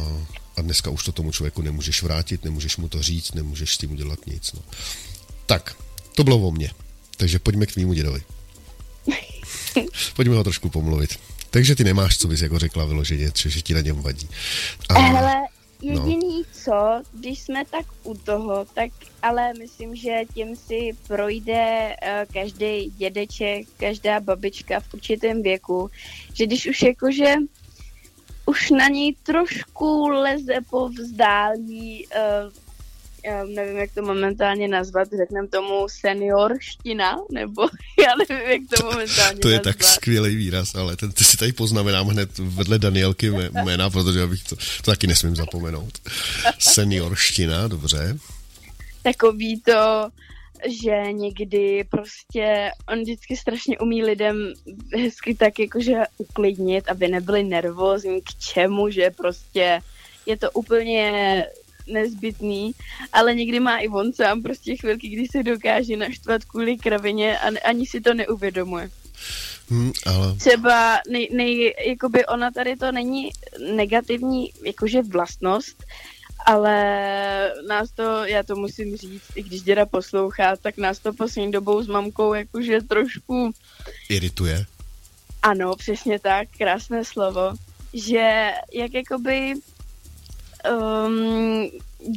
a 0.56 0.62
dneska 0.62 0.90
už 0.90 1.04
to 1.04 1.12
tomu 1.12 1.32
člověku 1.32 1.62
nemůžeš 1.62 2.02
vrátit, 2.02 2.44
nemůžeš 2.44 2.76
mu 2.76 2.88
to 2.88 3.02
říct, 3.02 3.32
nemůžeš 3.32 3.74
s 3.74 3.78
tím 3.78 3.92
udělat 3.92 4.26
nic. 4.26 4.52
No. 4.52 4.60
Tak, 5.46 5.76
to 6.14 6.24
bylo 6.24 6.38
o 6.38 6.50
mně. 6.50 6.70
Takže 7.16 7.38
pojďme 7.38 7.66
k 7.66 7.72
tvýmu 7.72 7.92
dědovi. 7.92 8.22
pojďme 10.16 10.34
ho 10.34 10.44
trošku 10.44 10.70
pomluvit. 10.70 11.18
Takže 11.50 11.74
ty 11.74 11.84
nemáš, 11.84 12.18
co 12.18 12.28
bys 12.28 12.40
jako 12.40 12.58
řekla 12.58 12.84
vyloženě, 12.84 13.32
že 13.34 13.62
ti 13.62 13.74
na 13.74 13.80
něm 13.80 14.02
vadí. 14.02 14.28
A, 14.88 14.94
ale 14.94 15.34
jediný 15.82 16.38
no. 16.38 16.44
co, 16.52 17.02
když 17.12 17.40
jsme 17.40 17.64
tak 17.70 17.86
u 18.02 18.14
toho, 18.14 18.66
tak 18.74 18.90
ale 19.22 19.52
myslím, 19.58 19.96
že 19.96 20.20
tím 20.34 20.56
si 20.56 20.90
projde 21.06 21.96
uh, 22.02 22.32
každý 22.32 22.90
dědeček, 22.90 23.66
každá 23.76 24.20
babička 24.20 24.80
v 24.80 24.94
určitém 24.94 25.42
věku, 25.42 25.90
že 26.32 26.46
když 26.46 26.66
už 26.66 26.82
jakože 26.82 27.34
už 28.46 28.70
na 28.70 28.88
něj 28.88 29.16
trošku 29.22 30.08
leze 30.08 30.54
po 30.70 30.88
vzdálí, 30.88 32.06
uh, 32.06 32.52
já 33.24 33.44
nevím, 33.44 33.76
jak 33.76 33.90
to 33.94 34.02
momentálně 34.02 34.68
nazvat, 34.68 35.08
řekneme 35.16 35.48
tomu 35.48 35.86
seniorština, 35.88 37.16
nebo 37.32 37.62
já 38.06 38.10
nevím, 38.28 38.50
jak 38.50 38.78
to 38.78 38.84
momentálně 38.86 39.38
To 39.40 39.48
je 39.48 39.56
nazvat. 39.56 39.76
tak 39.76 39.84
skvělý 39.84 40.36
výraz, 40.36 40.74
ale 40.74 40.96
ten, 40.96 41.12
ty 41.12 41.24
si 41.24 41.36
tady 41.36 41.52
poznamenám 41.52 42.08
hned 42.08 42.38
vedle 42.38 42.78
Danielky 42.78 43.30
jména, 43.64 43.90
protože 43.90 44.22
abych 44.22 44.44
to, 44.44 44.56
to 44.56 44.90
taky 44.90 45.06
nesmím 45.06 45.36
zapomenout. 45.36 45.98
Seniorština, 46.58 47.68
dobře. 47.68 48.18
Takový 49.02 49.60
to, 49.60 50.08
že 50.66 51.12
někdy 51.12 51.84
prostě 51.90 52.70
on 52.92 53.00
vždycky 53.00 53.36
strašně 53.36 53.78
umí 53.78 54.02
lidem 54.02 54.52
hezky 54.96 55.34
tak 55.34 55.58
jakože 55.58 55.94
uklidnit, 56.18 56.88
aby 56.88 57.08
nebyli 57.08 57.42
nervózní 57.42 58.20
k 58.22 58.28
čemu, 58.38 58.90
že 58.90 59.10
prostě 59.10 59.80
je 60.26 60.36
to 60.36 60.50
úplně 60.50 61.44
nezbytný, 61.86 62.72
ale 63.12 63.34
někdy 63.34 63.60
má 63.60 63.78
i 63.78 63.88
on 63.88 64.12
sám 64.12 64.42
prostě 64.42 64.76
chvilky, 64.76 65.08
kdy 65.08 65.26
se 65.26 65.42
dokáže 65.42 65.96
naštvat 65.96 66.44
kvůli 66.44 66.76
kravině 66.76 67.38
a 67.38 67.68
ani 67.68 67.86
si 67.86 68.00
to 68.00 68.14
neuvědomuje. 68.14 68.90
Hmm, 69.68 69.92
ale... 70.06 70.36
Třeba 70.36 70.98
nej, 71.10 71.28
nej, 71.32 71.74
jakoby 71.86 72.26
ona 72.26 72.50
tady 72.50 72.76
to 72.76 72.92
není 72.92 73.30
negativní 73.74 74.52
jakože 74.64 75.02
vlastnost, 75.02 75.84
ale 76.44 77.52
nás 77.68 77.90
to, 77.90 78.24
já 78.24 78.42
to 78.42 78.56
musím 78.56 78.96
říct, 78.96 79.22
i 79.34 79.42
když 79.42 79.62
děda 79.62 79.86
poslouchá, 79.86 80.56
tak 80.56 80.76
nás 80.76 80.98
to 80.98 81.12
poslední 81.12 81.52
dobou 81.52 81.82
s 81.82 81.86
mamkou 81.86 82.34
jakože 82.34 82.80
trošku... 82.80 83.52
Irituje? 84.10 84.66
Ano, 85.42 85.76
přesně 85.76 86.18
tak, 86.18 86.48
krásné 86.58 87.04
slovo, 87.04 87.52
že 87.94 88.50
jak 88.72 88.94
jakoby 88.94 89.54
um, 90.70 91.70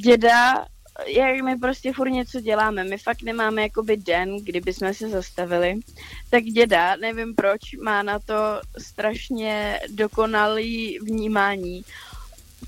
děda, 0.03 0.65
jak 1.05 1.41
my 1.43 1.57
prostě 1.57 1.93
furt 1.93 2.09
něco 2.09 2.41
děláme, 2.41 2.83
my 2.83 2.97
fakt 2.97 3.21
nemáme 3.21 3.61
jakoby 3.61 3.97
den, 3.97 4.37
kdyby 4.37 4.73
jsme 4.73 4.93
se 4.93 5.09
zastavili, 5.09 5.75
tak 6.29 6.43
děda, 6.43 6.95
nevím 6.95 7.35
proč, 7.35 7.59
má 7.83 8.03
na 8.03 8.19
to 8.19 8.61
strašně 8.77 9.79
dokonalý 9.89 10.99
vnímání 10.99 11.83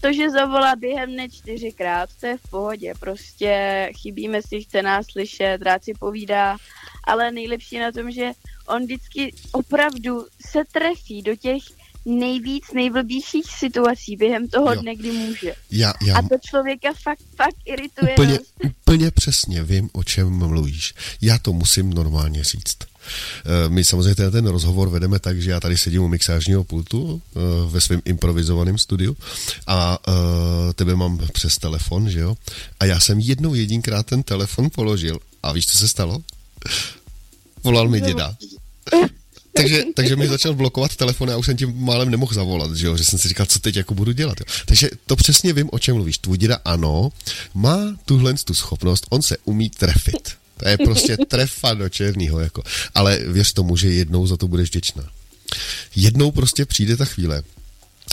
to, 0.02 0.14
že 0.14 0.30
zavolá 0.30 0.76
během 0.76 1.12
dne 1.12 1.30
čtyřikrát, 1.30 2.10
to 2.20 2.26
je 2.26 2.38
v 2.38 2.50
pohodě, 2.50 2.94
prostě 3.00 3.90
chybíme 4.02 4.42
si, 4.42 4.62
chce 4.62 4.82
nás 4.82 5.06
slyšet, 5.06 5.62
rád 5.62 5.84
si 5.84 5.94
povídá, 6.00 6.58
ale 7.04 7.32
nejlepší 7.32 7.80
na 7.80 7.92
tom, 7.92 8.12
že 8.12 8.32
on 8.68 8.84
vždycky 8.84 9.34
opravdu 9.52 10.26
se 10.52 10.64
trefí 10.72 11.22
do 11.22 11.36
těch 11.36 11.64
nejvíc, 12.06 12.64
nejblbějších 12.74 13.46
situací 13.60 14.16
během 14.16 14.48
toho 14.48 14.74
jo. 14.74 14.82
dne, 14.82 14.96
kdy 14.96 15.12
může. 15.12 15.54
Já, 15.72 15.94
já... 16.06 16.18
A 16.18 16.22
to 16.22 16.36
člověka 16.50 16.90
fakt, 17.04 17.20
fakt 17.36 17.56
irituje. 17.66 18.14
Úplně, 18.14 18.40
úplně 18.64 19.12
přesně 19.12 19.64
vím, 19.64 19.90
o 19.94 20.04
čem 20.04 20.30
mluvíš. 20.30 20.94
Já 21.22 21.40
to 21.40 21.54
musím 21.54 21.94
normálně 21.94 22.44
říct. 22.44 22.78
Eh, 23.46 23.70
my 23.70 23.84
samozřejmě 23.84 24.16
ten, 24.16 24.32
ten 24.32 24.48
rozhovor 24.48 24.90
vedeme 24.90 25.20
tak, 25.20 25.42
že 25.42 25.52
já 25.52 25.60
tady 25.60 25.78
sedím 25.78 26.04
u 26.04 26.08
mixážního 26.08 26.64
pultu 26.64 27.22
eh, 27.36 27.40
ve 27.70 27.82
svém 27.82 28.02
improvizovaném 28.06 28.78
studiu 28.78 29.18
a 29.68 29.98
eh, 30.08 30.74
tebe 30.74 30.96
mám 30.96 31.20
přes 31.34 31.58
telefon, 31.58 32.10
že 32.10 32.20
jo? 32.20 32.36
A 32.80 32.86
já 32.86 33.00
jsem 33.00 33.20
jednou 33.20 33.54
jedinkrát 33.54 34.06
ten 34.06 34.24
telefon 34.24 34.70
položil 34.70 35.20
a 35.44 35.52
víš, 35.52 35.68
co 35.68 35.78
se 35.78 35.88
stalo? 35.88 36.20
Volal 37.64 37.90
mi 37.90 38.02
děda. 38.02 38.36
Takže, 39.62 39.84
takže 39.96 40.16
mi 40.16 40.28
začal 40.28 40.54
blokovat 40.54 40.96
telefon 40.96 41.32
a 41.32 41.38
už 41.38 41.46
jsem 41.46 41.58
tím 41.58 41.74
málem 41.76 42.10
nemohl 42.10 42.34
zavolat, 42.34 42.76
že, 42.76 42.88
jo? 42.88 42.98
že 42.98 43.06
jsem 43.06 43.20
si 43.20 43.28
říkal, 43.28 43.46
co 43.46 43.60
teď 43.60 43.76
jako 43.76 43.94
budu 43.94 44.12
dělat. 44.12 44.40
Jo? 44.40 44.46
Takže 44.66 44.90
to 45.06 45.16
přesně 45.16 45.54
vím, 45.54 45.70
o 45.72 45.80
čem 45.80 45.96
mluvíš. 45.96 46.18
Tvůj 46.18 46.38
děda 46.38 46.60
ano, 46.66 47.10
má 47.54 47.78
tuhle 48.06 48.34
tu 48.34 48.54
schopnost, 48.54 49.06
on 49.10 49.22
se 49.22 49.38
umí 49.46 49.70
trefit. 49.70 50.32
To 50.58 50.70
je 50.70 50.78
prostě 50.78 51.18
trefa 51.28 51.74
do 51.74 51.90
černého, 51.90 52.40
jako. 52.40 52.64
Ale 52.96 53.20
věř 53.28 53.54
tomu, 53.54 53.78
že 53.78 53.94
jednou 53.94 54.28
za 54.28 54.38
to 54.38 54.48
budeš 54.48 54.70
vděčná. 54.70 55.10
Jednou 55.96 56.32
prostě 56.32 56.66
přijde 56.66 56.98
ta 56.98 57.06
chvíle, 57.06 57.44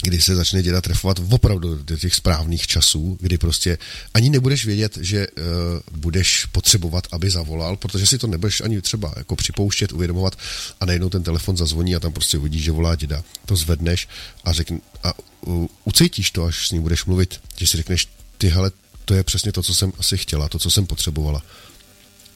kdy 0.03 0.21
se 0.21 0.37
začne 0.37 0.63
děda 0.63 0.81
trefovat 0.81 1.21
opravdu 1.31 1.83
do 1.83 1.97
těch 1.97 2.15
správných 2.15 2.67
časů, 2.67 3.19
kdy 3.21 3.39
prostě 3.39 3.79
ani 4.15 4.31
nebudeš 4.31 4.67
vědět, 4.67 4.99
že 5.01 5.27
uh, 5.27 5.45
budeš 5.93 6.45
potřebovat, 6.45 7.07
aby 7.13 7.31
zavolal, 7.31 7.77
protože 7.77 8.07
si 8.07 8.19
to 8.19 8.27
nebudeš 8.27 8.61
ani 8.61 8.81
třeba 8.81 9.15
jako 9.17 9.37
připouštět, 9.37 9.93
uvědomovat 9.93 10.39
a 10.81 10.87
najednou 10.87 11.09
ten 11.09 11.23
telefon 11.23 11.57
zazvoní 11.57 11.97
a 11.97 12.01
tam 12.01 12.13
prostě 12.13 12.39
vidíš, 12.39 12.63
že 12.63 12.73
volá 12.73 12.95
děda. 12.95 13.25
To 13.47 13.57
zvedneš 13.57 14.09
a 14.45 14.53
řekne, 14.53 14.81
a 15.03 15.13
uh, 15.41 15.67
ucítíš 15.85 16.31
to, 16.31 16.45
až 16.45 16.69
s 16.69 16.71
ním 16.71 16.83
budeš 16.83 17.05
mluvit, 17.05 17.41
že 17.57 17.67
si 17.67 17.77
řekneš, 17.77 18.09
ty 18.39 18.49
hele, 18.49 18.71
to 19.05 19.15
je 19.15 19.25
přesně 19.25 19.53
to, 19.53 19.63
co 19.63 19.75
jsem 19.75 19.93
asi 19.99 20.19
chtěla, 20.19 20.49
to, 20.49 20.59
co 20.59 20.71
jsem 20.71 20.87
potřebovala 20.87 21.43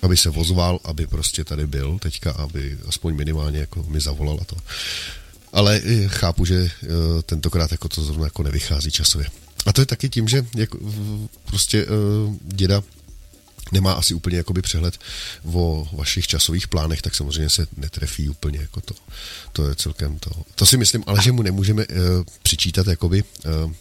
aby 0.03 0.17
se 0.17 0.31
vozval, 0.31 0.79
aby 0.85 1.07
prostě 1.07 1.45
tady 1.45 1.67
byl 1.67 1.99
teďka, 1.99 2.33
aby 2.33 2.79
aspoň 2.89 3.15
minimálně 3.15 3.59
jako 3.59 3.83
mi 3.83 4.01
zavolal 4.01 4.39
a 4.41 4.45
to. 4.45 4.57
Ale 5.53 5.83
chápu, 6.07 6.45
že 6.45 6.55
eh, 6.83 6.87
tentokrát 7.23 7.73
jako 7.73 7.89
to 7.89 8.03
zrovna 8.03 8.25
jako 8.25 8.43
nevychází 8.43 8.91
časově. 8.91 9.27
A 9.67 9.73
to 9.73 9.81
je 9.81 9.87
taky 9.87 10.09
tím, 10.09 10.29
že 10.29 10.47
jako 10.57 10.79
prostě 11.45 11.83
eh, 11.83 11.87
děda 12.43 12.83
nemá 13.73 13.93
asi 13.93 14.15
úplně 14.15 14.37
jakoby 14.37 14.63
přehled 14.63 14.99
o 15.53 15.89
vašich 15.93 16.27
časových 16.27 16.69
plánech, 16.69 17.03
tak 17.03 17.15
samozřejmě 17.15 17.51
se 17.51 17.67
netrefí 17.77 18.29
úplně 18.29 18.59
jako 18.59 18.81
to. 18.81 18.95
To 19.53 19.69
je 19.69 19.75
celkem 19.75 20.19
to. 20.19 20.31
To 20.55 20.67
si 20.67 20.77
myslím, 20.77 21.05
ale 21.07 21.23
že 21.23 21.33
mu 21.33 21.43
nemůžeme 21.43 21.87
uh, 21.87 21.97
přičítat 22.43 22.87
jakoby 22.87 23.23
uh, 23.23 23.73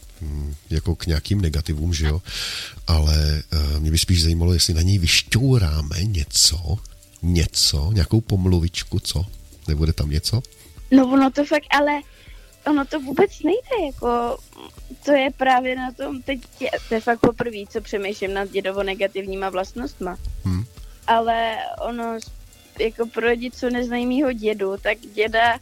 jako 0.70 0.96
k 0.96 1.06
nějakým 1.06 1.42
negativům, 1.42 1.94
že 1.94 2.06
jo, 2.06 2.22
ale 2.88 3.44
uh, 3.54 3.80
mě 3.80 3.92
by 3.92 3.98
spíš 3.98 4.24
zajímalo, 4.24 4.54
jestli 4.54 4.74
na 4.74 4.82
něj 4.82 4.98
vyšťouráme 4.98 6.04
něco, 6.04 6.78
něco, 7.22 7.92
nějakou 7.94 8.22
pomluvičku, 8.22 9.00
co? 9.00 9.26
Nebude 9.68 9.94
tam 9.94 10.10
něco? 10.10 10.42
No 10.92 11.04
ono 11.04 11.32
to 11.32 11.46
fakt, 11.46 11.68
ale 11.70 12.02
ono 12.68 12.86
to 12.86 13.00
vůbec 13.00 13.44
nejde, 13.44 13.86
jako 13.86 14.38
to 15.06 15.12
je 15.12 15.30
právě 15.38 15.76
na 15.76 15.92
tom, 15.92 16.22
teď 16.22 16.40
je, 16.60 16.70
to 16.90 16.94
je 16.94 17.02
fakt 17.02 17.20
poprvé, 17.20 17.58
co 17.70 17.82
přemýšlím 17.82 18.34
nad 18.34 18.50
dědovo 18.50 18.84
negativníma 18.84 19.50
vlastnostma. 19.50 20.18
Hmm. 20.44 20.64
Ale 21.08 21.58
ono, 21.82 22.18
jako 22.80 23.06
pro 23.06 23.28
lidi, 23.28 23.52
co 23.52 23.70
neznají 23.70 24.06
mýho 24.06 24.34
dědu, 24.34 24.78
tak 24.82 24.98
děda, 24.98 25.60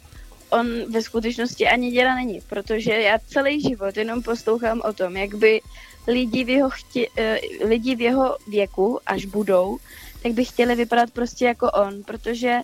on 0.50 0.92
ve 0.92 1.02
skutečnosti 1.02 1.68
ani 1.68 1.92
děda 1.92 2.16
není, 2.16 2.42
protože 2.50 2.92
já 2.94 3.20
celý 3.28 3.62
život 3.62 3.98
jenom 3.98 4.24
poslouchám 4.24 4.82
o 4.84 4.94
tom, 4.94 5.18
jak 5.18 5.36
by 5.36 5.62
lidi 6.08 6.44
v 6.44 6.50
jeho, 6.50 6.70
chtě, 6.70 7.08
uh, 7.10 7.68
lidi 7.70 7.96
v 7.96 8.02
jeho 8.02 8.38
věku, 8.48 9.00
až 9.06 9.26
budou, 9.26 9.78
tak 10.24 10.32
by 10.32 10.46
chtěli 10.46 10.76
vypadat 10.76 11.12
prostě 11.12 11.46
jako 11.46 11.72
on, 11.72 12.04
protože 12.04 12.60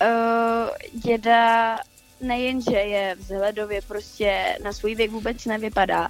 uh, 0.00 1.00
děda 1.00 1.76
nejenže 2.20 2.76
je 2.76 3.14
vzhledově 3.18 3.82
prostě 3.82 4.58
na 4.64 4.72
svůj 4.72 4.94
věk 4.94 5.10
vůbec 5.10 5.44
nevypadá, 5.44 6.08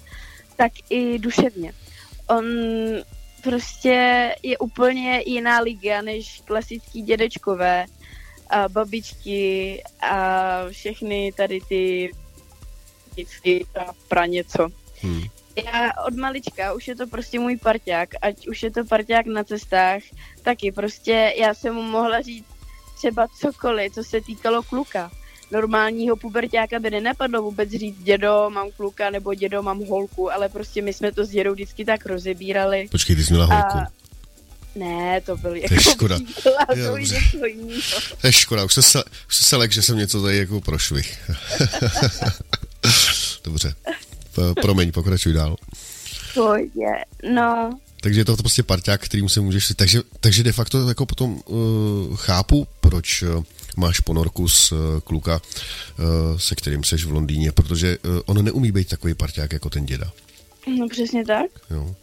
tak 0.56 0.72
i 0.90 1.18
duševně. 1.18 1.72
On 2.28 2.44
prostě 3.42 4.30
je 4.42 4.58
úplně 4.58 5.22
jiná 5.26 5.60
liga 5.60 6.02
než 6.02 6.42
klasický 6.44 7.02
dědečkové 7.02 7.86
a 8.50 8.68
babičky 8.68 9.82
a 10.00 10.48
všechny 10.70 11.32
tady 11.36 11.60
ty 11.68 12.10
vždycky 13.10 13.66
pra 14.08 14.26
něco. 14.26 14.68
Hmm. 15.00 15.22
Já 15.56 15.92
od 16.06 16.14
malička 16.14 16.72
už 16.72 16.88
je 16.88 16.96
to 16.96 17.06
prostě 17.06 17.40
můj 17.40 17.56
parťák, 17.56 18.08
ať 18.22 18.48
už 18.48 18.62
je 18.62 18.70
to 18.70 18.84
parťák 18.84 19.26
na 19.26 19.44
cestách, 19.44 20.02
taky 20.42 20.72
prostě 20.72 21.34
já 21.36 21.54
jsem 21.54 21.74
mu 21.74 21.82
mohla 21.82 22.20
říct 22.20 22.53
třeba 22.94 23.26
cokoliv, 23.40 23.92
co 23.92 24.04
se 24.04 24.20
týkalo 24.20 24.62
kluka 24.62 25.10
normálního 25.54 26.16
pubertáka 26.16 26.78
by 26.78 26.90
nenapadlo 26.90 27.42
vůbec 27.42 27.70
říct 27.70 27.98
dědo, 27.98 28.50
mám 28.50 28.70
kluka 28.76 29.10
nebo 29.10 29.34
dědo, 29.34 29.62
mám 29.62 29.86
holku, 29.86 30.32
ale 30.32 30.48
prostě 30.48 30.82
my 30.82 30.92
jsme 30.92 31.12
to 31.12 31.24
s 31.24 31.28
dědou 31.28 31.52
vždycky 31.52 31.84
tak 31.84 32.06
rozebírali. 32.06 32.88
Počkej, 32.90 33.16
ty 33.16 33.24
jsi 33.24 33.32
měla 33.32 33.46
holku. 33.46 33.78
A... 33.78 33.86
Ne, 34.74 35.20
to 35.20 35.36
byl 35.36 35.54
jako... 35.54 35.68
To 35.68 35.74
je 35.74 35.80
škoda. 35.80 36.18
Jo, 36.74 36.98
to 38.20 38.26
je 38.26 38.32
škoda, 38.32 38.64
už 38.64 38.74
se, 38.74 38.82
se, 38.82 39.02
už 39.28 39.36
se 39.36 39.56
lek, 39.56 39.72
že 39.72 39.82
jsem 39.82 39.98
něco 39.98 40.22
tady 40.22 40.36
jako 40.36 40.60
prošvih. 40.60 41.30
Dobře. 43.44 43.74
Promiň, 44.60 44.92
pokračuj 44.92 45.32
dál. 45.32 45.56
je, 46.74 47.04
no. 47.34 47.78
Takže 48.04 48.20
je 48.20 48.24
to 48.24 48.36
prostě 48.36 48.62
parťák, 48.62 49.04
kterým 49.04 49.28
se 49.28 49.40
můžeš... 49.40 49.72
Takže, 49.76 50.02
takže 50.20 50.42
de 50.42 50.52
facto 50.52 50.88
jako 50.88 51.06
potom 51.06 51.40
uh, 51.46 52.16
chápu, 52.16 52.66
proč 52.80 53.22
uh, 53.22 53.44
máš 53.76 54.00
ponorku 54.00 54.48
z 54.48 54.72
uh, 54.72 54.78
kluka, 55.04 55.40
uh, 55.40 56.38
se 56.38 56.54
kterým 56.54 56.84
seš 56.84 57.04
v 57.04 57.12
Londýně, 57.12 57.52
protože 57.52 57.98
uh, 57.98 58.20
on 58.26 58.44
neumí 58.44 58.72
být 58.72 58.88
takový 58.88 59.14
parťák 59.14 59.52
jako 59.52 59.70
ten 59.70 59.86
děda. 59.86 60.12
No 60.78 60.88
přesně 60.88 61.24
tak. 61.24 61.50
Jo. 61.70 61.94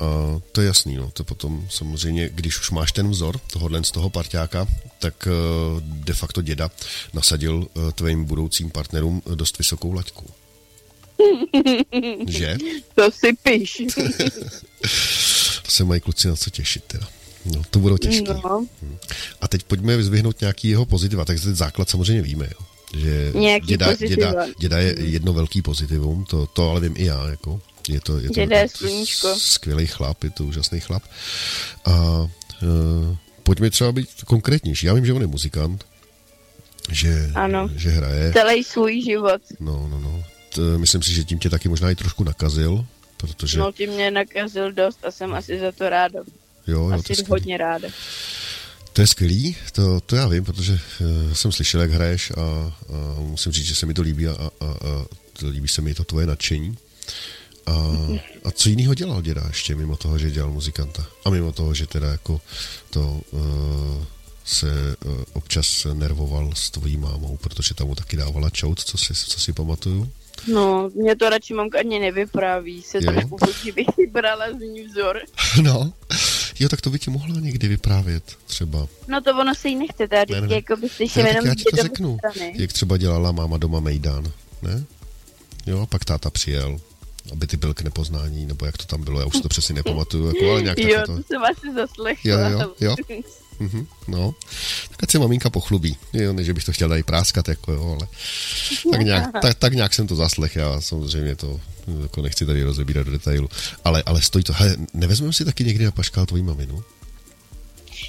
A 0.00 0.04
to 0.52 0.60
je 0.60 0.66
jasný, 0.66 0.96
no. 0.96 1.10
To 1.10 1.24
potom 1.24 1.66
samozřejmě, 1.70 2.30
když 2.32 2.60
už 2.60 2.70
máš 2.70 2.92
ten 2.92 3.10
vzor 3.10 3.40
tohohle 3.52 3.84
z 3.84 3.90
toho 3.90 4.10
parťáka, 4.10 4.66
tak 4.98 5.28
uh, 5.28 5.80
de 5.82 6.14
facto 6.14 6.42
děda 6.42 6.70
nasadil 7.12 7.56
uh, 7.56 7.90
tvým 7.92 8.24
budoucím 8.24 8.70
partnerům 8.70 9.22
dost 9.34 9.58
vysokou 9.58 9.92
laťku. 9.92 10.24
Že? 12.28 12.56
To 12.94 13.10
si 13.10 13.32
píš. 13.42 13.82
to 15.64 15.70
se 15.70 15.84
mají 15.84 16.00
kluci 16.00 16.28
na 16.28 16.36
co 16.36 16.50
těšit 16.50 16.84
teda. 16.84 17.08
No, 17.44 17.62
to 17.70 17.78
budou 17.78 17.98
těžké. 17.98 18.34
No. 18.34 18.66
Hm. 18.82 18.96
A 19.40 19.48
teď 19.48 19.62
pojďme 19.62 19.96
vyzvihnout 19.96 20.40
nějaký 20.40 20.68
jeho 20.68 20.86
pozitiva. 20.86 21.24
Tak 21.24 21.40
ten 21.40 21.54
základ 21.54 21.90
samozřejmě 21.90 22.22
víme, 22.22 22.44
jo. 22.44 22.66
že 23.00 23.32
děda, 23.64 23.94
děda, 23.94 24.32
děda, 24.58 24.78
je 24.78 24.94
jedno 24.98 25.32
velký 25.32 25.62
pozitivum, 25.62 26.24
to, 26.24 26.46
to 26.46 26.70
ale 26.70 26.80
vím 26.80 26.94
i 26.96 27.04
já. 27.04 27.28
Jako. 27.28 27.60
Je 27.88 28.00
to, 28.00 28.18
je 28.18 28.28
to 28.28 28.34
děda 28.34 28.58
je 28.58 28.68
sluníčko. 28.68 29.34
skvělý 29.38 29.86
chlap, 29.86 30.24
je 30.24 30.30
to 30.30 30.44
úžasný 30.44 30.80
chlap. 30.80 31.02
A 31.84 31.92
uh, 31.92 33.16
pojďme 33.42 33.70
třeba 33.70 33.92
být 33.92 34.08
konkrétnější. 34.24 34.86
Já 34.86 34.94
vím, 34.94 35.06
že 35.06 35.12
on 35.12 35.20
je 35.20 35.26
muzikant, 35.26 35.84
že, 36.90 37.30
ano. 37.34 37.70
že 37.76 37.90
hraje. 37.90 38.32
Celý 38.32 38.64
svůj 38.64 39.02
život. 39.02 39.42
No, 39.60 39.88
no, 39.90 40.00
no. 40.00 40.24
T, 40.54 40.78
myslím 40.78 41.02
si, 41.02 41.12
že 41.14 41.24
tím 41.24 41.38
tě 41.38 41.50
taky 41.50 41.68
možná 41.68 41.90
i 41.90 41.94
trošku 41.94 42.24
nakazil, 42.24 42.86
protože... 43.26 43.58
No, 43.58 43.72
tím 43.72 43.90
mě 43.90 44.10
nakazil 44.10 44.72
dost 44.72 45.04
a 45.04 45.10
jsem 45.10 45.34
asi 45.34 45.60
za 45.60 45.72
to 45.72 45.88
ráda. 45.88 46.20
Jo, 46.66 46.80
jo, 46.80 46.92
Asi 46.92 47.16
to 47.16 47.22
hodně 47.28 47.56
ráda. 47.56 47.88
To 48.92 49.00
je 49.00 49.06
skvělý, 49.06 49.56
to, 49.72 50.00
to 50.00 50.16
já 50.16 50.28
vím, 50.28 50.44
protože 50.44 50.72
uh, 50.72 51.32
jsem 51.32 51.52
slyšel, 51.52 51.80
jak 51.80 51.90
hraješ 51.90 52.30
a, 52.30 52.34
a 52.40 52.72
musím 53.20 53.52
říct, 53.52 53.66
že 53.66 53.74
se 53.74 53.86
mi 53.86 53.94
to 53.94 54.02
líbí 54.02 54.28
a, 54.28 54.32
a, 54.32 54.64
a 54.64 55.06
líbí 55.42 55.68
se 55.68 55.82
mi 55.82 55.94
to 55.94 56.04
tvoje 56.04 56.26
nadšení. 56.26 56.78
A, 57.66 57.72
a 58.44 58.50
co 58.50 58.68
jiného 58.68 58.94
dělal 58.94 59.22
děda 59.22 59.42
ještě, 59.48 59.74
mimo 59.74 59.96
toho, 59.96 60.18
že 60.18 60.30
dělal 60.30 60.50
muzikanta? 60.50 61.06
A 61.24 61.30
mimo 61.30 61.52
toho, 61.52 61.74
že 61.74 61.86
teda 61.86 62.10
jako 62.10 62.40
to 62.90 63.20
uh, 63.30 63.40
se 64.44 64.96
uh, 65.04 65.22
občas 65.32 65.86
nervoval 65.92 66.50
s 66.54 66.70
tvojí 66.70 66.96
mámou, 66.96 67.36
protože 67.36 67.74
tam 67.74 67.86
mu 67.86 67.94
taky 67.94 68.16
dávala 68.16 68.50
čout, 68.50 68.80
co 68.80 68.98
si, 68.98 69.14
co 69.14 69.40
si 69.40 69.52
pamatuju. 69.52 70.10
No, 70.48 70.90
mě 70.94 71.16
to 71.16 71.30
radši 71.30 71.54
mamka 71.54 71.78
ani 71.78 71.98
nevypráví, 71.98 72.82
se 72.82 72.98
jo? 73.02 73.12
trošku 73.12 73.36
bych 73.74 73.86
brala 74.10 74.46
z 74.52 74.60
ní 74.60 74.82
vzor. 74.82 75.20
No, 75.62 75.92
jo, 76.60 76.68
tak 76.68 76.80
to 76.80 76.90
by 76.90 76.98
ti 76.98 77.10
mohla 77.10 77.40
někdy 77.40 77.68
vyprávět 77.68 78.24
třeba. 78.46 78.86
No 79.08 79.20
to 79.20 79.30
ono 79.30 79.54
se 79.54 79.68
jí 79.68 79.76
nechce 79.76 80.08
tady, 80.08 80.34
ne, 80.34 80.40
ne. 80.40 80.54
jako 80.54 80.76
by 80.76 80.88
slyšel 80.88 81.26
jenom 81.26 81.46
já 81.46 81.54
ti 81.54 81.64
to 81.64 81.76
řeknu, 81.76 82.18
strany. 82.18 82.54
jak 82.56 82.72
třeba 82.72 82.96
dělala 82.96 83.32
máma 83.32 83.56
doma 83.56 83.80
Mejdán, 83.80 84.32
ne? 84.62 84.84
Jo, 85.66 85.80
a 85.80 85.86
pak 85.86 86.04
táta 86.04 86.30
přijel, 86.30 86.80
aby 87.32 87.46
ty 87.46 87.56
byl 87.56 87.74
k 87.74 87.82
nepoznání, 87.82 88.46
nebo 88.46 88.66
jak 88.66 88.76
to 88.76 88.84
tam 88.84 89.04
bylo, 89.04 89.20
já 89.20 89.26
už 89.26 89.40
to 89.40 89.48
přesně 89.48 89.74
nepamatuju, 89.74 90.26
jako, 90.26 90.50
ale 90.50 90.62
nějak 90.62 90.78
Jo, 90.82 91.02
to, 91.06 91.16
to 91.16 91.22
jsem 91.22 91.42
asi 91.44 91.74
zaslechla. 91.74 92.30
Jo, 92.30 92.38
jo, 92.50 92.74
jo. 92.80 92.96
Mm-hmm, 93.60 93.86
no, 94.08 94.34
tak 94.90 95.02
ať 95.02 95.10
se 95.10 95.18
maminka 95.18 95.50
pochlubí. 95.50 95.96
Jo, 96.12 96.32
ne, 96.32 96.44
že 96.44 96.54
bych 96.54 96.64
to 96.64 96.72
chtěl 96.72 96.88
tady 96.88 97.02
práskat, 97.02 97.48
jako 97.48 97.72
jo, 97.72 97.96
ale 97.98 98.08
tak 98.92 99.00
nějak, 99.00 99.32
tak, 99.42 99.54
tak 99.54 99.72
nějak 99.72 99.94
jsem 99.94 100.06
to 100.06 100.16
zaslech, 100.16 100.56
já 100.56 100.80
samozřejmě 100.80 101.36
to 101.36 101.60
jako 102.02 102.22
nechci 102.22 102.46
tady 102.46 102.62
rozebírat 102.62 103.06
do 103.06 103.12
detailu. 103.12 103.48
Ale, 103.84 104.02
ale 104.06 104.22
stojí 104.22 104.44
to, 104.44 104.52
hele, 104.52 104.76
nevezmeme 104.94 105.32
si 105.32 105.44
taky 105.44 105.64
někdy 105.64 105.84
na 105.84 105.90
paškál 105.90 106.26
tvojí 106.26 106.42
maminu? 106.42 106.84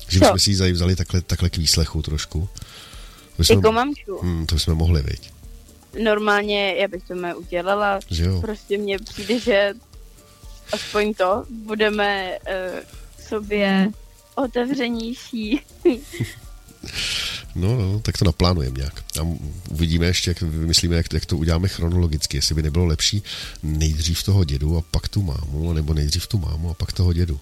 Že 0.07 0.19
bychom 0.19 0.39
si 0.39 0.51
ji 0.51 0.71
vzali 0.71 0.95
takhle, 0.95 1.21
takhle 1.21 1.49
k 1.49 1.57
výslechu 1.57 2.01
trošku. 2.01 2.49
To 3.35 3.37
bychom, 3.37 3.57
jako 3.57 3.71
mamču? 3.71 4.17
Hmm, 4.21 4.45
to 4.45 4.55
bychom 4.55 4.75
mohli, 4.75 5.01
viď? 5.01 5.31
Normálně 6.03 6.75
já 6.75 6.87
bych 6.87 7.03
to 7.03 7.15
mě 7.15 7.35
udělala. 7.35 7.99
Že 8.11 8.23
jo? 8.23 8.41
Prostě 8.41 8.77
mně 8.77 8.99
přijde, 8.99 9.39
že 9.39 9.73
aspoň 10.71 11.13
to 11.13 11.45
budeme 11.49 12.37
uh, 12.47 12.79
sobě 13.27 13.91
otevřenější. 14.35 15.61
No, 17.55 17.77
no, 17.77 17.99
tak 17.99 18.17
to 18.17 18.25
naplánujeme 18.25 18.77
nějak. 18.77 19.03
A 19.21 19.27
uvidíme 19.69 20.05
ještě, 20.05 20.29
jak 20.29 20.41
vymyslíme, 20.41 20.95
jak, 20.95 21.13
jak 21.13 21.25
to 21.25 21.37
uděláme 21.37 21.67
chronologicky. 21.67 22.37
Jestli 22.37 22.55
by 22.55 22.61
nebylo 22.63 22.85
lepší 22.85 23.23
nejdřív 23.63 24.23
toho 24.23 24.43
dědu 24.43 24.77
a 24.77 24.81
pak 24.91 25.07
tu 25.07 25.21
mámu, 25.21 25.73
nebo 25.73 25.93
nejdřív 25.93 26.27
tu 26.27 26.37
mámu 26.37 26.69
a 26.69 26.73
pak 26.73 26.91
toho 26.91 27.13
dědu. 27.13 27.39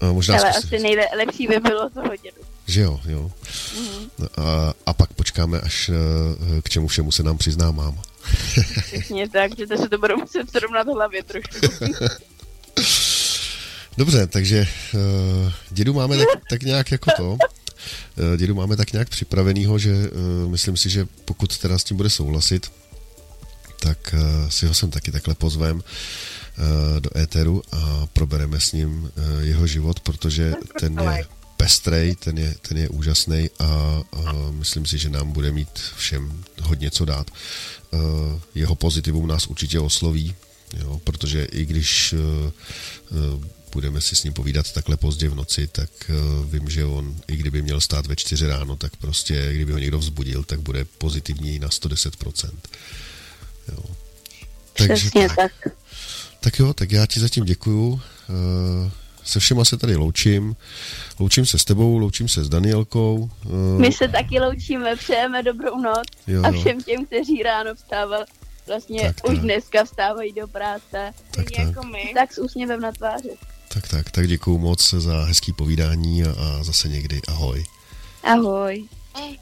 A 0.00 0.12
možná 0.12 0.34
Ale 0.34 0.50
asi 0.50 0.78
nejlepší 0.78 1.46
by 1.46 1.60
bylo 1.60 1.90
toho 1.90 2.16
dědu. 2.22 2.36
Že 2.66 2.80
jo, 2.80 3.00
jo. 3.08 3.32
Mm-hmm. 3.76 4.28
A, 4.36 4.74
a 4.86 4.92
pak 4.92 5.12
počkáme, 5.12 5.60
až 5.60 5.88
eh, 5.88 6.62
k 6.62 6.68
čemu 6.68 6.88
všemu 6.88 7.12
se 7.12 7.22
nám 7.22 7.38
přizná 7.38 7.70
máma. 7.70 8.02
Přesně 8.86 9.28
tak, 9.28 9.56
že 9.58 9.66
to 9.66 9.76
se 9.76 9.88
to 9.88 9.98
bude 9.98 10.16
muset 10.16 10.50
srovnat 10.50 10.86
hlavě 10.86 11.22
trošku. 11.22 11.66
Dobře, 13.96 14.26
takže 14.26 14.66
uh, 14.94 15.52
dědu 15.70 15.94
máme 15.94 16.16
tak, 16.16 16.26
tak 16.50 16.62
nějak 16.62 16.90
jako 16.90 17.10
to. 17.16 17.30
Uh, 17.32 17.38
dědu 18.36 18.54
máme 18.54 18.76
tak 18.76 18.92
nějak 18.92 19.08
připravenýho, 19.08 19.78
že 19.78 19.92
uh, 19.92 20.50
myslím 20.50 20.76
si, 20.76 20.90
že 20.90 21.06
pokud 21.24 21.58
teda 21.58 21.78
s 21.78 21.84
tím 21.84 21.96
bude 21.96 22.10
souhlasit, 22.10 22.72
tak 23.80 24.14
uh, 24.14 24.48
si 24.48 24.66
ho 24.66 24.74
sem 24.74 24.90
taky 24.90 25.12
takhle 25.12 25.34
pozvem 25.34 25.76
uh, 25.76 27.00
do 27.00 27.18
éteru 27.18 27.62
a 27.72 28.06
probereme 28.12 28.60
s 28.60 28.72
ním 28.72 29.02
uh, 29.02 29.10
jeho 29.40 29.66
život, 29.66 30.00
protože 30.00 30.54
ten 30.80 31.00
je 31.00 31.24
pestrej, 31.56 32.14
ten 32.14 32.38
je, 32.38 32.54
ten 32.68 32.76
je 32.76 32.88
úžasný 32.88 33.50
a, 33.58 33.64
a 34.12 34.32
myslím 34.50 34.86
si, 34.86 34.98
že 34.98 35.10
nám 35.10 35.32
bude 35.32 35.52
mít 35.52 35.78
všem 35.96 36.44
hodně 36.62 36.90
co 36.90 37.04
dát. 37.04 37.30
Uh, 37.90 38.00
jeho 38.54 38.74
pozitivum 38.74 39.26
nás 39.26 39.46
určitě 39.46 39.80
osloví, 39.80 40.34
jo, 40.78 41.00
protože 41.04 41.44
i 41.44 41.64
když 41.66 42.14
půjdeme 43.74 44.00
si 44.00 44.16
s 44.16 44.24
ním 44.24 44.32
povídat 44.32 44.72
takhle 44.72 44.96
pozdě 44.96 45.28
v 45.28 45.34
noci, 45.34 45.66
tak 45.66 45.90
eh, 46.08 46.12
vím, 46.46 46.70
že 46.70 46.84
on, 46.84 47.16
i 47.28 47.36
kdyby 47.36 47.62
měl 47.62 47.80
stát 47.80 48.06
ve 48.06 48.16
čtyři 48.16 48.46
ráno, 48.46 48.76
tak 48.76 48.96
prostě, 48.96 49.52
kdyby 49.52 49.72
ho 49.72 49.78
někdo 49.78 49.98
vzbudil, 49.98 50.44
tak 50.44 50.60
bude 50.60 50.84
pozitivní 50.84 51.58
na 51.58 51.68
110%. 51.68 52.50
Jo. 53.68 53.84
Takže 54.72 54.94
Přesně 54.94 55.28
tak. 55.28 55.36
tak. 55.36 55.72
Tak 56.40 56.58
jo, 56.58 56.74
tak 56.74 56.92
já 56.92 57.06
ti 57.06 57.20
zatím 57.20 57.44
děkuju. 57.44 58.00
Eh, 58.28 58.90
se 59.24 59.40
všema 59.40 59.64
se 59.64 59.76
tady 59.76 59.96
loučím. 59.96 60.56
Loučím 61.18 61.46
se 61.46 61.58
s 61.58 61.64
tebou, 61.64 61.98
loučím 61.98 62.28
se 62.28 62.44
s 62.44 62.48
Danielkou. 62.48 63.30
Eh, 63.46 63.80
my 63.80 63.92
se 63.92 64.08
taky 64.08 64.40
loučíme, 64.40 64.96
přejeme 64.96 65.42
dobrou 65.42 65.78
noc 65.80 66.06
jo, 66.26 66.36
jo. 66.36 66.42
a 66.44 66.52
všem 66.52 66.82
těm, 66.82 67.06
kteří 67.06 67.42
ráno 67.42 67.74
vstával, 67.74 68.24
vlastně 68.66 69.02
tak, 69.02 69.30
už 69.30 69.34
tak. 69.34 69.44
dneska 69.44 69.84
vstávají 69.84 70.32
do 70.32 70.46
práce. 70.46 71.12
Tak, 71.30 71.44
tak. 71.44 71.58
Jako 71.58 71.86
my. 71.86 72.12
tak 72.14 72.32
s 72.32 72.38
úsměvem 72.38 72.80
na 72.80 72.92
tváři. 72.92 73.30
Tak, 73.74 73.88
tak, 73.88 74.10
tak 74.10 74.28
děkuju 74.28 74.58
moc 74.58 74.94
za 74.94 75.24
hezký 75.24 75.52
povídání 75.52 76.24
a, 76.24 76.30
a 76.30 76.64
zase 76.64 76.88
někdy 76.88 77.20
ahoj. 77.28 77.64
Ahoj. 78.22 78.84
ahoj. 79.14 79.38